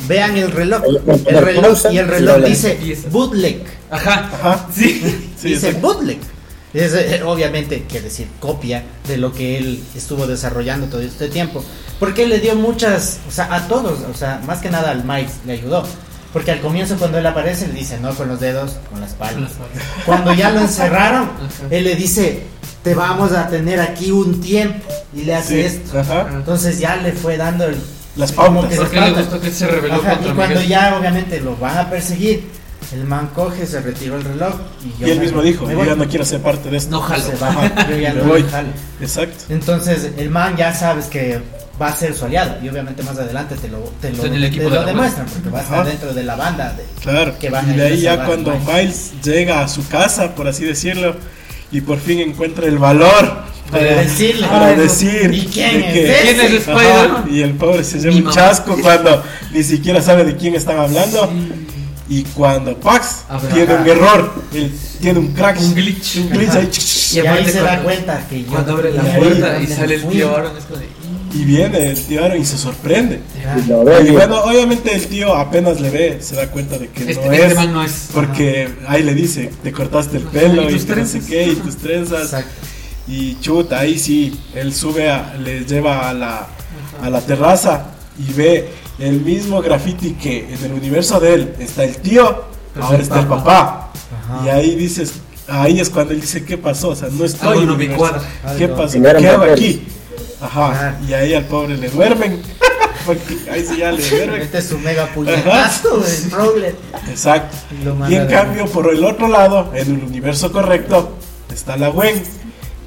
Vean 0.07 0.37
el 0.37 0.51
reloj. 0.51 0.83
El 1.27 1.39
reloj 1.45 1.79
y 1.91 1.99
el 1.99 2.09
reloj 2.09 2.37
dice 2.45 2.79
bootleg. 3.11 3.63
Ajá, 3.91 4.31
Ajá. 4.33 4.67
sí. 4.73 5.01
Sí, 5.41 5.49
dice 5.51 5.73
bootleg. 5.73 6.19
Es, 6.79 6.95
eh, 6.95 7.23
obviamente, 7.25 7.85
quiere 7.89 8.05
decir, 8.07 8.29
copia 8.41 8.85
de 9.07 9.17
lo 9.17 9.33
que 9.33 9.59
él 9.59 9.83
estuvo 9.97 10.27
desarrollando 10.27 10.87
todo 10.87 11.01
este 11.01 11.29
tiempo. 11.29 11.65
Porque 11.99 12.23
él 12.25 12.29
le 12.31 12.39
dio 12.41 12.55
muchas, 12.55 13.19
o 13.29 13.31
sea, 13.33 13.53
a 13.55 13.67
todos, 13.67 13.99
o 14.09 14.15
sea, 14.17 14.41
más 14.47 14.61
que 14.61 14.71
nada 14.71 14.91
al 14.91 15.05
Miles 15.05 15.33
le 15.47 15.55
ayudó. 15.55 15.85
Porque 16.33 16.51
al 16.53 16.61
comienzo 16.61 16.97
cuando 16.97 17.19
él 17.19 17.27
aparece 17.27 17.67
le 17.69 17.75
dice, 17.75 17.99
no 17.99 18.15
con 18.15 18.29
los 18.29 18.39
dedos, 18.39 18.77
con 18.91 19.01
las 19.01 19.13
palmas. 19.15 19.51
Cuando 20.07 20.35
ya 20.35 20.51
lo 20.51 20.61
encerraron, 20.61 21.31
él 21.71 21.85
le 21.85 21.95
dice, 21.97 22.43
te 22.85 22.95
vamos 22.95 23.33
a 23.33 23.49
tener 23.49 23.81
aquí 23.81 24.11
un 24.11 24.41
tiempo. 24.41 24.87
Y 25.15 25.23
le 25.23 25.35
hace 25.35 25.55
Sí, 25.69 25.77
esto. 25.77 25.99
ajá. 25.99 26.29
Entonces 26.35 26.79
ya 26.79 26.97
le 26.97 27.13
fue 27.13 27.39
dando 27.39 27.65
el, 27.65 27.77
Las 28.17 28.31
como 28.33 28.61
pautas. 28.61 28.71
que 28.71 28.77
Porque 28.85 29.01
le 29.01 29.11
gustó 29.13 29.41
que 29.41 29.51
se 29.51 29.65
Ajá, 29.65 29.81
contra 29.81 30.15
y 30.21 30.35
cuando 30.35 30.55
Miguel. 30.57 30.69
ya 30.69 30.97
obviamente 31.01 31.41
lo 31.41 31.57
van 31.57 31.79
a 31.79 31.89
perseguir, 31.91 32.47
el 32.93 33.05
man 33.05 33.31
coge, 33.35 33.67
se 33.67 33.81
retiró 33.81 34.17
el 34.17 34.25
reloj 34.25 34.55
y, 34.85 35.01
yo 35.01 35.07
Y 35.07 35.11
él 35.11 35.19
me- 35.19 35.25
mismo 35.25 35.43
dijo, 35.43 35.71
yo 35.71 35.85
ya 35.85 35.95
no 35.95 36.07
quiero 36.09 36.25
ser 36.25 36.41
parte 36.41 36.71
de 36.71 36.77
esto. 36.79 36.91
No 36.91 37.01
jalo. 37.01 37.23
Se 37.25 37.37
va, 37.37 37.87
yo 37.91 37.97
ya 37.97 38.13
no 38.15 38.25
voy. 38.25 38.43
jalo. 38.45 38.69
Exacto. 39.01 39.45
Entonces 39.51 40.11
el 40.17 40.31
man 40.31 40.57
ya 40.57 40.75
sabes 40.75 41.07
que 41.07 41.41
va 41.81 41.89
a 41.89 41.97
ser 41.97 42.15
su 42.15 42.25
aliado 42.25 42.57
y 42.63 42.69
obviamente 42.69 43.03
más 43.05 43.17
adelante 43.19 43.55
te 43.57 43.69
lo, 43.69 43.79
te 44.01 44.09
lo, 44.11 44.15
Está 44.17 44.27
en 44.29 44.35
el 44.35 44.45
equipo 44.45 44.65
te 44.65 44.71
de 44.71 44.75
lo 44.77 44.81
la 44.81 44.87
demuestran 44.87 45.27
porque 45.29 45.49
va 45.51 45.59
a 45.61 45.63
estar 45.63 45.79
Ajá. 45.81 45.89
dentro 45.89 46.13
de 46.15 46.25
la 46.25 46.35
banda 46.37 46.73
de, 46.73 46.85
Claro. 47.03 47.39
Que 47.39 47.51
van 47.51 47.71
y 47.73 47.77
de 47.77 47.87
ahí 47.87 48.01
ya 48.01 48.25
cuando 48.25 48.51
Miles. 48.53 48.67
Miles 48.67 49.13
llega 49.23 49.63
a 49.63 49.69
su 49.69 49.87
casa, 49.87 50.35
por 50.35 50.49
así 50.49 50.65
decirlo, 50.65 51.15
y 51.71 51.81
por 51.83 52.01
fin 52.01 52.19
encuentra 52.21 52.67
el 52.67 52.79
valor 52.79 53.45
Para 53.71 53.85
decirle. 53.85 54.47
para 54.49 54.67
Ah, 54.69 54.73
eso. 54.73 54.83
decir 54.83 55.33
¿Y 55.35 55.47
quién 55.47 55.81
de 55.83 55.87
es 55.89 55.93
que- 55.93 56.31
ese? 56.31 56.35
¿Quién 56.65 57.27
es 57.29 57.33
y 57.33 57.43
el 57.43 57.53
pobre 57.55 57.85
se 57.85 57.99
lleva 58.01 58.17
un 58.17 58.31
chasco 58.33 58.77
cuando 58.81 59.23
ni 59.53 59.63
siquiera 59.63 60.01
sabe 60.03 60.25
de 60.25 60.37
quién 60.37 60.55
están 60.57 60.79
hablando. 60.79 61.31
Y 62.11 62.23
cuando 62.25 62.75
Pax 62.81 63.25
A 63.29 63.39
ver, 63.39 63.53
tiene 63.53 63.73
ajá. 63.75 63.83
un 63.83 63.89
error, 63.89 64.33
él 64.55 64.73
tiene 65.01 65.19
un 65.19 65.29
crack, 65.35 65.61
Un 65.61 65.75
glitch. 65.75 66.17
un 66.17 66.31
glitch 66.31 66.51
ahí, 66.51 66.71
Y 67.13 67.17
Y, 67.17 67.21
ahí 67.21 67.27
aparte 67.27 67.53
se 67.53 67.61
da 67.61 67.83
cuenta 67.83 68.27
que 68.29 68.43
yo 68.45 68.51
Cuando 68.51 68.73
abre 68.73 68.93
la 68.95 69.03
y 69.03 69.07
ahí 69.07 69.19
puerta 69.21 69.63
y 69.63 69.67
sale 69.67 69.95
el 69.97 70.05
tío 70.09 70.35
Aaron, 70.37 70.57
es 70.57 70.65
como 70.65 70.81
de, 70.81 70.89
y 71.35 71.45
viene 71.45 71.91
el 71.91 72.01
tío 72.03 72.25
Aaron 72.25 72.41
y 72.41 72.45
se 72.47 72.57
sorprende. 72.57 73.21
Y 74.07 74.11
bueno, 74.13 74.41
obviamente 74.45 74.95
el 74.95 75.07
tío 75.07 75.35
apenas 75.35 75.81
le 75.83 75.91
ve, 75.91 76.19
se 76.23 76.35
da 76.37 76.47
cuenta 76.51 76.79
de 76.79 76.89
que 76.89 77.11
este, 77.11 77.27
no 77.27 77.33
este 77.33 77.47
es. 77.49 77.55
man 77.55 77.73
no 77.75 77.85
es. 77.85 78.09
Porque 78.15 78.69
ahí 78.87 79.03
le 79.03 79.15
dice, 79.15 79.51
te 79.63 79.71
cortaste 79.71 80.17
el 80.17 80.23
Ajá, 80.23 80.33
pelo 80.33 80.63
y 80.63 80.67
y, 80.67 80.73
tus 80.73 80.73
no 80.73 80.79
sé 80.81 80.95
trenzas. 80.95 81.25
qué, 81.27 81.47
y 81.49 81.55
tus 81.57 81.77
trenzas. 81.77 82.23
Exacto. 82.23 82.51
Y 83.07 83.39
chuta, 83.41 83.79
ahí 83.81 83.99
sí, 83.99 84.39
él 84.55 84.73
sube, 84.75 85.11
a, 85.11 85.35
le 85.39 85.67
lleva 85.67 86.09
a 86.09 86.15
la, 86.15 86.47
a 87.03 87.11
la 87.11 87.21
terraza 87.21 87.89
y 88.19 88.33
ve 88.33 88.69
el 88.99 89.21
mismo 89.21 89.63
graffiti 89.63 90.15
que 90.15 90.53
en 90.53 90.65
el 90.65 90.73
universo 90.73 91.21
de 91.21 91.35
él 91.35 91.55
está 91.59 91.85
el 91.85 91.97
tío, 91.97 92.45
Pero 92.75 92.87
ahora 92.87 92.97
el 92.97 93.03
está 93.03 93.21
el 93.21 93.27
papá. 93.27 93.93
Ajá. 94.25 94.45
Y 94.45 94.49
ahí 94.49 94.75
dices, 94.75 95.15
ahí 95.47 95.81
es 95.81 95.89
cuando 95.89 96.13
él 96.13 96.21
dice, 96.21 96.45
¿qué 96.45 96.59
pasó? 96.59 96.91
O 96.91 96.97
sea, 96.97 97.09
no 97.11 97.25
estoy 97.25 97.63
en 97.63 97.95
cuadra. 97.95 98.23
¿Qué 98.57 98.69
pasó? 98.69 98.93
Primero 98.93 99.19
¿Qué 99.19 99.29
hago 99.29 99.45
aquí? 99.45 99.87
Ajá. 100.41 100.71
Ajá. 100.71 101.01
Y 101.07 101.13
ahí 101.13 101.35
al 101.35 101.45
pobre 101.45 101.77
le 101.77 101.89
duermen. 101.91 102.43
Porque 103.07 103.39
ahí 103.51 103.65
sí 103.65 103.79
ya 103.79 103.93
le 103.93 104.09
duermen. 104.11 104.43
Este 104.43 104.59
es 104.59 104.69
su 104.69 104.79
mega 104.79 105.07
puñetazo, 105.07 106.03
el 106.05 106.31
Rowlet. 106.31 106.77
Exacto. 107.09 107.57
Y 108.09 108.15
en 108.15 108.27
cambio, 108.27 108.67
por 108.67 108.93
el 108.93 109.05
otro 109.05 109.29
lado, 109.29 109.71
en 109.75 109.95
el 109.95 110.05
universo 110.05 110.51
correcto, 110.51 111.17
está 111.53 111.77
la 111.77 111.89
Gwen, 111.89 112.23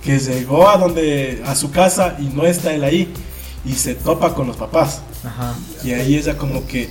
que 0.04 0.20
llegó 0.20 0.70
a 0.70 0.78
donde 0.78 1.42
a 1.46 1.56
su 1.56 1.72
casa 1.72 2.18
y 2.20 2.24
no 2.26 2.46
está 2.46 2.74
él 2.74 2.84
ahí 2.84 3.14
y 3.66 3.74
se 3.74 3.96
topa 3.96 4.34
con 4.34 4.48
los 4.48 4.58
papás. 4.58 5.02
Ajá. 5.24 5.54
Y 5.84 5.92
ahí 5.94 6.16
ella 6.16 6.38
como 6.38 6.66
que 6.68 6.90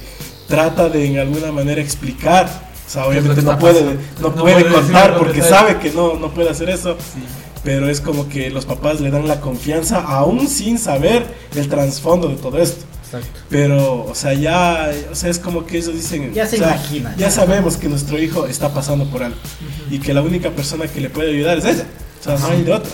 trata 0.48 0.88
de 0.88 1.06
en 1.06 1.18
alguna 1.18 1.52
manera 1.52 1.80
explicar. 1.80 2.46
O 2.86 2.90
sea, 2.90 3.04
¿Qué 3.04 3.18
es 3.18 3.24
lo 3.24 3.30
obviamente 3.30 3.42
no 3.42 3.58
puede, 3.58 3.82
no 4.20 4.28
No 4.30 4.34
puede 4.34 4.62
puede 4.64 4.74
contar 4.74 5.18
porque 5.18 5.42
sabe 5.42 5.78
que 5.78 5.90
no, 5.90 6.14
no 6.16 6.30
puede 6.32 6.50
hacer 6.50 6.70
eso. 6.70 6.96
Pero 7.62 7.88
es 7.88 8.00
como 8.00 8.28
que 8.28 8.50
los 8.50 8.64
papás 8.64 9.00
le 9.00 9.10
dan 9.10 9.28
la 9.28 9.40
confianza 9.40 10.00
aún 10.00 10.48
sin 10.48 10.78
saber 10.78 11.26
el 11.54 11.68
trasfondo 11.68 12.28
de 12.28 12.36
todo 12.36 12.58
esto. 12.58 12.84
Exacto. 13.04 13.40
Pero, 13.50 14.04
o 14.04 14.14
sea, 14.14 14.32
ya, 14.32 14.90
o 15.10 15.14
sea, 15.14 15.30
es 15.30 15.38
como 15.38 15.66
que 15.66 15.76
ellos 15.78 15.92
dicen, 15.92 16.32
Ya 16.32 16.46
se 16.46 16.56
o 16.56 16.58
sea, 16.60 16.68
imaginan. 16.76 17.16
ya 17.16 17.30
sabemos 17.30 17.76
que 17.76 17.88
nuestro 17.88 18.18
hijo 18.22 18.46
está 18.46 18.72
pasando 18.72 19.04
por 19.10 19.22
algo 19.24 19.36
y 19.90 19.98
que 19.98 20.14
la 20.14 20.22
única 20.22 20.50
persona 20.50 20.86
que 20.86 21.00
le 21.00 21.10
puede 21.10 21.30
ayudar 21.32 21.58
es 21.58 21.64
ella, 21.64 21.84
o 22.20 22.24
sea, 22.24 22.38
no 22.38 22.46
hay 22.46 22.62
de 22.62 22.72
otra. 22.72 22.92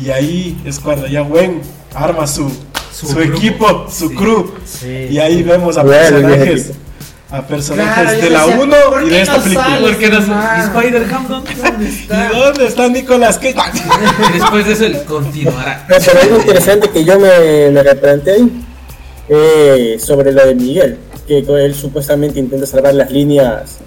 Y 0.00 0.10
ahí 0.10 0.56
es 0.64 0.78
cuando 0.78 1.06
ya 1.08 1.20
Gwen 1.22 1.60
arma 1.94 2.26
su, 2.28 2.50
su, 2.94 3.20
equipo, 3.20 3.86
su 3.90 4.08
Sí. 4.08 4.14
crew. 4.14 4.52
Sí. 4.64 5.08
Y 5.10 5.18
ahí 5.18 5.42
vemos 5.42 5.76
a 5.76 5.82
Bueno, 5.82 6.00
personajes, 6.20 6.70
a 7.30 7.42
personajes 7.46 8.04
Claro, 8.04 8.22
de 8.22 8.30
la 8.30 8.46
decía, 8.46 8.60
1 8.62 8.76
¿por 8.90 9.02
y 9.02 9.08
de 9.10 9.20
esta 9.22 9.36
no 9.36 9.42
película. 9.42 9.66
sale? 9.68 9.88
Porque 9.88 10.08
no. 10.10 10.18
¿Y 10.18 10.60
Spider-Ham 10.60 11.28
dónde, 11.28 11.50
está? 11.88 12.30
¿Y 12.32 12.38
dónde 12.38 12.66
está 12.66 12.88
Nicolas 12.88 13.38
Cage? 13.38 13.54
Después 14.34 14.66
de 14.66 14.72
eso 14.72 14.84
él 14.86 15.02
continuará. 15.06 15.84
Pero 15.88 16.20
algo 16.22 16.36
interesante 16.36 16.90
que 16.90 17.04
yo 17.04 17.18
me, 17.18 17.70
me 17.70 17.82
replanteé 17.82 18.46
eh, 19.28 19.96
sobre 19.98 20.32
lo 20.32 20.46
de 20.46 20.54
Miguel, 20.54 20.98
que 21.26 21.44
con 21.44 21.58
él 21.58 21.74
supuestamente 21.74 22.38
intenta 22.38 22.66
salvar 22.66 22.94
las 22.94 23.10
líneas 23.10 23.78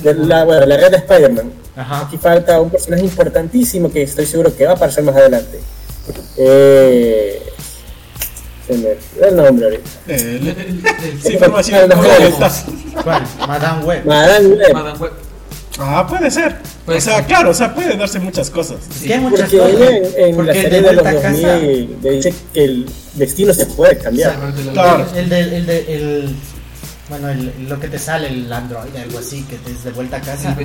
de 0.00 0.14
la, 0.14 0.44
bueno, 0.44 0.66
la 0.66 0.76
red 0.76 0.90
de 0.90 0.96
Spider-Man. 0.98 1.52
Aquí 1.74 2.18
falta 2.18 2.60
un 2.60 2.68
personaje 2.70 3.02
importantísimo 3.02 3.90
que 3.90 4.02
estoy 4.02 4.26
seguro 4.26 4.54
que 4.54 4.64
va 4.66 4.72
a 4.72 4.74
aparecer 4.74 5.02
más 5.04 5.16
adelante. 5.16 5.58
Eh, 6.36 7.42
se 8.66 8.74
me 8.74 8.88
olvidó 8.88 9.28
el 9.28 9.36
nombre 9.36 9.64
ahorita. 9.66 9.90
Eh, 10.08 10.54
Sí, 11.02 11.18
sí, 11.28 11.32
información. 11.34 11.90
¿Cuál? 13.02 13.22
Madame 13.46 13.84
Web. 13.84 14.04
Madame 14.06 14.48
Web. 14.48 14.72
Madame 14.74 14.98
Web. 14.98 15.12
Ah, 15.78 16.06
puede 16.06 16.30
ser. 16.30 16.56
Puede 16.84 16.98
o 16.98 17.00
sea, 17.00 17.16
ser. 17.16 17.24
claro, 17.26 17.50
o 17.50 17.54
sea, 17.54 17.74
puede 17.74 17.96
darse 17.96 18.18
muchas 18.20 18.50
cosas. 18.50 18.76
Que 19.02 19.14
hay 19.14 19.20
muchas 19.20 19.50
Porque 19.50 19.58
cosas. 19.58 19.74
ella 19.74 19.96
en, 19.96 20.04
en 20.16 20.30
la 20.30 20.36
Porque 20.36 20.62
serie 20.62 20.82
de 20.82 20.88
de 20.88 20.92
los 20.92 21.02
vuelta 21.02 21.18
a 21.18 21.22
casa. 21.22 21.52
2000 21.54 21.96
le 22.02 22.10
dice 22.10 22.34
que 22.52 22.64
el 22.64 22.86
destino 23.14 23.54
se 23.54 23.66
puede 23.66 23.96
cambiar. 23.98 24.36
Claro. 24.72 25.06
El 25.16 25.28
de, 25.28 25.40
el 25.56 25.66
de, 25.66 25.78
el, 25.94 26.36
bueno, 27.12 27.28
el, 27.28 27.68
lo 27.68 27.78
que 27.78 27.88
te 27.88 27.98
sale, 27.98 28.28
el 28.28 28.50
Android, 28.50 28.96
algo 28.96 29.18
así, 29.18 29.42
que 29.42 29.56
te 29.56 29.70
es 29.70 29.84
de 29.84 29.90
vuelta 29.90 30.16
a 30.16 30.20
casa, 30.22 30.56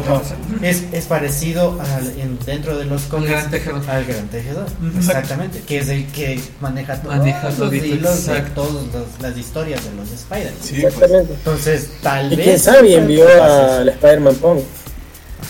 es, 0.62 0.84
es 0.94 1.06
parecido 1.06 1.78
al, 1.82 2.08
en, 2.20 2.40
dentro 2.46 2.78
de 2.78 2.86
los 2.86 3.02
cómics 3.04 3.50
Gran 3.52 3.90
al 3.90 4.06
Gran 4.06 4.28
Tejedor. 4.30 4.66
Exactamente, 4.98 5.60
que 5.68 5.80
es 5.80 5.90
el 5.90 6.06
que 6.08 6.40
maneja 6.62 7.02
todos 7.02 7.18
Maneja 7.18 7.50
los 7.58 7.74
hilos 7.74 8.26
de 8.28 8.40
todas 8.56 8.72
los- 8.74 9.22
las 9.22 9.38
historias 9.38 9.84
de 9.84 9.92
los 9.96 10.10
Spider. 10.12 10.54
Sí, 10.62 10.76
pues. 10.82 10.94
Exactamente. 10.94 11.34
Entonces, 11.34 11.90
tal 12.02 12.32
Y 12.32 12.36
vez. 12.38 12.46
quién 12.46 12.60
sabe, 12.60 12.96
envió 12.96 13.26
al 13.44 13.90
Spider-Man 13.90 14.36
Punk. 14.36 14.60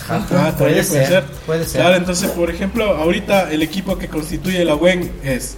Ajá, 0.10 0.26
Ah, 0.32 0.56
puede, 0.58 0.84
ser, 0.84 0.94
puede 0.94 1.08
ser. 1.08 1.24
puede 1.46 1.66
ser. 1.66 1.82
Claro, 1.82 1.96
entonces, 1.96 2.30
por 2.32 2.50
ejemplo, 2.50 2.86
ahorita 2.96 3.52
el 3.52 3.62
equipo 3.62 3.98
que 3.98 4.08
constituye 4.08 4.66
la 4.66 4.76
WEN 4.76 5.12
es 5.24 5.56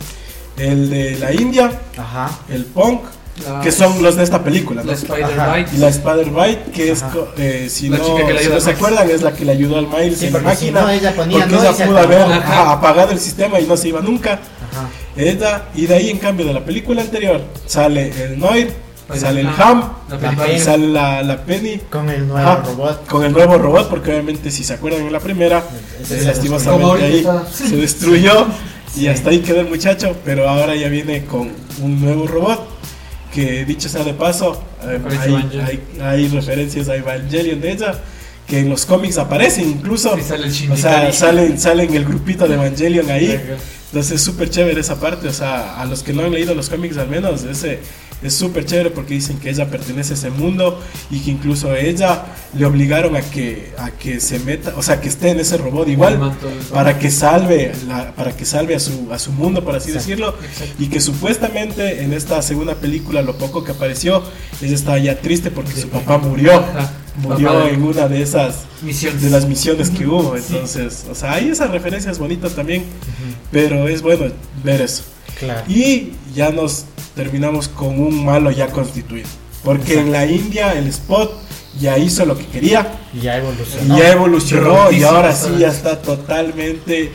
el 0.57 0.89
de 0.89 1.17
la 1.17 1.31
India, 1.33 1.71
Ajá. 1.97 2.29
el 2.49 2.65
Punk, 2.65 3.01
La- 3.47 3.61
que 3.61 3.71
son 3.71 4.01
los 4.03 4.15
de 4.15 4.23
esta 4.23 4.43
película, 4.43 4.81
¿no? 4.83 4.87
La 4.91 4.93
Spider-Bite. 4.97 5.75
Y 5.75 5.77
la 5.79 5.87
Spider-Bite, 5.89 6.71
que 6.71 6.91
es, 6.91 7.03
eh, 7.37 7.67
si 7.69 7.89
La 7.89 7.97
no, 7.97 8.05
chica 8.05 8.27
que 8.27 8.33
le 8.33 8.39
si 8.39 8.45
ayuda 8.45 8.55
no 8.55 8.61
se 8.61 8.71
acuerdan, 8.71 9.09
es 9.09 9.21
la 9.21 9.33
que 9.33 9.45
le 9.45 9.51
ayudó 9.53 9.77
al 9.77 9.87
Miles 9.87 10.19
Sí, 10.19 10.27
en 10.27 10.33
la 10.33 10.39
porque 10.39 10.55
si 10.55 10.65
máquina. 10.71 10.81
no, 10.81 10.89
ella 10.89 11.15
ponía 11.15 11.37
porque 11.39 11.55
no 11.55 11.61
ella 11.61 11.73
se 11.73 11.85
pudo 11.85 11.97
haber 11.99 12.21
Ajá. 12.21 12.71
apagado 12.73 13.11
el 13.11 13.19
sistema 13.19 13.59
y 13.59 13.65
no 13.67 13.77
se 13.77 13.87
iba 13.89 14.01
nunca. 14.01 14.33
Ajá. 14.33 14.89
Ella, 15.15 15.63
y 15.75 15.85
de 15.85 15.95
ahí, 15.95 16.09
en 16.09 16.17
cambio, 16.19 16.45
de 16.45 16.53
la 16.53 16.63
película 16.63 17.01
anterior, 17.01 17.41
sale 17.65 18.11
el 18.23 18.39
Noir, 18.39 18.71
Pues, 19.07 19.21
sale 19.21 19.41
el 19.41 19.47
ah, 19.47 19.55
Ham, 19.57 19.93
la 20.09 20.59
sale 20.59 20.87
la, 20.87 21.23
la 21.23 21.37
Penny. 21.43 21.79
Con 21.89 22.09
el 22.09 22.27
nuevo 22.27 22.61
robot. 22.63 23.07
Con 23.07 23.23
el 23.25 23.31
nuevo 23.33 23.57
robot, 23.57 23.89
porque 23.89 24.11
obviamente 24.11 24.51
si 24.51 24.63
se 24.63 24.73
acuerdan 24.73 25.01
en 25.01 25.11
la 25.11 25.19
primera, 25.19 25.63
se 26.03 26.21
lastimosamente 26.23 27.03
ahí 27.05 27.27
se 27.51 27.75
destruyó 27.75 28.45
y 28.95 29.07
hasta 29.07 29.31
ahí 29.31 29.39
quedó 29.39 29.61
el 29.61 29.67
muchacho, 29.69 30.15
pero 30.23 30.47
ahora 30.47 30.75
ya 30.75 30.89
viene 30.89 31.25
con 31.25 31.51
un 31.81 32.01
nuevo 32.01 32.27
robot 32.27 32.78
que 33.33 33.65
dicho 33.65 33.87
sea 33.89 34.03
de 34.03 34.13
paso, 34.13 34.61
eh, 34.83 34.99
hay, 35.19 35.31
hay- 35.61 36.01
hay 36.01 36.27
referencias 36.29 36.89
a 36.89 36.95
Evangelion 36.95 37.61
de 37.61 37.71
ella 37.71 37.99
que 38.47 38.59
en 38.59 38.69
los 38.69 38.85
cómics 38.85 39.17
aparecen 39.19 39.69
incluso, 39.69 40.15
Sí, 40.15 40.23
sale 40.23 40.47
el 40.47 40.71
o 40.71 40.75
sea, 40.77 41.11
salen, 41.13 41.59
salen 41.59 41.93
el 41.93 42.05
grupito 42.05 42.47
de 42.47 42.55
Evangelion 42.55 43.09
ahí. 43.11 43.39
Entonces 43.91 44.13
es 44.13 44.21
súper 44.21 44.49
chévere 44.49 44.79
esa 44.81 44.99
parte, 44.99 45.27
o 45.27 45.33
sea, 45.33 45.79
a 45.81 45.85
los 45.85 46.03
que 46.03 46.13
no 46.13 46.23
han 46.23 46.31
leído 46.31 46.53
los 46.55 46.69
cómics 46.69 46.97
al 46.97 47.09
menos, 47.09 47.43
ese 47.43 47.79
es 48.21 48.33
súper 48.33 48.65
chévere 48.65 48.89
porque 48.89 49.13
dicen 49.13 49.39
que 49.39 49.49
ella 49.49 49.69
pertenece 49.69 50.11
a 50.13 50.15
ese 50.17 50.29
mundo 50.29 50.77
y 51.09 51.21
que 51.21 51.31
incluso 51.31 51.71
a 51.71 51.79
ella 51.79 52.25
le 52.53 52.65
obligaron 52.65 53.15
a 53.15 53.21
que, 53.21 53.71
a 53.77 53.91
que 53.91 54.19
se 54.19 54.39
meta, 54.39 54.73
o 54.75 54.83
sea, 54.83 54.99
que 54.99 55.07
esté 55.07 55.29
en 55.29 55.39
ese 55.39 55.57
robot 55.57 55.87
igual 55.87 56.33
para 56.73 56.99
que 56.99 57.09
salve 57.11 57.71
la- 57.87 58.11
para 58.13 58.35
que 58.35 58.43
salve 58.45 58.75
a 58.75 58.79
su, 58.81 59.07
a 59.13 59.17
su 59.19 59.31
mundo, 59.31 59.63
por 59.63 59.75
así 59.75 59.89
Exacto. 59.91 60.07
decirlo, 60.09 60.35
Exacto. 60.51 60.83
y 60.83 60.87
que 60.87 60.99
supuestamente 60.99 62.03
en 62.03 62.11
esta 62.13 62.41
segunda 62.41 62.75
película, 62.75 63.21
lo 63.21 63.37
poco 63.37 63.63
que 63.63 63.71
apareció, 63.71 64.21
ella 64.61 64.75
estaba 64.75 64.97
ya 64.99 65.19
triste 65.21 65.49
porque 65.49 65.71
su 65.79 65.87
papá 65.89 66.17
murió, 66.17 66.55
Ajá. 66.55 66.91
Murió 67.21 67.47
Papá 67.53 67.69
en 67.69 67.83
una 67.83 68.07
de 68.07 68.21
esas 68.21 68.63
Misiones. 68.81 69.21
de 69.21 69.29
las 69.29 69.45
misiones 69.47 69.89
que 69.89 70.05
hubo, 70.07 70.35
entonces, 70.35 71.05
o 71.11 71.15
sea, 71.15 71.33
hay 71.33 71.49
esas 71.49 71.69
referencias 71.71 72.17
bonitas 72.19 72.53
también, 72.53 72.83
pero 73.51 73.87
es 73.87 74.01
bueno 74.01 74.25
ver 74.63 74.81
eso. 74.81 75.03
Claro. 75.37 75.61
Y 75.67 76.11
ya 76.33 76.49
nos 76.51 76.85
terminamos 77.15 77.67
con 77.67 77.99
un 77.99 78.25
malo 78.25 78.51
ya 78.51 78.67
constituido, 78.67 79.27
porque 79.63 79.99
en 79.99 80.11
la 80.11 80.25
India 80.25 80.73
el 80.77 80.87
Spot 80.87 81.31
ya 81.79 81.97
hizo 81.97 82.25
lo 82.25 82.37
que 82.37 82.45
quería, 82.47 82.91
Y 83.13 83.21
ya 83.21 83.37
evolucionó. 83.37 83.97
ya 83.97 84.11
evolucionó 84.11 84.91
y 84.91 85.03
ahora 85.03 85.33
sí 85.35 85.49
ya 85.59 85.67
está 85.69 86.01
totalmente 86.01 87.11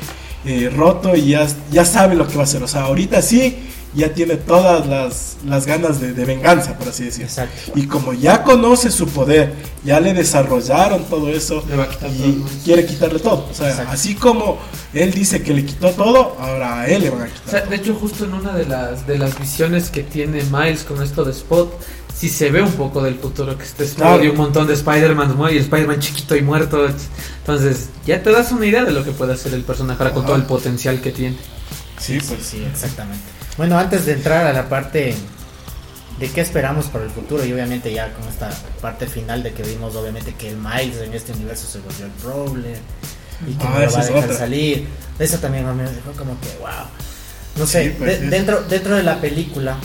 eh, 0.46 0.70
roto 0.74 1.14
y 1.16 1.28
ya, 1.30 1.46
ya 1.72 1.84
sabe 1.84 2.14
lo 2.14 2.26
que 2.28 2.34
va 2.36 2.42
a 2.42 2.44
hacer. 2.44 2.62
O 2.62 2.68
sea, 2.68 2.82
ahorita 2.82 3.20
sí 3.22 3.56
ya 3.94 4.12
tiene 4.12 4.36
todas 4.36 4.86
las, 4.86 5.36
las 5.46 5.66
ganas 5.66 6.00
de, 6.00 6.12
de 6.12 6.24
venganza, 6.24 6.76
por 6.78 6.88
así 6.88 7.04
decirlo. 7.04 7.26
Exacto. 7.28 7.72
Y 7.74 7.86
como 7.86 8.12
ya 8.12 8.42
conoce 8.42 8.90
su 8.90 9.06
poder, 9.08 9.52
ya 9.84 10.00
le 10.00 10.14
desarrollaron 10.14 11.04
todo 11.04 11.28
eso 11.28 11.62
Le 11.68 11.76
va 11.76 11.84
a 11.84 11.88
quitar 11.88 12.10
todo, 12.10 12.26
y 12.26 12.32
¿no? 12.32 12.46
quiere 12.64 12.86
quitarle 12.86 13.18
todo. 13.20 13.48
O 13.50 13.54
sea, 13.54 13.70
Exacto. 13.70 13.92
así 13.92 14.14
como 14.14 14.58
él 14.92 15.12
dice 15.12 15.42
que 15.42 15.52
le 15.54 15.64
quitó 15.64 15.90
todo, 15.90 16.36
ahora 16.40 16.80
a 16.80 16.88
él 16.88 17.02
le 17.02 17.10
van 17.10 17.22
a 17.22 17.24
O 17.24 17.28
quitar. 17.28 17.50
sea, 17.50 17.60
todo. 17.60 17.70
de 17.70 17.76
hecho, 17.76 17.94
justo 17.94 18.24
en 18.24 18.34
una 18.34 18.52
de 18.52 18.66
las, 18.66 19.06
de 19.06 19.18
las 19.18 19.38
visiones 19.38 19.90
que 19.90 20.02
tiene 20.02 20.42
Miles 20.50 20.82
con 20.84 21.02
esto 21.02 21.24
de 21.24 21.30
Spot, 21.32 21.72
sí 22.16 22.28
se 22.28 22.50
ve 22.50 22.62
un 22.62 22.72
poco 22.72 23.02
del 23.02 23.16
futuro 23.16 23.56
que 23.58 23.64
este 23.64 23.84
Spot 23.84 23.98
Claro. 23.98 24.24
y 24.24 24.28
un 24.28 24.36
montón 24.36 24.66
de 24.66 24.74
Spider-Man 24.74 25.36
¿no? 25.36 25.50
y 25.50 25.56
el 25.56 25.62
Spider-Man 25.62 26.00
chiquito 26.00 26.36
y 26.36 26.42
muerto. 26.42 26.86
Entonces, 27.38 27.88
ya 28.06 28.22
te 28.22 28.30
das 28.32 28.50
una 28.52 28.66
idea 28.66 28.84
de 28.84 28.92
lo 28.92 29.04
que 29.04 29.10
puede 29.12 29.34
hacer 29.34 29.52
el 29.54 29.62
personaje 29.62 30.02
ahora 30.02 30.14
con 30.14 30.24
todo 30.24 30.36
el 30.36 30.44
potencial 30.44 31.00
que 31.00 31.10
tiene. 31.12 31.36
Sí, 31.98 32.18
Sí, 32.20 32.26
pues. 32.28 32.40
sí, 32.46 32.64
exactamente. 32.64 33.22
Bueno, 33.56 33.78
antes 33.78 34.04
de 34.06 34.12
entrar 34.14 34.46
a 34.46 34.52
la 34.52 34.68
parte 34.68 35.14
de 36.18 36.30
qué 36.30 36.40
esperamos 36.40 36.86
para 36.86 37.04
el 37.04 37.10
futuro 37.10 37.44
y 37.44 37.52
obviamente 37.52 37.92
ya 37.92 38.12
con 38.12 38.26
esta 38.28 38.50
parte 38.80 39.06
final 39.06 39.42
de 39.42 39.52
que 39.52 39.62
vimos 39.62 39.94
obviamente 39.96 40.34
que 40.34 40.50
el 40.50 40.56
Miles 40.56 40.98
en 41.02 41.12
este 41.14 41.32
universo 41.32 41.66
se 41.66 41.80
volvió 41.80 42.06
el 42.06 42.12
Prowler 42.12 42.78
y 43.48 43.52
que 43.54 43.64
Ah, 43.66 43.70
no 43.78 43.86
lo 43.86 43.92
va 43.92 44.00
a 44.00 44.04
dejar 44.04 44.34
salir. 44.34 44.88
Eso 45.18 45.38
también 45.38 45.64
me 45.76 45.82
dejó 45.84 46.12
como 46.12 46.38
que 46.40 46.48
wow. 46.60 46.70
No 47.56 47.66
sé, 47.66 47.84
Sí, 47.90 47.94
pues, 47.98 48.20
de- 48.20 48.28
dentro 48.28 48.62
dentro 48.62 48.96
de 48.96 49.02
la 49.04 49.20
película, 49.20 49.76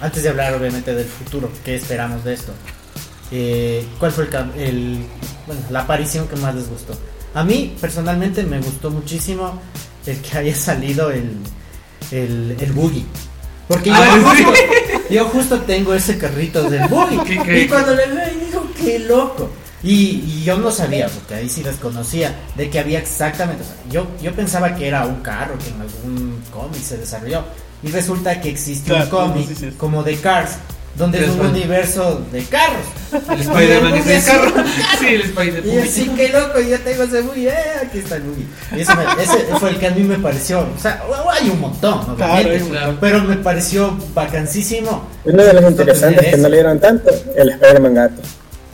antes 0.00 0.22
de 0.22 0.28
hablar 0.30 0.54
obviamente 0.54 0.94
del 0.94 1.06
futuro, 1.06 1.50
qué 1.64 1.76
esperamos 1.76 2.24
de 2.24 2.34
esto. 2.34 2.52
Eh, 3.30 3.86
¿Cuál 3.98 4.12
fue 4.12 4.24
el, 4.24 4.30
cam- 4.30 4.54
el- 4.56 5.04
bueno, 5.46 5.60
la 5.70 5.80
aparición 5.80 6.26
que 6.28 6.36
más 6.36 6.54
les 6.54 6.68
gustó? 6.68 6.98
A 7.34 7.44
mí 7.44 7.76
personalmente 7.78 8.42
me 8.44 8.58
gustó 8.60 8.90
muchísimo 8.90 9.60
el 10.06 10.18
que 10.22 10.38
haya 10.38 10.54
salido 10.54 11.10
el 11.10 11.32
el, 12.10 12.56
el 12.60 12.72
boogie. 12.72 13.04
Porque 13.66 13.90
yo, 13.90 13.96
Ah, 13.96 14.18
justo, 14.24 14.52
yo 15.10 15.24
justo 15.26 15.60
tengo 15.62 15.92
ese 15.94 16.16
carrito 16.18 16.68
del 16.70 16.88
boogie. 16.88 17.22
¿Qué- 17.24 17.42
qué- 17.42 17.60
y 17.62 17.68
cuando 17.68 17.94
le 17.94 18.06
veo, 18.06 18.28
digo, 18.46 18.66
qué 18.76 18.98
loco. 19.00 19.50
Y, 19.82 19.92
y 20.26 20.42
yo 20.44 20.56
no 20.58 20.70
sabía, 20.72 21.08
porque 21.08 21.34
ahí 21.34 21.48
sí 21.48 21.62
desconocía, 21.62 22.34
de 22.56 22.68
que 22.68 22.78
había 22.80 22.98
exactamente. 22.98 23.62
o 23.62 23.66
sea, 23.66 23.76
yo, 23.90 24.06
yo 24.22 24.32
pensaba 24.34 24.74
que 24.74 24.88
era 24.88 25.04
un 25.06 25.16
carro 25.20 25.56
que 25.58 25.68
en 25.68 25.80
algún 25.80 26.42
cómic 26.52 26.82
se 26.82 26.96
desarrolló. 26.98 27.44
Y 27.82 27.90
resulta 27.92 28.40
que 28.40 28.48
existe 28.48 28.92
un 28.92 29.06
cómic 29.08 29.76
como 29.76 30.02
de 30.02 30.16
Cars, 30.16 30.56
donde 30.98 31.18
es 31.18 31.24
un 31.28 31.30
Spider- 31.36 31.50
universo 31.52 32.20
de 32.32 32.42
carros. 32.44 32.82
El 33.30 33.40
Spider-Man 33.40 33.94
es 33.94 34.06
el 34.06 34.24
carro. 34.24 34.52
Sí, 35.00 35.06
el 35.06 35.20
Spider-Man. 35.22 35.74
Y 35.74 35.78
así, 35.78 36.10
qué 36.16 36.28
loco, 36.28 36.60
yo 36.60 36.78
tengo 36.80 37.02
ese 37.04 37.20
boogie, 37.22 37.48
eh, 37.48 37.54
aquí 37.86 37.98
está 37.98 38.16
el. 38.16 38.22
Y 38.76 38.80
ese, 38.80 38.94
me- 38.96 39.22
ese 39.22 39.46
fue 39.58 39.70
el 39.70 39.78
que 39.78 39.86
a 39.86 39.90
mí 39.92 40.02
me 40.02 40.18
pareció, 40.18 40.60
o 40.60 40.80
sea, 40.80 41.02
hay 41.32 41.48
un 41.48 41.60
montón, 41.60 42.00
obviamente, 42.10 42.62
un 42.64 42.72
montón. 42.72 42.98
pero 43.00 43.22
me 43.22 43.36
pareció 43.36 43.96
vacancísimo. 44.14 45.08
Uno 45.24 45.42
de 45.44 45.52
los 45.54 45.62
interesantes 45.70 46.26
que 46.26 46.36
no 46.36 46.48
le 46.48 46.56
dieron 46.56 46.78
tanto, 46.80 47.10
el 47.36 47.48
Spider-Man 47.50 47.94
gato. 47.94 48.22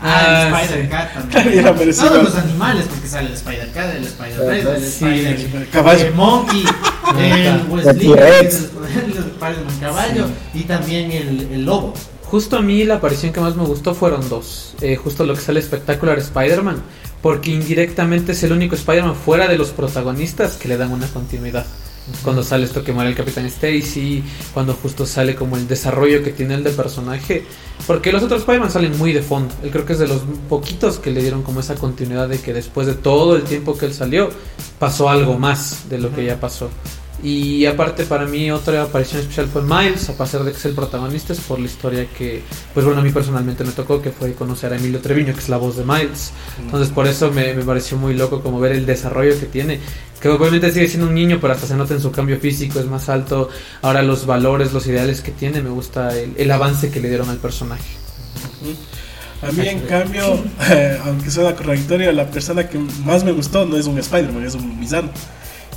Ah, 0.06 0.24
Ah, 0.26 0.48
el 0.48 0.54
Spider 0.66 0.84
sí. 0.84 0.90
Cat 0.90 1.10
Claro, 1.30 1.74
también. 1.74 1.94
Todos 1.96 2.24
los 2.24 2.34
animales, 2.36 2.84
porque 2.90 3.08
sale 3.08 3.28
el 3.28 3.34
Spider 3.34 3.70
Cat, 3.72 3.94
el 3.96 4.04
Spider 4.04 4.38
Red, 4.40 4.66
el 4.66 4.82
Sí, 4.82 5.04
Spider 5.06 5.40
el 5.62 5.68
caballo. 5.70 6.12
Monkey, 6.14 6.64
el. 7.18 7.62
Wesley, 7.70 8.12
El 8.12 8.18
el. 8.18 8.46
Spider-Man 8.48 9.78
caballo 9.80 10.26
y 10.52 10.62
también 10.64 11.10
el, 11.10 11.48
el 11.52 11.64
lobo. 11.64 11.94
Justo 12.30 12.56
a 12.56 12.62
mí 12.62 12.84
la 12.84 12.96
aparición 12.96 13.32
que 13.32 13.40
más 13.40 13.54
me 13.56 13.64
gustó 13.64 13.94
fueron 13.94 14.28
dos. 14.28 14.74
Eh, 14.80 14.96
justo 14.96 15.24
lo 15.24 15.34
que 15.34 15.40
sale 15.40 15.60
espectacular 15.60 16.18
Spider-Man, 16.18 16.82
porque 17.22 17.50
indirectamente 17.50 18.32
es 18.32 18.42
el 18.42 18.52
único 18.52 18.74
Spider-Man 18.74 19.14
fuera 19.14 19.46
de 19.46 19.58
los 19.58 19.70
protagonistas 19.70 20.56
que 20.56 20.68
le 20.68 20.76
dan 20.76 20.92
una 20.92 21.06
continuidad. 21.06 21.64
Cuando 22.22 22.42
sale 22.42 22.64
esto 22.64 22.84
que 22.84 22.92
muere 22.92 23.10
el 23.10 23.16
Capitán 23.16 23.46
Stacy, 23.46 24.22
cuando 24.52 24.74
justo 24.74 25.06
sale 25.06 25.34
como 25.34 25.56
el 25.56 25.66
desarrollo 25.66 26.22
que 26.22 26.32
tiene 26.32 26.54
el 26.54 26.62
de 26.62 26.70
personaje. 26.70 27.46
Porque 27.86 28.12
los 28.12 28.22
otros 28.22 28.40
Spider-Man 28.40 28.70
salen 28.70 28.98
muy 28.98 29.12
de 29.12 29.22
fondo. 29.22 29.54
Él 29.62 29.70
creo 29.70 29.86
que 29.86 29.94
es 29.94 29.98
de 29.98 30.08
los 30.08 30.22
poquitos 30.48 30.98
que 30.98 31.10
le 31.10 31.22
dieron 31.22 31.42
como 31.42 31.60
esa 31.60 31.76
continuidad 31.76 32.28
de 32.28 32.38
que 32.40 32.52
después 32.52 32.86
de 32.86 32.94
todo 32.94 33.36
el 33.36 33.44
tiempo 33.44 33.78
que 33.78 33.86
él 33.86 33.94
salió, 33.94 34.30
pasó 34.78 35.08
algo 35.08 35.38
más 35.38 35.88
de 35.88 35.98
lo 35.98 36.14
que 36.14 36.24
ya 36.24 36.38
pasó. 36.38 36.68
Y 37.22 37.64
aparte 37.64 38.04
para 38.04 38.26
mí 38.26 38.50
otra 38.50 38.82
aparición 38.82 39.20
especial 39.20 39.48
fue 39.48 39.62
Miles, 39.62 40.10
a 40.10 40.18
pesar 40.18 40.44
de 40.44 40.50
que 40.50 40.58
es 40.58 40.64
el 40.66 40.74
protagonista, 40.74 41.32
es 41.32 41.40
por 41.40 41.58
la 41.58 41.66
historia 41.66 42.06
que, 42.06 42.42
pues 42.74 42.84
bueno, 42.84 43.00
a 43.00 43.04
mí 43.04 43.10
personalmente 43.10 43.64
me 43.64 43.72
tocó, 43.72 44.02
que 44.02 44.10
fue 44.10 44.34
conocer 44.34 44.72
a 44.72 44.76
Emilio 44.76 45.00
Treviño, 45.00 45.32
que 45.32 45.40
es 45.40 45.48
la 45.48 45.56
voz 45.56 45.76
de 45.76 45.84
Miles. 45.84 46.32
Entonces 46.60 46.92
por 46.92 47.06
eso 47.06 47.30
me, 47.30 47.54
me 47.54 47.62
pareció 47.62 47.96
muy 47.96 48.14
loco 48.14 48.42
como 48.42 48.60
ver 48.60 48.72
el 48.72 48.84
desarrollo 48.84 49.38
que 49.38 49.46
tiene, 49.46 49.80
que 50.20 50.28
obviamente 50.28 50.70
sigue 50.72 50.88
siendo 50.88 51.06
un 51.06 51.14
niño, 51.14 51.38
pero 51.40 51.54
hasta 51.54 51.66
se 51.66 51.76
nota 51.76 51.94
en 51.94 52.00
su 52.00 52.10
cambio 52.10 52.38
físico, 52.38 52.78
es 52.80 52.86
más 52.86 53.08
alto, 53.08 53.48
ahora 53.80 54.02
los 54.02 54.26
valores, 54.26 54.72
los 54.72 54.86
ideales 54.86 55.20
que 55.20 55.30
tiene, 55.30 55.62
me 55.62 55.70
gusta 55.70 56.18
el, 56.18 56.34
el 56.36 56.50
avance 56.50 56.90
que 56.90 57.00
le 57.00 57.08
dieron 57.08 57.30
al 57.30 57.38
personaje. 57.38 58.04
A 59.42 59.52
mí, 59.52 59.68
en 59.68 59.80
cambio, 59.80 60.42
eh, 60.70 60.98
aunque 61.04 61.30
suena 61.30 61.54
contradictorio, 61.54 62.10
la 62.12 62.30
persona 62.30 62.66
que 62.68 62.78
más 63.04 63.24
me 63.24 63.32
gustó 63.32 63.66
no 63.66 63.76
es 63.76 63.86
un 63.86 63.98
Spider-Man, 63.98 64.44
es 64.44 64.54
un 64.54 64.80
villano, 64.80 65.10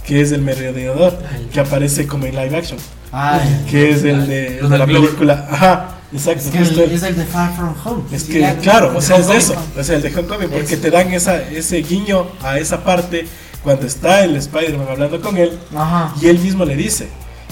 que 0.08 0.22
es 0.22 0.32
el 0.32 0.42
merodeador, 0.42 1.18
que 1.54 1.60
aparece 1.60 2.08
como 2.08 2.26
en 2.26 2.36
live 2.36 2.56
action, 2.58 2.80
Ah, 3.12 3.40
que 3.70 3.92
es 3.92 4.04
el 4.04 4.28
de, 4.28 4.60
el 4.60 4.70
de 4.70 4.78
la 4.78 4.86
película. 4.86 5.48
Ajá, 5.50 5.98
exacto. 6.14 6.42
es, 6.46 6.48
que 6.52 6.58
justo 6.60 6.84
el- 6.84 6.90
el- 6.90 6.96
es 6.96 7.04
el 7.04 7.16
de 7.18 7.26
Far 7.26 7.56
From 7.56 7.74
Home. 7.86 8.04
Es 8.12 8.24
Sí, 8.24 8.34
que, 8.34 8.40
ya, 8.42 8.58
claro, 8.58 8.94
o 8.98 9.02
sea, 9.02 9.18
es 9.18 9.30
eso, 9.30 9.54
Kong. 9.56 9.64
o 9.80 9.84
sea, 9.84 9.96
el 9.98 10.02
de 10.02 10.12
Hong 10.12 10.24
Kong, 10.26 10.40
porque 10.52 10.74
Es- 10.76 10.82
te 10.82 10.90
dan 10.92 11.12
esa, 11.14 11.42
ese 11.42 11.78
guiño 11.84 12.28
a 12.42 12.58
esa 12.60 12.84
parte 12.84 13.26
cuando 13.64 13.86
está 13.86 14.24
el 14.24 14.36
Spider-Man 14.38 14.88
hablando 14.90 15.20
con 15.22 15.38
él 15.38 15.52
Ajá. 15.76 16.14
y 16.22 16.28
él 16.28 16.40
mismo 16.40 16.64
le 16.66 16.76
dice, 16.76 17.08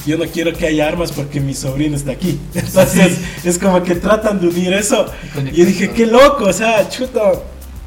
yo 0.06 0.18
no 0.18 0.26
quiero 0.26 0.54
que 0.54 0.68
haya 0.68 0.88
armas 0.88 1.12
porque 1.12 1.40
mi 1.42 1.54
sobrino 1.54 1.96
está 1.96 2.12
aquí. 2.12 2.40
Entonces, 2.54 3.18
es 3.44 3.58
como 3.58 3.82
que 3.84 3.96
tratan 3.96 4.40
de 4.40 4.48
unir 4.48 4.72
eso. 4.74 5.06
Y 5.52 5.58
yo 5.58 5.66
dije, 5.66 5.90
qué 5.92 6.06
loco, 6.06 6.46
o 6.46 6.54
sea, 6.54 6.88
chuta, 6.90 7.22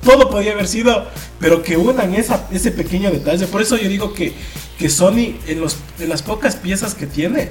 todo 0.04 0.30
podía 0.30 0.52
haber 0.52 0.68
sido, 0.68 1.06
pero 1.40 1.62
que 1.62 1.76
unan 1.76 2.14
esa, 2.14 2.46
ese 2.50 2.70
pequeño 2.70 3.10
detalle. 3.10 3.46
Por 3.46 3.60
eso 3.62 3.76
yo 3.76 3.88
digo 3.88 4.12
que, 4.14 4.32
que 4.78 4.88
Sony, 4.88 5.36
en, 5.46 5.60
los, 5.60 5.76
en 5.98 6.08
las 6.08 6.22
pocas 6.22 6.56
piezas 6.56 6.94
que 6.94 7.06
tiene, 7.06 7.50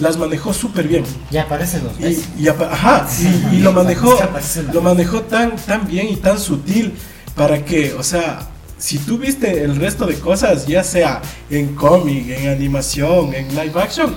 las 0.00 0.16
manejó 0.16 0.52
súper 0.52 0.88
bien. 0.88 1.04
Ya 1.30 1.42
aparece 1.42 1.78
dos 1.80 1.92
Y, 1.98 2.02
veces. 2.02 2.24
y 2.38 2.48
apa- 2.48 2.70
ajá, 2.72 3.06
y, 3.52 3.56
y 3.56 3.58
lo 3.60 3.72
manejó, 3.72 4.18
lo 4.72 4.82
manejó 4.82 5.22
tan, 5.22 5.56
tan 5.56 5.86
bien 5.86 6.08
y 6.08 6.16
tan 6.16 6.38
sutil 6.38 6.92
para 7.34 7.64
que, 7.64 7.94
o 7.94 8.02
sea, 8.02 8.48
si 8.78 8.98
tú 8.98 9.18
viste 9.18 9.62
el 9.62 9.76
resto 9.76 10.04
de 10.06 10.14
cosas, 10.16 10.66
ya 10.66 10.82
sea 10.84 11.22
en 11.48 11.74
cómic, 11.74 12.28
en 12.28 12.48
animación, 12.50 13.32
en 13.34 13.48
live 13.50 13.80
action, 13.80 14.14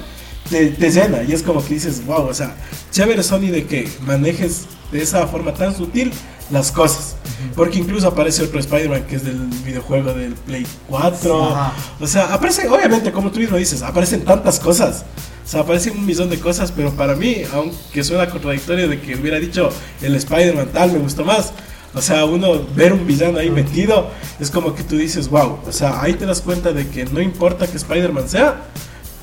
te, 0.50 0.68
te 0.68 0.90
llena 0.92 1.24
y 1.24 1.32
es 1.34 1.44
como 1.44 1.64
que 1.64 1.76
dices, 1.76 2.06
wow, 2.06 2.26
o 2.28 2.34
sea, 2.34 2.56
chévere 2.92 3.22
Sony 3.24 3.50
de 3.52 3.66
que 3.66 3.88
manejes 4.06 4.64
de 4.92 5.02
esa 5.02 5.28
forma 5.28 5.54
tan 5.54 5.76
sutil 5.76 6.12
las 6.52 6.72
cosas. 6.72 7.16
Porque 7.56 7.78
incluso 7.80 8.08
aparece 8.08 8.44
otro 8.44 8.60
Spider-Man 8.60 9.04
que 9.04 9.16
es 9.18 9.24
del 9.24 9.38
videojuego 9.66 10.14
del 10.14 10.34
Play 10.34 10.66
4. 10.88 11.52
Ajá. 11.52 11.74
O 12.00 12.08
sea, 12.08 12.34
aparece, 12.34 12.68
obviamente, 12.68 13.12
como 13.12 13.32
tú 13.32 13.40
mismo 13.40 13.58
dices, 13.58 13.82
aparecen 13.84 14.24
tantas 14.26 14.60
cosas. 14.60 15.06
O 15.46 15.50
sea, 15.50 15.62
aparecen 15.62 15.98
un 15.98 16.06
millón 16.06 16.30
de 16.30 16.40
cosas, 16.40 16.72
pero 16.72 16.92
para 16.92 17.16
mí, 17.16 17.38
aunque 17.54 18.04
suena 18.04 18.30
contradictorio 18.30 18.88
de 18.90 19.00
que 19.00 19.16
hubiera 19.16 19.40
dicho 19.40 19.70
el 20.02 20.16
Spider-Man 20.16 20.70
tal, 20.74 20.92
me 20.94 21.00
gustó 21.00 21.24
más. 21.24 21.54
O 21.94 22.02
sea, 22.02 22.26
uno 22.26 22.66
ver 22.76 22.92
un 22.94 23.08
villano 23.08 23.40
ahí 23.40 23.50
metido 23.50 24.10
es 24.40 24.52
como 24.52 24.76
que 24.76 24.84
tú 24.84 24.98
dices, 24.98 25.30
wow. 25.30 25.60
O 25.66 25.72
sea, 25.72 26.02
ahí 26.02 26.14
te 26.14 26.26
das 26.26 26.42
cuenta 26.42 26.74
de 26.74 26.88
que 26.88 27.06
no 27.06 27.22
importa 27.22 27.66
que 27.66 27.78
Spider-Man 27.78 28.28
sea, 28.30 28.64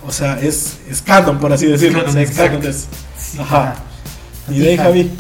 o 0.07 0.13
sea, 0.13 0.41
es, 0.41 0.79
es 0.89 1.03
canon, 1.03 1.39
por 1.39 1.53
así 1.53 1.67
decirlo. 1.67 1.99
Canon, 1.99 2.11
o 2.11 2.13
sea, 2.15 2.23
es 2.23 2.31
exacto. 2.31 2.59
canon, 2.59 2.71
es- 2.71 2.87
Sí, 3.19 3.39
Ajá. 3.41 3.77
Y 4.51 4.59
de 4.59 4.69
ahí, 4.71 4.77
Javi. 4.77 5.11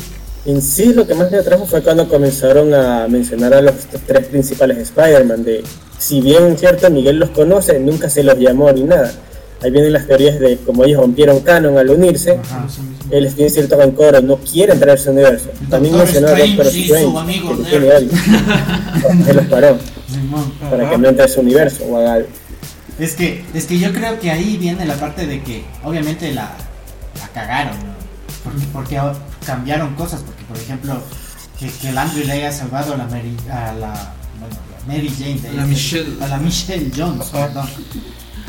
En 0.47 0.61
sí, 0.61 0.93
lo 0.93 1.07
que 1.07 1.15
más 1.15 1.31
me 1.31 1.39
atrajo 1.39 1.65
fue 1.65 1.83
cuando 1.83 2.09
comenzaron 2.09 2.75
a 2.75 3.09
mencionar 3.09 3.55
a 3.55 3.63
los 3.63 3.75
tres 4.07 4.27
principales 4.27 4.79
Spider-Man. 4.79 5.43
De, 5.43 5.65
si 5.99 6.21
bien 6.21 6.57
cierto, 6.59 6.91
Miguel 6.91 7.19
los 7.19 7.31
conoce, 7.31 7.79
nunca 7.79 8.11
se 8.11 8.23
los 8.23 8.39
llamó 8.39 8.71
ni 8.73 8.83
nada. 8.83 9.13
Ahí 9.63 9.71
vienen 9.71 9.95
las 9.95 10.07
teorías 10.07 10.39
de 10.39 10.59
cómo 10.59 10.85
ellos 10.85 11.01
rompieron 11.01 11.41
canon 11.41 11.79
al 11.79 11.89
unirse. 11.89 12.33
Ajá. 12.33 12.67
Él 13.11 13.33
tiene 13.35 13.51
cierto 13.51 13.77
rencor, 13.77 14.23
no 14.23 14.37
quiere 14.37 14.73
entrar 14.73 14.91
a 14.91 14.95
ese 14.95 15.11
universo. 15.11 15.49
También 15.71 15.97
Doctor 15.97 16.21
mencionó 16.21 16.29
a 16.29 16.47
Doctor 16.47 16.67
su 16.67 16.79
Strange, 16.79 17.41
que 17.41 17.55
le 17.55 17.71
tiene 17.71 17.93
odio. 17.93 18.11
Él 19.29 19.37
los 19.37 19.47
paró 19.47 19.79
para 20.71 20.91
que 20.91 20.99
no 20.99 21.09
entre 21.09 21.23
a 21.23 21.27
ese 21.27 21.41
universo 21.41 21.85
o 21.85 21.97
haga 21.97 22.15
algo. 22.15 22.29
Es 22.99 23.15
que, 23.15 23.45
es 23.55 23.67
que 23.67 23.79
yo 23.79 23.93
creo 23.93 24.19
que 24.19 24.31
ahí 24.31 24.57
viene 24.57 24.85
la 24.85 24.95
parte 24.95 25.27
de 25.27 25.43
que 25.43 25.65
obviamente 25.83 26.33
la, 26.33 26.57
la 27.19 27.29
cagaron, 27.29 27.77
¿no? 27.79 27.95
porque, 28.45 28.67
porque 28.73 28.99
cambiaron 29.45 29.95
cosas, 29.95 30.21
porque 30.23 30.43
por 30.45 30.57
ejemplo, 30.57 31.01
que, 31.59 31.69
que 31.71 31.89
el 31.91 31.99
Andrew 31.99 32.25
le 32.27 32.33
haya 32.33 32.53
salvado 32.53 32.95
a 32.95 32.97
la 32.97 33.05
Mary, 33.05 33.37
a 33.51 33.73
la, 33.75 34.13
bueno, 34.41 34.57
la 34.87 34.93
Mary 34.93 35.09
Jane, 35.17 35.41
de 35.41 35.49
A 35.49 35.53
la 35.53 35.67
Michelle. 35.67 36.25
a 36.25 36.29
la 36.29 36.37
Michelle 36.39 36.91
Jones, 36.97 37.27
perdón. 37.29 37.69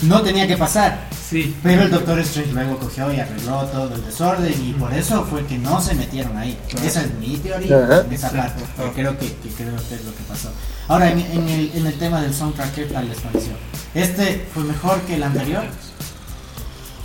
No 0.01 0.21
tenía 0.21 0.45
que 0.45 0.57
pasar, 0.57 1.07
Sí. 1.29 1.55
pero 1.63 1.83
el 1.83 1.89
Doctor 1.91 2.19
Strange 2.19 2.51
luego 2.51 2.77
cogió 2.77 3.13
y 3.13 3.19
arregló 3.19 3.63
todo 3.67 3.95
el 3.95 4.03
desorden 4.05 4.53
y 4.61 4.73
por 4.73 4.93
eso 4.93 5.23
fue 5.25 5.45
que 5.45 5.57
no 5.57 5.79
se 5.79 5.95
metieron 5.95 6.37
ahí. 6.37 6.59
Claro. 6.69 6.85
Esa 6.85 7.01
es 7.03 7.13
mi 7.15 7.37
teoría 7.37 7.77
Ajá. 7.77 8.01
de 8.01 8.13
esa 8.15 8.29
parte, 8.29 8.61
que 8.75 8.83
Ajá. 8.83 8.91
creo 8.93 9.17
que, 9.17 9.27
que 9.27 9.49
creo 9.55 9.75
que 9.87 9.95
es 9.95 10.03
lo 10.03 10.13
que 10.13 10.23
pasó. 10.27 10.49
Ahora, 10.89 11.09
en, 11.11 11.19
en 11.19 11.47
el, 11.47 11.71
en 11.75 11.87
el 11.87 11.93
tema 11.97 12.21
del 12.21 12.33
soundtrack, 12.33 12.73
¿qué 12.75 12.83
tal 12.85 13.07
les 13.07 13.19
pareció? 13.19 13.53
¿Este 13.93 14.45
fue 14.53 14.63
mejor 14.65 14.99
que 15.03 15.15
el 15.15 15.23
anterior? 15.23 15.63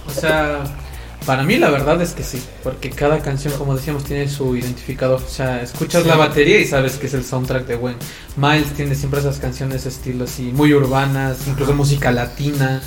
O 0.09 0.11
sea, 0.21 0.63
para 1.27 1.43
mí 1.43 1.57
la 1.57 1.71
verdad 1.71 2.01
es 2.03 2.13
que 2.13 2.23
sí, 2.23 2.41
porque 2.63 2.91
cada 2.91 3.21
canción, 3.21 3.55
como 3.59 3.77
decíamos, 3.77 4.05
tiene 4.05 4.29
su 4.29 4.57
identificador. 4.57 5.21
O 5.23 5.29
sea, 5.29 5.63
escuchas 5.63 6.03
Sí. 6.03 6.09
la 6.09 6.17
batería 6.17 6.59
y 6.61 6.67
sabes 6.67 6.97
que 6.97 7.07
es 7.07 7.15
el 7.15 7.25
soundtrack 7.25 7.67
de 7.67 7.77
Gwen. 7.77 7.97
Miles 8.37 8.73
tiene 8.75 8.95
siempre 8.95 9.21
esas 9.21 9.39
canciones 9.39 9.87
estilo 9.87 10.25
así, 10.25 10.45
muy 10.53 10.73
urbanas, 10.73 11.47
incluso 11.47 11.73
música 11.75 12.11
latina. 12.11 12.83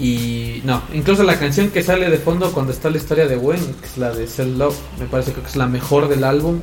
Y 0.00 0.62
no, 0.64 0.82
incluso 0.94 1.24
la 1.24 1.38
canción 1.38 1.68
que 1.68 1.82
sale 1.82 2.08
de 2.08 2.16
fondo 2.16 2.52
cuando 2.52 2.72
está 2.72 2.88
la 2.88 2.96
historia 2.96 3.28
de 3.28 3.36
Gwen, 3.36 3.60
que 3.60 3.86
es 3.86 3.98
la 3.98 4.10
de 4.10 4.26
Cell 4.26 4.56
Love, 4.56 4.74
me 4.98 5.04
parece 5.04 5.34
que 5.34 5.40
es 5.46 5.56
la 5.56 5.66
mejor 5.66 6.08
del 6.08 6.24
álbum. 6.24 6.60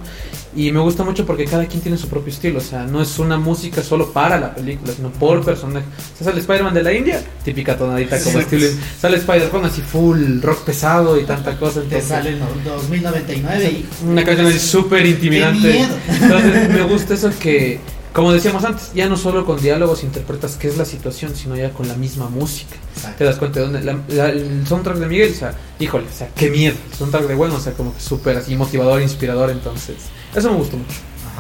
Y 0.56 0.72
me 0.72 0.80
gusta 0.80 1.04
mucho 1.04 1.24
porque 1.24 1.46
cada 1.46 1.68
quien 1.68 1.82
tiene 1.82 2.00
su 2.00 2.08
propio 2.08 2.34
estilo. 2.34 2.58
O 2.58 2.64
sea, 2.64 2.86
no 2.86 3.00
es 3.00 3.20
una 3.20 3.38
música 3.38 3.84
solo 3.84 4.12
para 4.12 4.40
la 4.40 4.56
película, 4.56 4.92
sino 4.92 5.12
por 5.12 5.46
personaje. 5.46 5.86
O 5.86 6.18
sea, 6.18 6.26
sale 6.26 6.40
Spider-Man 6.40 6.74
de 6.74 6.82
la 6.82 6.94
India, 6.94 7.24
típica 7.46 7.78
tonadita 7.78 8.20
como 8.24 8.40
estilo. 8.40 8.66
Sale 9.00 9.18
Spider-Man 9.18 9.66
así 9.66 9.82
full 9.82 10.42
rock 10.42 10.64
pesado 10.64 11.20
y 11.20 11.24
tanta 11.24 11.60
cosa. 11.60 11.82
Te 11.82 11.86
Entonces, 11.86 12.10
sale 12.10 12.32
en 12.32 12.40
2099 12.66 13.66
y... 13.66 13.86
una 14.08 14.24
canción 14.26 14.48
así 14.48 14.58
súper 14.58 15.06
intimidante. 15.06 15.86
Entonces 16.10 16.70
me 16.70 16.82
gusta 16.82 17.14
eso 17.14 17.30
que, 17.40 17.80
como 18.18 18.34
decíamos 18.34 18.64
antes, 18.66 18.92
ya 18.96 19.08
no 19.08 19.16
solo 19.16 19.46
con 19.46 19.62
diálogos 19.62 20.04
interpretas 20.04 20.56
qué 20.60 20.68
es 20.70 20.76
la 20.78 20.86
situación, 20.86 21.36
sino 21.36 21.56
ya 21.56 21.70
con 21.70 21.88
la 21.88 21.94
misma 21.94 22.28
música. 22.30 22.76
Exacto. 22.96 23.18
Te 23.20 23.24
das 23.26 23.36
cuenta 23.36 23.60
de 23.60 23.66
dónde. 23.68 23.84
la- 23.84 24.00
la- 24.08 24.30
el 24.30 24.66
soundtrack 24.68 24.98
de 24.98 25.06
Miguel, 25.06 25.32
o 25.32 25.36
sea, 25.38 25.54
híjole, 25.78 26.06
o 26.12 26.18
sea, 26.18 26.28
qué 26.36 26.50
miedo. 26.50 26.76
El 26.92 26.98
soundtrack 26.98 27.28
de 27.28 27.36
bueno, 27.36 27.54
o 27.54 27.60
sea, 27.60 27.74
como 27.74 27.94
que 27.94 28.02
súper 28.02 28.38
así 28.38 28.56
motivador, 28.56 29.04
inspirador. 29.04 29.52
Entonces, 29.52 29.98
eso 30.36 30.50
me 30.52 30.58
gustó 30.58 30.78
mucho. 30.78 30.96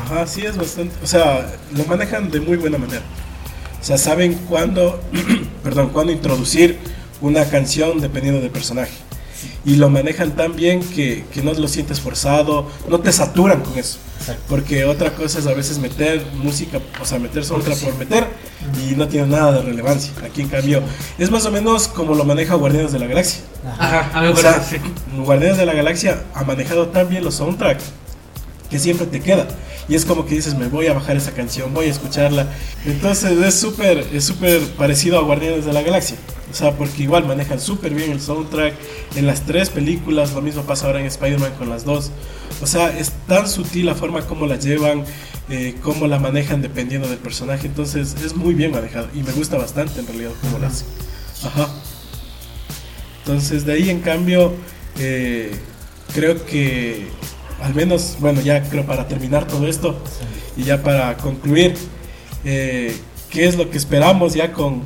Ajá, 0.05 0.27
sí 0.27 0.45
es 0.45 0.55
bastante, 0.55 0.93
o 1.03 1.07
sea, 1.07 1.51
lo 1.75 1.83
manejan 1.85 2.29
de 2.29 2.39
muy 2.41 2.57
buena 2.57 2.77
manera. 2.77 3.01
O 3.81 3.83
sea, 3.83 3.97
saben 3.97 4.35
cuándo, 4.47 5.01
perdón, 5.63 5.89
cuándo 5.89 6.11
introducir 6.13 6.77
una 7.21 7.43
canción 7.45 7.99
dependiendo 7.99 8.39
del 8.39 8.51
personaje. 8.51 8.91
Y 9.65 9.75
lo 9.75 9.89
manejan 9.89 10.35
tan 10.35 10.55
bien 10.55 10.81
que, 10.81 11.25
que 11.33 11.41
no 11.41 11.53
lo 11.53 11.67
sientes 11.67 12.01
forzado, 12.01 12.67
no 12.89 12.99
te 12.99 13.11
saturan 13.11 13.61
con 13.61 13.77
eso. 13.77 13.99
Exacto. 14.19 14.43
Porque 14.49 14.85
otra 14.85 15.13
cosa 15.13 15.39
es 15.39 15.47
a 15.47 15.53
veces 15.53 15.77
meter 15.79 16.25
música, 16.35 16.79
o 17.01 17.05
sea, 17.05 17.19
meter 17.19 17.43
otra 17.51 17.75
por 17.75 17.95
meter 17.97 18.25
y 18.87 18.95
no 18.95 19.07
tiene 19.07 19.27
nada 19.27 19.53
de 19.53 19.61
relevancia. 19.61 20.13
Aquí 20.25 20.41
en 20.41 20.49
cambio, 20.49 20.81
es 21.17 21.31
más 21.31 21.45
o 21.45 21.51
menos 21.51 21.87
como 21.87 22.15
lo 22.15 22.23
maneja 22.23 22.55
Guardianes 22.55 22.91
de 22.91 22.99
la 22.99 23.07
Galaxia. 23.07 23.41
Ajá. 23.65 23.99
Ajá, 23.99 24.19
a 24.19 24.21
me 24.21 24.29
O 24.29 24.35
sea. 24.35 24.63
Guardianes 25.17 25.57
de 25.57 25.65
la 25.65 25.73
Galaxia 25.73 26.23
ha 26.33 26.43
manejado 26.43 26.87
tan 26.87 27.09
bien 27.09 27.23
los 27.23 27.35
soundtracks 27.35 27.85
que 28.69 28.79
siempre 28.79 29.07
te 29.07 29.21
queda. 29.21 29.47
Y 29.87 29.95
es 29.95 30.03
como 30.03 30.25
que 30.25 30.35
dices, 30.35 30.55
me 30.55 30.67
voy 30.67 30.87
a 30.87 30.93
bajar 30.93 31.15
esa 31.15 31.31
canción, 31.31 31.73
voy 31.73 31.87
a 31.87 31.91
escucharla. 31.91 32.47
Entonces 32.85 33.31
es 33.31 33.55
súper 33.55 34.05
es 34.13 34.25
súper 34.25 34.61
parecido 34.77 35.17
a 35.17 35.21
Guardianes 35.21 35.65
de 35.65 35.73
la 35.73 35.81
Galaxia. 35.81 36.17
O 36.49 36.53
sea, 36.53 36.71
porque 36.77 37.03
igual 37.03 37.27
manejan 37.27 37.59
súper 37.59 37.93
bien 37.93 38.11
el 38.11 38.21
soundtrack 38.21 38.73
en 39.15 39.27
las 39.27 39.45
tres 39.45 39.69
películas. 39.69 40.33
Lo 40.33 40.41
mismo 40.41 40.63
pasa 40.63 40.87
ahora 40.87 40.99
en 40.99 41.05
Spider-Man 41.05 41.53
con 41.57 41.69
las 41.69 41.83
dos. 41.83 42.11
O 42.61 42.67
sea, 42.67 42.97
es 42.97 43.11
tan 43.27 43.47
sutil 43.47 43.85
la 43.85 43.95
forma 43.95 44.21
como 44.21 44.45
la 44.45 44.57
llevan, 44.57 45.03
eh, 45.49 45.75
cómo 45.81 46.07
la 46.07 46.19
manejan 46.19 46.61
dependiendo 46.61 47.07
del 47.07 47.19
personaje. 47.19 47.67
Entonces 47.67 48.15
es 48.23 48.35
muy 48.35 48.53
bien 48.53 48.71
manejado 48.71 49.09
y 49.13 49.23
me 49.23 49.31
gusta 49.33 49.57
bastante 49.57 49.99
en 49.99 50.07
realidad 50.07 50.31
cómo 50.41 50.59
lo 50.59 50.67
hacen. 50.67 50.87
Ajá. 51.43 51.69
Entonces 53.19 53.65
de 53.65 53.73
ahí 53.73 53.89
en 53.89 53.99
cambio 53.99 54.53
eh, 54.99 55.51
creo 56.13 56.45
que 56.45 57.07
al 57.61 57.73
menos, 57.73 58.17
bueno, 58.19 58.41
ya 58.41 58.63
creo 58.63 58.85
para 58.85 59.07
terminar 59.07 59.47
todo 59.47 59.67
esto 59.67 59.99
y 60.55 60.63
ya 60.63 60.81
para 60.81 61.17
concluir, 61.17 61.75
eh, 62.45 62.95
¿qué 63.29 63.47
es 63.47 63.57
lo 63.57 63.69
que 63.69 63.77
esperamos 63.77 64.33
ya 64.33 64.53
con, 64.53 64.83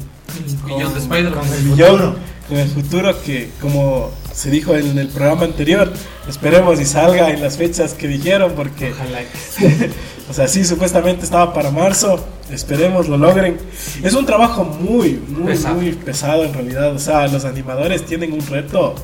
Billón 0.66 0.94
de 0.94 1.00
Spider-Man. 1.00 1.34
con 1.34 1.48
el 1.48 1.54
el 1.54 1.64
billón, 1.64 1.90
futuro. 1.92 2.16
con 2.50 2.58
el 2.58 2.70
futuro 2.70 3.22
que 3.24 3.50
como 3.62 4.12
se 4.34 4.50
dijo 4.50 4.76
en 4.76 4.98
el 4.98 5.08
programa 5.10 5.44
anterior. 5.44 5.92
Esperemos 6.28 6.80
y 6.80 6.86
salga 6.86 7.32
en 7.32 7.42
las 7.42 7.58
fechas 7.58 7.94
que 7.94 8.08
dijeron, 8.08 8.54
porque, 8.56 8.92
Ojalá 8.92 9.20
que 9.60 9.90
o 10.30 10.34
sea, 10.34 10.48
sí, 10.48 10.64
supuestamente 10.64 11.26
estaba 11.26 11.54
para 11.54 11.72
marzo. 11.72 12.24
Esperemos 12.52 13.08
lo 13.08 13.18
logren. 13.18 13.58
Es 14.04 14.14
un 14.14 14.26
trabajo 14.26 14.64
muy, 14.64 15.14
muy, 15.28 15.54
Pesado. 15.54 15.76
muy 15.76 15.92
pesado 15.94 16.44
en 16.46 16.54
realidad. 16.54 16.94
O 16.96 17.00
sea, 17.00 17.28
los 17.28 17.44
animadores 17.46 18.06
tienen 18.06 18.34
un 18.34 18.46
reto, 18.46 18.96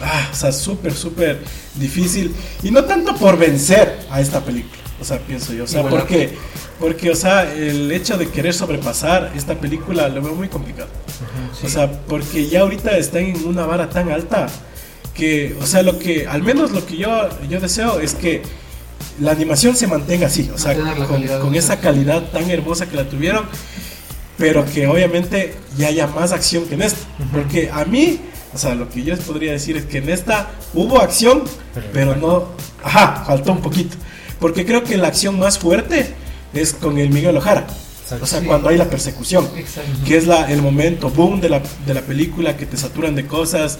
ah, 0.00 0.28
o 0.32 0.34
sea, 0.34 0.52
súper, 0.52 0.92
súper 0.94 1.40
difícil. 1.76 2.34
Y 2.62 2.70
no 2.70 2.84
tanto 2.84 3.14
por 3.16 3.38
vencer 3.38 4.00
a 4.10 4.20
esta 4.20 4.40
película. 4.40 4.82
O 5.00 5.04
sea, 5.04 5.18
pienso 5.18 5.52
yo. 5.52 5.64
O 5.64 5.66
sea, 5.66 5.80
Igualar. 5.80 6.00
porque, 6.00 6.34
porque, 6.78 7.10
o 7.10 7.14
sea, 7.14 7.52
el 7.52 7.90
hecho 7.92 8.16
de 8.16 8.28
querer 8.28 8.52
sobrepasar 8.52 9.32
esta 9.36 9.54
película 9.54 10.08
lo 10.08 10.22
veo 10.22 10.34
muy 10.34 10.48
complicado. 10.48 10.88
O 11.62 11.68
sea, 11.68 11.90
porque 11.90 12.48
ya 12.48 12.60
ahorita 12.60 12.96
están 12.96 13.24
en 13.24 13.46
una 13.46 13.64
vara 13.64 13.88
tan 13.88 14.10
alta 14.10 14.48
que, 15.14 15.56
o 15.60 15.66
sea, 15.66 15.82
lo 15.82 15.98
que, 15.98 16.26
al 16.26 16.42
menos 16.42 16.72
lo 16.72 16.84
que 16.84 16.96
yo, 16.96 17.28
yo 17.48 17.60
deseo 17.60 18.00
es 18.00 18.14
que 18.14 18.42
la 19.20 19.30
animación 19.30 19.76
se 19.76 19.86
mantenga 19.86 20.26
así, 20.26 20.50
o 20.52 20.58
sea, 20.58 20.74
con, 21.06 21.22
con 21.26 21.54
esa 21.54 21.78
calidad 21.78 22.30
tan 22.32 22.50
hermosa 22.50 22.86
que 22.86 22.96
la 22.96 23.08
tuvieron, 23.08 23.44
pero 24.36 24.64
que 24.66 24.88
obviamente 24.88 25.54
ya 25.76 25.88
haya 25.88 26.08
más 26.08 26.32
acción 26.32 26.66
que 26.66 26.74
en 26.74 26.82
esta. 26.82 27.06
Porque 27.32 27.70
a 27.72 27.84
mí, 27.84 28.18
o 28.52 28.58
sea, 28.58 28.74
lo 28.74 28.88
que 28.88 29.04
yo 29.04 29.14
les 29.14 29.24
podría 29.24 29.52
decir 29.52 29.76
es 29.76 29.84
que 29.84 29.98
en 29.98 30.08
esta 30.08 30.50
hubo 30.74 31.00
acción, 31.00 31.44
pero 31.92 32.16
no, 32.16 32.48
ajá, 32.82 33.24
faltó 33.24 33.52
un 33.52 33.62
poquito. 33.62 33.96
Porque 34.40 34.66
creo 34.66 34.82
que 34.82 34.96
la 34.96 35.08
acción 35.08 35.38
más 35.38 35.58
fuerte 35.58 36.12
es 36.54 36.72
con 36.74 36.98
el 36.98 37.10
Miguel 37.10 37.36
Ojara. 37.36 37.66
O 38.20 38.26
sea, 38.26 38.40
Sí. 38.40 38.46
cuando 38.46 38.68
hay 38.68 38.76
la 38.76 38.84
persecución 38.90 39.48
Exacto. 39.56 39.90
que 40.06 40.16
es 40.18 40.26
la, 40.26 40.50
el 40.52 40.60
momento 40.60 41.08
boom 41.08 41.40
de 41.40 41.48
la, 41.48 41.62
de 41.86 41.94
la 41.94 42.02
película, 42.02 42.56
que 42.56 42.66
te 42.66 42.76
saturan 42.76 43.14
de 43.14 43.26
cosas 43.26 43.78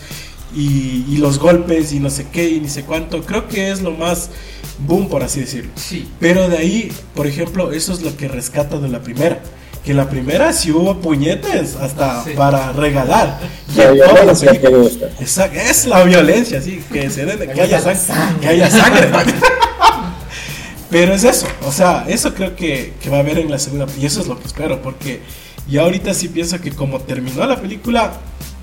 y, 0.56 1.04
y 1.08 1.18
los 1.18 1.38
golpes 1.38 1.92
y 1.92 2.00
no 2.00 2.08
sé 2.08 2.26
qué 2.32 2.48
y 2.48 2.60
ni 2.60 2.68
sé 2.68 2.84
cuánto. 2.84 3.22
Creo 3.22 3.48
que 3.48 3.70
es 3.70 3.82
lo 3.82 3.90
más 3.90 4.30
boom, 4.78 5.08
por 5.08 5.22
así 5.22 5.40
decirlo. 5.40 5.70
Sí. 5.76 6.08
Pero 6.20 6.48
de 6.48 6.56
ahí, 6.56 6.92
por 7.14 7.26
ejemplo, 7.26 7.70
eso 7.72 7.92
es 7.92 8.00
lo 8.02 8.16
que 8.16 8.28
rescata 8.28 8.78
de 8.78 8.88
la 8.88 9.00
primera. 9.02 9.40
Que 9.84 9.92
la 9.92 10.08
primera 10.08 10.54
sí 10.54 10.72
hubo 10.72 10.98
puñetes 11.02 11.76
hasta 11.76 12.24
Sí. 12.24 12.30
para 12.34 12.72
regalar. 12.72 13.38
La 13.76 13.90
violencia 13.90 14.58
que 14.58 14.68
gusta. 14.68 15.06
Exacto, 15.20 15.58
es 15.60 15.84
la 15.84 16.02
violencia, 16.04 16.62
sí, 16.62 16.82
que 16.90 17.10
se 17.10 17.26
den, 17.26 17.38
que 17.52 17.60
haya 17.60 17.76
gusta 17.76 17.92
la 17.92 17.98
sangre, 17.98 18.14
sangre. 18.24 18.40
que 18.40 18.48
haya 18.48 18.70
sangre. 18.70 19.10
Pero 20.90 21.14
es 21.14 21.24
eso, 21.24 21.46
o 21.66 21.72
sea, 21.72 22.04
eso 22.08 22.34
creo 22.34 22.54
que, 22.56 22.94
que 23.02 23.10
va 23.10 23.16
a 23.18 23.20
haber 23.20 23.38
en 23.38 23.50
la 23.50 23.58
segunda, 23.58 23.86
y 23.98 24.06
eso 24.06 24.20
es 24.20 24.26
lo 24.26 24.38
que 24.38 24.46
espero, 24.46 24.80
porque 24.82 25.22
ya 25.68 25.82
ahorita 25.82 26.12
sí 26.14 26.28
pienso 26.28 26.60
que 26.60 26.70
como 26.72 27.00
terminó 27.00 27.46
la 27.46 27.60
película, 27.60 28.12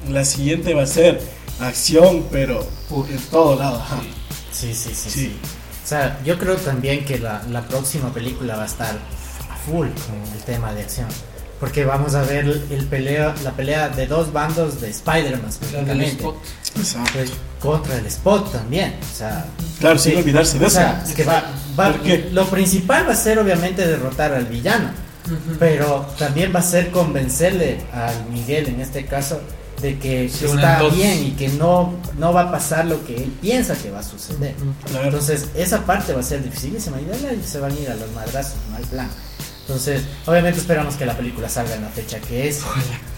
la 0.10 0.24
siguiente 0.24 0.74
va 0.74 0.84
a 0.84 0.88
ser 0.88 1.22
acción, 1.60 2.26
pero 2.32 2.66
en 3.10 3.18
todo 3.30 3.56
lado. 3.58 3.78
ajá. 3.80 4.00
Sí, 4.52 4.74
sí, 4.74 4.90
sí, 4.94 5.10
Sí. 5.10 5.10
sí. 5.10 5.38
O 5.84 5.88
sea, 5.88 6.20
yo 6.24 6.38
creo 6.38 6.56
también 6.58 7.04
que 7.06 7.18
la, 7.20 7.42
la 7.50 7.64
próxima 7.68 8.14
película 8.14 8.56
va 8.56 8.64
a 8.64 8.68
estar 8.68 8.96
a 9.50 9.56
full 9.58 9.88
con 9.88 10.34
el 10.38 10.44
tema 10.46 10.74
de 10.74 10.84
acción. 10.84 11.08
Porque 11.60 11.86
vamos 11.86 12.16
a 12.16 12.24
ver 12.24 12.46
el, 12.46 12.66
el 12.72 12.86
pelea, 12.86 13.36
la 13.44 13.52
pelea 13.52 13.90
de 13.90 14.08
dos 14.08 14.32
bandos 14.32 14.80
de 14.82 14.90
Spider-Man. 14.90 15.52
Exacto. 16.78 17.14
Pues, 17.14 17.32
contra 17.60 17.98
el 17.98 18.06
Spot 18.08 18.52
también. 18.52 18.96
O 19.12 19.16
sea, 19.18 19.46
Claro, 19.80 20.00
sin 20.00 20.18
olvidarse 20.18 20.58
de 20.58 20.66
O 20.66 20.68
eso. 20.68 20.78
sea, 20.78 21.04
es 21.06 21.14
que 21.14 21.24
va, 21.24 21.44
va- 21.82 21.92
¿Por 21.92 22.02
qué? 22.02 22.30
lo 22.32 22.46
principal 22.48 23.08
va 23.08 23.14
a 23.14 23.16
ser 23.16 23.40
obviamente 23.40 23.86
derrotar 23.88 24.34
al 24.34 24.46
villano, 24.46 24.90
pero 25.60 26.06
también 26.18 26.52
va 26.56 26.60
a 26.60 26.64
ser 26.64 26.92
convencerle 26.92 27.80
al 27.94 28.26
Miguel 28.32 28.68
en 28.70 28.82
este 28.82 29.06
caso 29.06 29.42
de 29.82 29.98
que 29.98 30.26
está 30.26 30.80
bien 30.96 31.24
y 31.26 31.32
que 31.32 31.50
no, 31.50 31.94
no 32.20 32.34
va 32.34 32.42
a 32.42 32.52
pasar 32.52 32.86
lo 32.86 33.04
que 33.06 33.16
él 33.16 33.32
piensa 33.42 33.76
que 33.76 33.90
va 33.90 34.00
a 34.00 34.04
suceder. 34.04 34.54
Entonces, 35.04 35.48
esa 35.56 35.86
parte 35.86 36.14
va 36.14 36.20
a 36.20 36.24
ser 36.24 36.44
dificilísima 36.44 36.98
y 37.02 37.44
se 37.48 37.60
van 37.60 37.72
a 37.72 37.80
ir 37.80 37.90
a 37.90 37.96
los 37.96 38.12
madrazos, 38.12 38.58
mal 38.72 38.84
plan. 38.84 39.10
Entonces, 39.62 40.04
obviamente 40.26 40.60
esperamos 40.60 40.96
que 40.96 41.06
la 41.06 41.16
película 41.16 41.48
salga 41.50 41.76
en 41.76 41.82
la 41.84 41.90
fecha 41.90 42.20
que 42.20 42.48
es. 42.50 42.60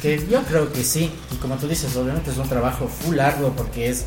Que 0.02 0.26
yo 0.30 0.42
creo 0.44 0.72
que 0.72 0.84
sí. 0.84 1.12
Y 1.32 1.36
como 1.38 1.56
tú 1.56 1.68
dices, 1.68 1.96
obviamente 1.96 2.32
es 2.32 2.38
un 2.38 2.48
trabajo 2.48 2.88
full 2.88 3.20
arduo 3.20 3.52
porque 3.56 3.90
es 3.90 4.06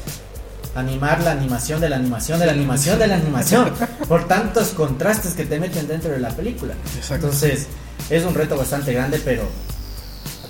animar 0.77 1.23
la 1.23 1.33
animación 1.33 1.81
de 1.81 1.89
la 1.89 1.97
animación 1.97 2.39
de 2.39 2.47
la 2.47 2.53
animación 2.53 2.99
de 2.99 3.07
la 3.07 3.17
animación. 3.17 3.73
Por 4.09 4.27
tantos 4.29 4.69
contrastes 4.69 5.35
que 5.35 5.45
te 5.45 5.59
meten 5.59 5.89
dentro 5.89 6.11
de 6.11 6.21
la 6.21 6.31
película. 6.31 6.75
Exacto. 6.97 7.27
Entonces, 7.27 7.67
es 8.11 8.25
un 8.25 8.35
reto 8.35 8.57
bastante 8.57 8.93
grande, 8.93 9.21
pero 9.25 9.43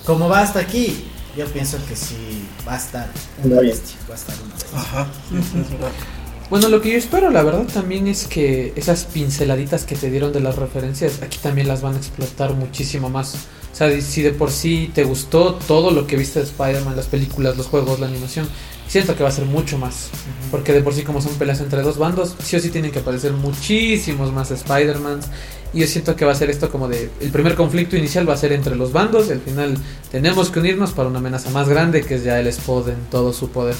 como 0.04 0.28
va 0.28 0.40
hasta 0.40 0.60
aquí, 0.60 1.08
yo 1.36 1.46
pienso 1.46 1.78
que 1.88 1.96
sí 1.96 2.46
va 2.66 2.74
a 2.74 2.78
estar 2.78 3.08
una 3.42 3.60
bestia. 3.60 3.96
Va 4.08 4.14
a 4.14 4.16
estar 4.16 4.34
una 4.44 4.54
bestia. 4.54 4.78
Ajá. 4.78 5.06
Bueno, 6.48 6.68
lo 6.68 6.80
que 6.80 6.92
yo 6.92 6.98
espero, 6.98 7.28
la 7.30 7.42
verdad, 7.42 7.64
también 7.64 8.06
es 8.06 8.28
que 8.28 8.72
esas 8.76 9.02
pinceladitas 9.04 9.84
que 9.84 9.96
te 9.96 10.10
dieron 10.10 10.32
de 10.32 10.38
las 10.38 10.54
referencias, 10.54 11.20
aquí 11.20 11.38
también 11.38 11.66
las 11.66 11.82
van 11.82 11.94
a 11.94 11.96
explotar 11.96 12.54
muchísimo 12.54 13.10
más. 13.10 13.34
O 13.72 13.74
sea, 13.74 14.00
si 14.00 14.22
de 14.22 14.30
por 14.30 14.52
sí 14.52 14.92
te 14.94 15.02
gustó 15.02 15.54
todo 15.66 15.90
lo 15.90 16.06
que 16.06 16.16
viste 16.16 16.38
de 16.38 16.44
Spider-Man, 16.44 16.94
las 16.94 17.06
películas, 17.06 17.56
los 17.56 17.66
juegos, 17.66 17.98
la 17.98 18.06
animación, 18.06 18.48
siento 18.88 19.16
que 19.16 19.22
va 19.22 19.28
a 19.28 19.32
ser 19.32 19.44
mucho 19.46 19.78
más. 19.78 20.08
Porque 20.50 20.72
de 20.72 20.82
por 20.82 20.94
sí, 20.94 21.02
como 21.02 21.20
son 21.20 21.34
peleas 21.34 21.60
entre 21.60 21.82
dos 21.82 21.98
bandos, 21.98 22.36
sí 22.42 22.56
o 22.56 22.60
sí 22.60 22.70
tienen 22.70 22.90
que 22.92 23.00
aparecer 23.00 23.32
muchísimos 23.32 24.32
más 24.32 24.50
Spider-Mans. 24.50 25.26
Y 25.72 25.80
yo 25.80 25.86
siento 25.86 26.14
que 26.16 26.24
va 26.24 26.32
a 26.32 26.34
ser 26.34 26.48
esto 26.50 26.70
como 26.70 26.88
de. 26.88 27.10
El 27.20 27.30
primer 27.30 27.54
conflicto 27.54 27.96
inicial 27.96 28.28
va 28.28 28.34
a 28.34 28.36
ser 28.36 28.52
entre 28.52 28.76
los 28.76 28.92
bandos, 28.92 29.28
y 29.28 29.32
al 29.32 29.40
final 29.40 29.76
tenemos 30.10 30.48
que 30.50 30.60
unirnos 30.60 30.92
para 30.92 31.08
una 31.08 31.18
amenaza 31.18 31.50
más 31.50 31.68
grande, 31.68 32.02
que 32.02 32.14
es 32.14 32.24
ya 32.24 32.38
el 32.40 32.46
Spot 32.46 32.88
en 32.88 32.96
todo 33.10 33.32
su 33.32 33.50
poder. 33.50 33.74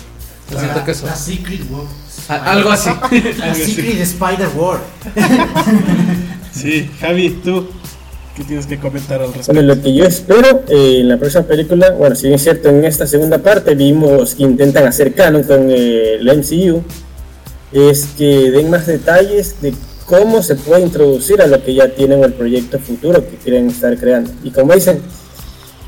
Yo 0.51 0.59
siento 0.61 0.85
que 0.85 0.91
eso. 0.91 1.07
La 1.07 1.17
Secret 1.17 1.61
War. 1.71 1.85
a- 2.29 2.53
Algo 2.53 2.71
así. 2.71 2.91
La 3.39 3.55
Secret 3.55 4.01
Spider 4.01 4.49
War. 4.57 4.81
Sí, 6.53 6.91
Javi, 7.01 7.31
tú, 7.45 7.69
¿qué 8.37 8.45
tienes 8.45 8.67
que 8.67 8.79
comentar 8.79 9.21
al 9.21 9.29
respecto? 9.29 9.53
Bueno, 9.53 9.75
lo 9.75 9.83
que 9.83 9.95
yo 9.95 10.05
espero 10.05 10.63
eh, 10.69 11.01
en 11.01 11.09
la 11.09 11.17
próxima 11.17 11.45
película, 11.45 11.91
bueno, 11.93 12.15
si 12.15 12.25
bien 12.25 12.35
es 12.35 12.43
cierto, 12.43 12.69
en 12.69 12.85
esta 12.85 13.07
segunda 13.07 13.39
parte 13.39 13.75
vimos 13.75 14.35
que 14.35 14.43
intentan 14.43 14.87
hacer 14.87 15.15
canon 15.15 15.43
con 15.43 15.71
eh, 15.71 16.17
el 16.17 16.39
MCU, 16.39 16.83
es 17.73 18.07
que 18.17 18.51
den 18.51 18.71
más 18.71 18.87
detalles 18.87 19.61
de 19.63 19.75
cómo 20.05 20.43
se 20.43 20.55
puede 20.55 20.83
introducir 20.83 21.41
a 21.41 21.47
lo 21.47 21.63
que 21.65 21.75
ya 21.75 21.89
tienen 21.89 22.23
el 22.23 22.33
proyecto 22.35 22.79
futuro 22.79 23.27
que 23.29 23.37
quieren 23.37 23.69
estar 23.71 23.97
creando. 23.97 24.31
Y 24.45 24.51
como 24.51 24.75
dicen, 24.75 25.01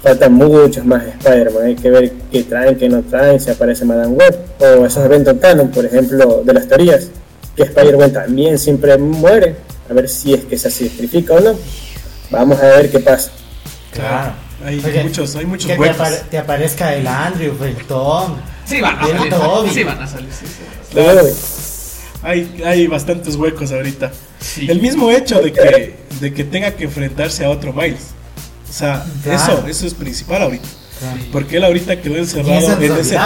faltan 0.03 0.33
muchos 0.33 0.85
más 0.85 1.05
Spider-Man, 1.07 1.65
hay 1.65 1.77
que 1.77 1.91
ver 1.91 2.13
qué 2.33 2.43
traen, 2.45 2.77
qué 2.77 2.89
no 2.89 3.03
traen, 3.03 3.39
si 3.39 3.51
aparece 3.51 3.85
Madame 3.85 4.15
Web, 4.15 4.39
o 4.61 4.87
esos 4.87 5.05
eventos 5.05 5.37
canon, 5.41 5.69
por 5.69 5.85
ejemplo, 5.85 6.43
de 6.45 6.53
las 6.53 6.67
teorías, 6.67 7.11
que 7.55 7.65
Spider-Man 7.65 8.13
también 8.13 8.59
siempre 8.59 8.97
muere, 8.97 9.55
a 9.89 9.93
ver 9.93 10.09
si 10.09 10.35
es 10.35 10.45
que 10.45 10.57
se 10.57 10.71
sacrifica 10.71 11.35
o 11.35 11.41
no. 11.41 11.55
Vamos 12.31 12.59
a 12.59 12.63
ver 12.67 12.91
qué 12.91 12.99
pasa. 13.01 13.31
Claro. 13.93 14.33
Hay 14.65 14.83
Oye, 14.85 15.05
muchos, 15.05 15.37
hay 15.37 15.47
muchos 15.47 15.67
que 15.67 15.75
te, 15.75 15.81
huecos. 15.81 15.99
apare- 16.01 16.23
te 16.31 16.39
aparezca 16.39 16.95
el 16.95 17.07
Andrew, 17.07 17.55
el 17.63 17.77
Tom. 17.87 18.37
Sí 18.65 18.81
van 18.81 18.99
a 18.99 19.07
salir. 19.07 19.31
Toby. 19.31 19.71
Sí 19.71 19.85
van 19.85 20.03
a 20.03 20.07
salir, 20.07 20.29
sí, 20.33 20.47
sí. 20.47 20.99
Hay, 22.23 22.63
hay 22.67 22.87
bastantes 22.89 23.37
huecos 23.37 23.71
ahorita. 23.71 24.11
Sí. 24.41 24.67
El 24.69 24.81
mismo 24.83 25.11
hecho 25.11 25.41
de 25.41 25.53
que, 25.53 25.97
de 26.21 26.35
que 26.35 26.45
tenga 26.45 26.73
que 26.73 26.85
enfrentarse 26.85 27.45
a 27.45 27.51
otro 27.51 27.73
Miles. 27.73 28.09
O 28.69 28.73
sea, 28.73 29.05
Claro. 29.23 29.53
eso, 29.59 29.67
eso 29.69 29.87
es 29.87 29.95
principal 29.95 30.43
ahorita. 30.43 30.69
Claro. 30.99 31.17
Porque 31.33 31.57
él 31.59 31.65
ahorita 31.65 32.01
quedó 32.03 32.17
encerrado 32.17 32.73
en 32.83 32.83
ese. 32.97 33.17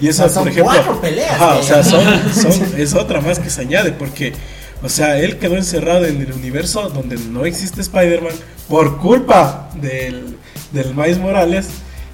Y 0.00 0.08
eso, 0.08 0.24
O 0.24 0.28
sea, 0.28 0.34
son 0.34 0.42
por 0.44 0.52
ejemplo. 0.52 1.00
peleas 1.00 1.30
ajá, 1.32 1.54
o 1.56 1.62
sea, 1.62 1.82
son- 1.82 2.74
es 2.76 2.92
otra 2.94 3.20
más 3.22 3.38
que 3.38 3.48
se 3.48 3.62
añade. 3.62 3.92
Porque, 3.92 4.34
o 4.82 4.88
sea, 4.88 5.18
él 5.18 5.38
quedó 5.38 5.56
encerrado 5.56 6.06
en 6.06 6.20
el 6.20 6.32
universo 6.32 6.88
donde 6.90 7.16
no 7.16 7.44
existe 7.44 7.80
Spider-Man 7.80 8.32
por 8.68 8.98
culpa 8.98 9.70
del, 9.80 10.36
del 10.72 10.94
Miles 10.94 11.18
Morales. 11.18 11.68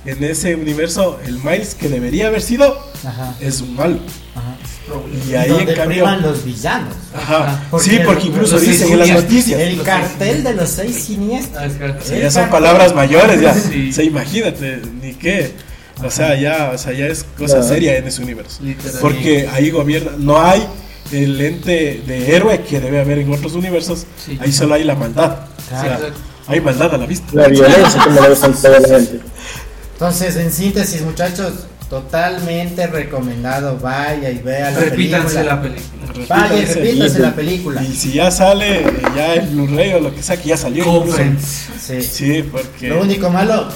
En 0.06 0.22
ese 0.24 0.54
universo, 0.54 1.18
el 1.26 1.34
Miles 1.42 1.74
que 1.74 1.88
debería 1.88 2.28
haber 2.28 2.40
sido 2.40 2.78
Ajá, 3.04 3.34
es 3.40 3.60
un 3.60 3.74
malo. 3.74 3.98
ajá. 4.34 4.56
Y 5.28 5.34
ahí, 5.34 5.50
donde 5.50 5.72
en 5.72 5.78
cambio. 5.78 6.06
los 6.22 6.44
villanos. 6.46 6.94
Ajá. 7.14 7.62
Porque 7.70 7.90
sí, 7.90 7.98
porque 8.06 8.28
incluso 8.28 8.54
los 8.54 8.62
dicen 8.62 8.92
en 8.92 8.98
las 9.00 9.10
noticias. 9.10 9.60
El 9.60 9.82
cartel 9.82 10.44
de 10.44 10.54
los 10.54 10.68
seis 10.70 10.96
siniestros. 10.96 11.72
Ah. 11.78 11.94
Sí, 12.02 12.14
El 12.14 12.22
ya 12.22 12.30
son 12.30 12.48
palabras 12.48 12.94
mayores, 12.94 13.38
ya. 13.40 13.52
Sí. 13.52 13.90
O 13.90 13.92
sea, 13.92 14.04
imagínate, 14.04 14.80
ni 15.02 15.12
qué. 15.12 15.52
O 16.02 16.10
sea, 16.10 16.40
ya, 16.40 16.70
o 16.74 16.78
sea, 16.78 16.94
ya 16.94 17.06
es 17.06 17.26
cosa 17.36 17.58
No. 17.58 17.64
seria 17.64 17.98
en 17.98 18.06
ese 18.06 18.22
universo. 18.22 18.60
Porque 19.02 19.46
ahí 19.52 19.68
gobierna, 19.70 20.12
no 20.16 20.42
hay 20.42 20.64
el 21.12 21.40
ente 21.40 22.02
de 22.06 22.34
héroe 22.36 22.62
que 22.62 22.80
debe 22.80 23.00
haber 23.00 23.18
en 23.18 23.32
otros 23.32 23.54
universos. 23.54 24.06
Sí. 24.24 24.38
Ahí 24.40 24.52
solo 24.52 24.74
hay 24.74 24.84
la 24.84 24.94
maldad. 24.94 25.38
O 25.56 25.68
sea, 25.68 25.84
Exacto. 25.94 26.12
hay 26.46 26.60
maldad 26.60 26.94
a 26.94 26.98
la 26.98 27.06
vista. 27.06 27.26
La 27.34 27.48
violencia, 27.48 28.02
a 28.02 28.04
toda 28.52 28.78
la 28.80 28.88
gente. 28.88 29.20
Entonces, 29.92 30.36
en 30.36 30.52
síntesis, 30.52 31.02
muchachos, 31.02 31.52
totalmente 31.90 32.86
recomendado. 32.86 33.78
Vaya 33.78 34.30
y 34.30 34.38
vea 34.38 34.70
la 34.70 34.80
Repítanse 34.80 35.34
película. 35.36 35.54
la 35.56 35.62
película. 35.62 36.26
Vaya 36.28 36.46
y 36.54 36.60
Repítanse. 36.60 36.80
repítase 36.80 37.18
la 37.20 37.34
película. 37.34 37.82
Y 37.82 37.94
si 37.94 38.12
ya 38.12 38.30
sale, 38.30 38.80
eh, 38.82 39.02
ya 39.16 39.34
el 39.34 39.48
Blu-ray 39.48 39.92
o 39.94 40.00
lo 40.00 40.14
que 40.14 40.22
sea, 40.22 40.36
que 40.36 40.48
ya 40.50 40.56
salió. 40.56 41.04
Sí. 41.80 42.02
Sí, 42.02 42.42
porque. 42.50 42.88
Lo 42.88 43.00
único 43.02 43.30
malo, 43.30 43.68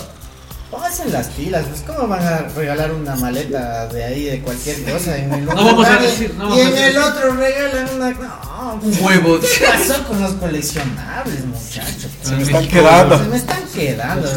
pónganse 0.72 1.06
las 1.10 1.26
pilas, 1.28 1.66
pues 1.68 1.82
cómo 1.86 2.08
van 2.08 2.26
a 2.26 2.38
regalar 2.56 2.92
una 2.94 3.14
maleta 3.14 3.86
de 3.88 4.04
ahí 4.04 4.24
de 4.24 4.40
cualquier 4.40 4.82
cosa 4.90 5.18
en 5.18 5.30
el 5.30 5.44
No 5.44 5.54
vamos 5.54 5.86
a 5.86 5.98
decir, 5.98 6.34
no 6.34 6.46
y 6.46 6.60
vamos 6.60 6.66
a 6.66 6.68
en 6.70 6.84
el 6.84 6.98
otro 6.98 7.36
regalan 7.36 7.88
una 7.94 8.10
no, 8.10 8.80
Un 8.82 9.04
huevo. 9.04 9.38
¿Qué 9.38 9.66
pasó 9.66 10.02
con 10.04 10.22
los 10.22 10.32
coleccionables, 10.32 11.44
muchachos? 11.44 12.10
Se 12.22 12.34
me 12.36 12.42
están 12.42 12.66
quedando. 12.66 13.18
Se 13.18 13.24
me 13.24 13.36
están 13.36 13.62
quedando, 13.74 14.28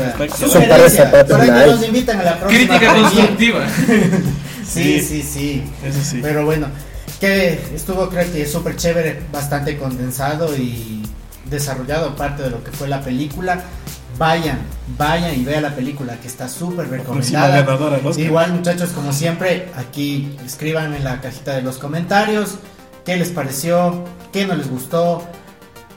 Para 1.30 1.46
que 1.46 1.72
nos 1.72 1.88
invitan 1.88 2.20
a 2.20 2.24
la 2.24 2.40
próxima. 2.40 2.68
Crítica 2.68 2.94
constructiva. 2.94 3.66
Sí, 4.68 5.00
sí, 5.00 5.22
sí. 5.22 5.64
Eso 5.86 6.00
sí. 6.04 6.20
Pero 6.24 6.44
bueno, 6.44 6.68
que 7.20 7.54
estuvo 7.74 8.10
creo 8.10 8.30
que 8.34 8.48
súper 8.48 8.76
chévere, 8.76 9.22
bastante 9.32 9.78
condensado 9.78 10.58
y 10.58 11.04
desarrollado 11.46 12.16
parte 12.16 12.44
de 12.44 12.50
lo 12.50 12.64
que 12.64 12.72
fue 12.72 12.88
la 12.88 13.00
película. 13.00 13.64
Vayan, 14.18 14.59
vayan 14.97 15.34
y 15.39 15.43
vean 15.43 15.63
la 15.63 15.76
película 15.76 16.18
que 16.22 16.28
está 16.28 16.47
súper 16.47 16.89
recomendada. 16.89 17.61
ganadora. 17.63 17.99
Igual 18.18 18.53
muchachos, 18.53 18.89
como 18.91 19.11
siempre, 19.11 19.70
aquí 19.76 20.38
escriban 20.45 20.93
en 20.93 21.03
la 21.03 21.20
cajita 21.20 21.53
de 21.55 21.61
los 21.61 21.78
comentarios 21.78 22.55
qué 23.05 23.18
les 23.18 23.30
pareció, 23.30 24.03
qué 24.32 24.45
no 24.47 24.55
les 24.55 24.70
gustó, 24.70 25.24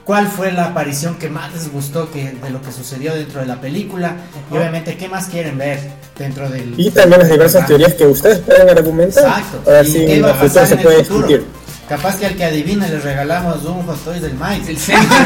cuál 0.03 0.27
fue 0.27 0.51
la 0.51 0.65
aparición 0.65 1.15
que 1.15 1.29
más 1.29 1.53
les 1.53 1.71
gustó 1.71 2.11
que, 2.11 2.31
de 2.33 2.49
lo 2.49 2.61
que 2.61 2.71
sucedió 2.71 3.15
dentro 3.15 3.39
de 3.41 3.47
la 3.47 3.61
película 3.61 4.15
y 4.51 4.57
obviamente 4.57 4.97
qué 4.97 5.07
más 5.07 5.27
quieren 5.27 5.57
ver 5.57 5.79
dentro 6.17 6.49
del... 6.49 6.73
Y 6.77 6.91
también 6.91 7.21
las 7.21 7.29
diversas 7.31 7.63
Ah. 7.63 7.67
teorías 7.67 7.93
que 7.93 8.05
ustedes 8.05 8.39
pueden 8.39 8.69
argumentar. 8.69 9.23
Exacto. 9.23 9.61
Ahora 9.65 9.81
¿Y 9.81 9.85
sí, 9.91 10.03
en 10.03 10.25
el 10.25 10.33
futuro 10.35 10.65
se 10.65 10.75
puede 10.77 11.03
futuro? 11.05 11.27
discutir. 11.27 11.45
Capaz 11.89 12.17
que 12.17 12.27
al 12.27 12.35
que 12.35 12.45
adivine 12.45 12.87
le 12.87 12.99
regalamos 12.99 13.63
un 13.65 13.83
Hot 13.87 13.97
Toys 14.05 14.21
del 14.21 14.35
Mike. 14.35 14.69
El 14.71 14.77
Sentinel. 14.77 15.17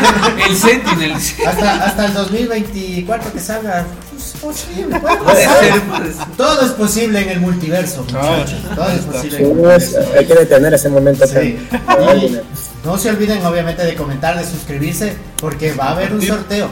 El 0.49 0.55
Sentinel. 0.55 1.11
Hasta, 1.45 1.85
hasta 1.85 2.05
el 2.05 2.13
2024 2.13 3.33
que 3.33 3.39
salga. 3.41 3.85
Es 4.17 4.31
posible, 4.41 4.97
puede 4.99 5.43
ser, 5.45 5.81
puede 5.81 6.13
ser. 6.13 6.25
Todo 6.37 6.65
es 6.65 6.71
posible 6.71 7.21
en 7.21 7.29
el 7.29 7.39
multiverso, 7.41 8.03
muchachos. 8.05 8.61
Todo 8.75 8.89
es 8.91 9.01
posible 9.01 9.37
en 9.39 9.43
el 9.45 9.51
Pues, 9.57 9.91
multiverso. 9.91 10.17
hay 10.17 10.25
que 10.25 10.33
detener 10.35 10.73
ese 10.73 10.89
momento 10.89 11.27
Sí. 11.27 11.67
Y 12.21 12.39
no 12.85 12.97
se 12.97 13.09
olviden 13.09 13.45
obviamente 13.45 13.83
de 13.83 13.95
comentar, 13.95 14.37
de 14.37 14.45
suscribirse, 14.45 15.17
porque 15.41 15.73
va 15.73 15.87
a 15.87 15.91
haber 15.91 16.13
un 16.13 16.21
sorteo. 16.21 16.69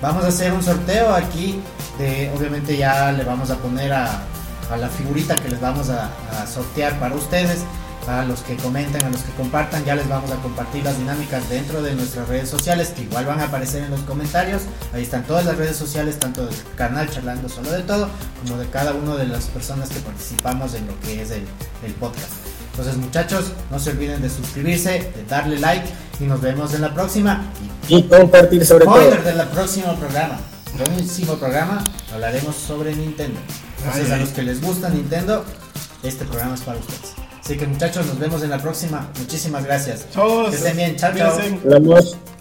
Vamos 0.00 0.24
a 0.24 0.28
hacer 0.28 0.52
un 0.52 0.62
sorteo 0.62 1.14
aquí 1.14 1.60
de, 1.98 2.30
obviamente 2.34 2.74
ya 2.76 3.12
le 3.12 3.24
vamos 3.24 3.50
a 3.50 3.56
poner 3.56 3.92
a, 3.92 4.22
a 4.70 4.76
la 4.78 4.88
figurita 4.88 5.34
que 5.34 5.50
les 5.50 5.60
vamos 5.60 5.90
a, 5.90 6.08
a 6.40 6.46
sortear 6.46 6.98
para 6.98 7.14
ustedes. 7.14 7.58
A 8.08 8.24
los 8.24 8.40
que 8.42 8.56
comenten, 8.56 9.04
a 9.04 9.10
los 9.10 9.20
que 9.22 9.32
compartan, 9.32 9.84
ya 9.84 9.96
les 9.96 10.08
vamos 10.08 10.30
a 10.30 10.36
compartir 10.36 10.84
las 10.84 10.96
dinámicas 10.96 11.48
dentro 11.48 11.82
de 11.82 11.92
nuestras 11.96 12.28
redes 12.28 12.48
sociales 12.48 12.90
que 12.94 13.02
igual 13.02 13.26
van 13.26 13.40
a 13.40 13.44
aparecer 13.46 13.82
en 13.82 13.90
los 13.90 14.00
comentarios. 14.02 14.62
Ahí 14.94 15.02
están 15.02 15.24
todas 15.24 15.44
las 15.44 15.56
redes 15.56 15.76
sociales, 15.76 16.16
tanto 16.20 16.46
del 16.46 16.54
canal 16.76 17.10
Charlando 17.10 17.48
Solo 17.48 17.72
de 17.72 17.82
Todo, 17.82 18.08
como 18.44 18.58
de 18.58 18.66
cada 18.68 18.92
una 18.94 19.16
de 19.16 19.26
las 19.26 19.46
personas 19.46 19.88
que 19.88 19.98
participamos 19.98 20.74
en 20.74 20.86
lo 20.86 20.98
que 21.00 21.20
es 21.20 21.32
el, 21.32 21.42
el 21.84 21.92
podcast. 21.94 22.30
Entonces 22.70 22.96
muchachos, 22.96 23.46
no 23.72 23.78
se 23.80 23.90
olviden 23.90 24.22
de 24.22 24.30
suscribirse, 24.30 25.10
de 25.14 25.24
darle 25.28 25.58
like 25.58 25.88
y 26.20 26.24
nos 26.24 26.40
vemos 26.40 26.74
en 26.74 26.82
la 26.82 26.94
próxima. 26.94 27.44
Y 27.88 27.96
Y 27.96 28.02
compartir 28.04 28.64
sobre 28.64 28.84
todo. 28.84 28.96
spoiler 29.00 29.24
del 29.24 29.48
próximo 29.48 29.96
programa. 29.96 30.38
Próximo 30.76 31.34
programa 31.38 31.82
hablaremos 32.12 32.54
sobre 32.54 32.94
Nintendo. 32.94 33.40
Entonces 33.78 34.06
Ay, 34.10 34.12
a 34.12 34.16
los 34.18 34.28
que 34.28 34.42
les 34.42 34.60
gusta 34.60 34.90
Nintendo, 34.90 35.44
este 36.04 36.24
programa 36.24 36.54
es 36.54 36.60
para 36.60 36.78
ustedes. 36.78 37.15
Así 37.46 37.56
que 37.56 37.64
muchachos, 37.64 38.04
nos 38.06 38.18
vemos 38.18 38.42
en 38.42 38.50
la 38.50 38.58
próxima. 38.58 39.08
Muchísimas 39.20 39.64
gracias. 39.64 40.04
Chao. 40.10 40.50
Que 40.50 40.56
estén 40.56 40.76
bien. 40.76 40.96
Chao, 40.96 41.12
chao. 41.16 42.35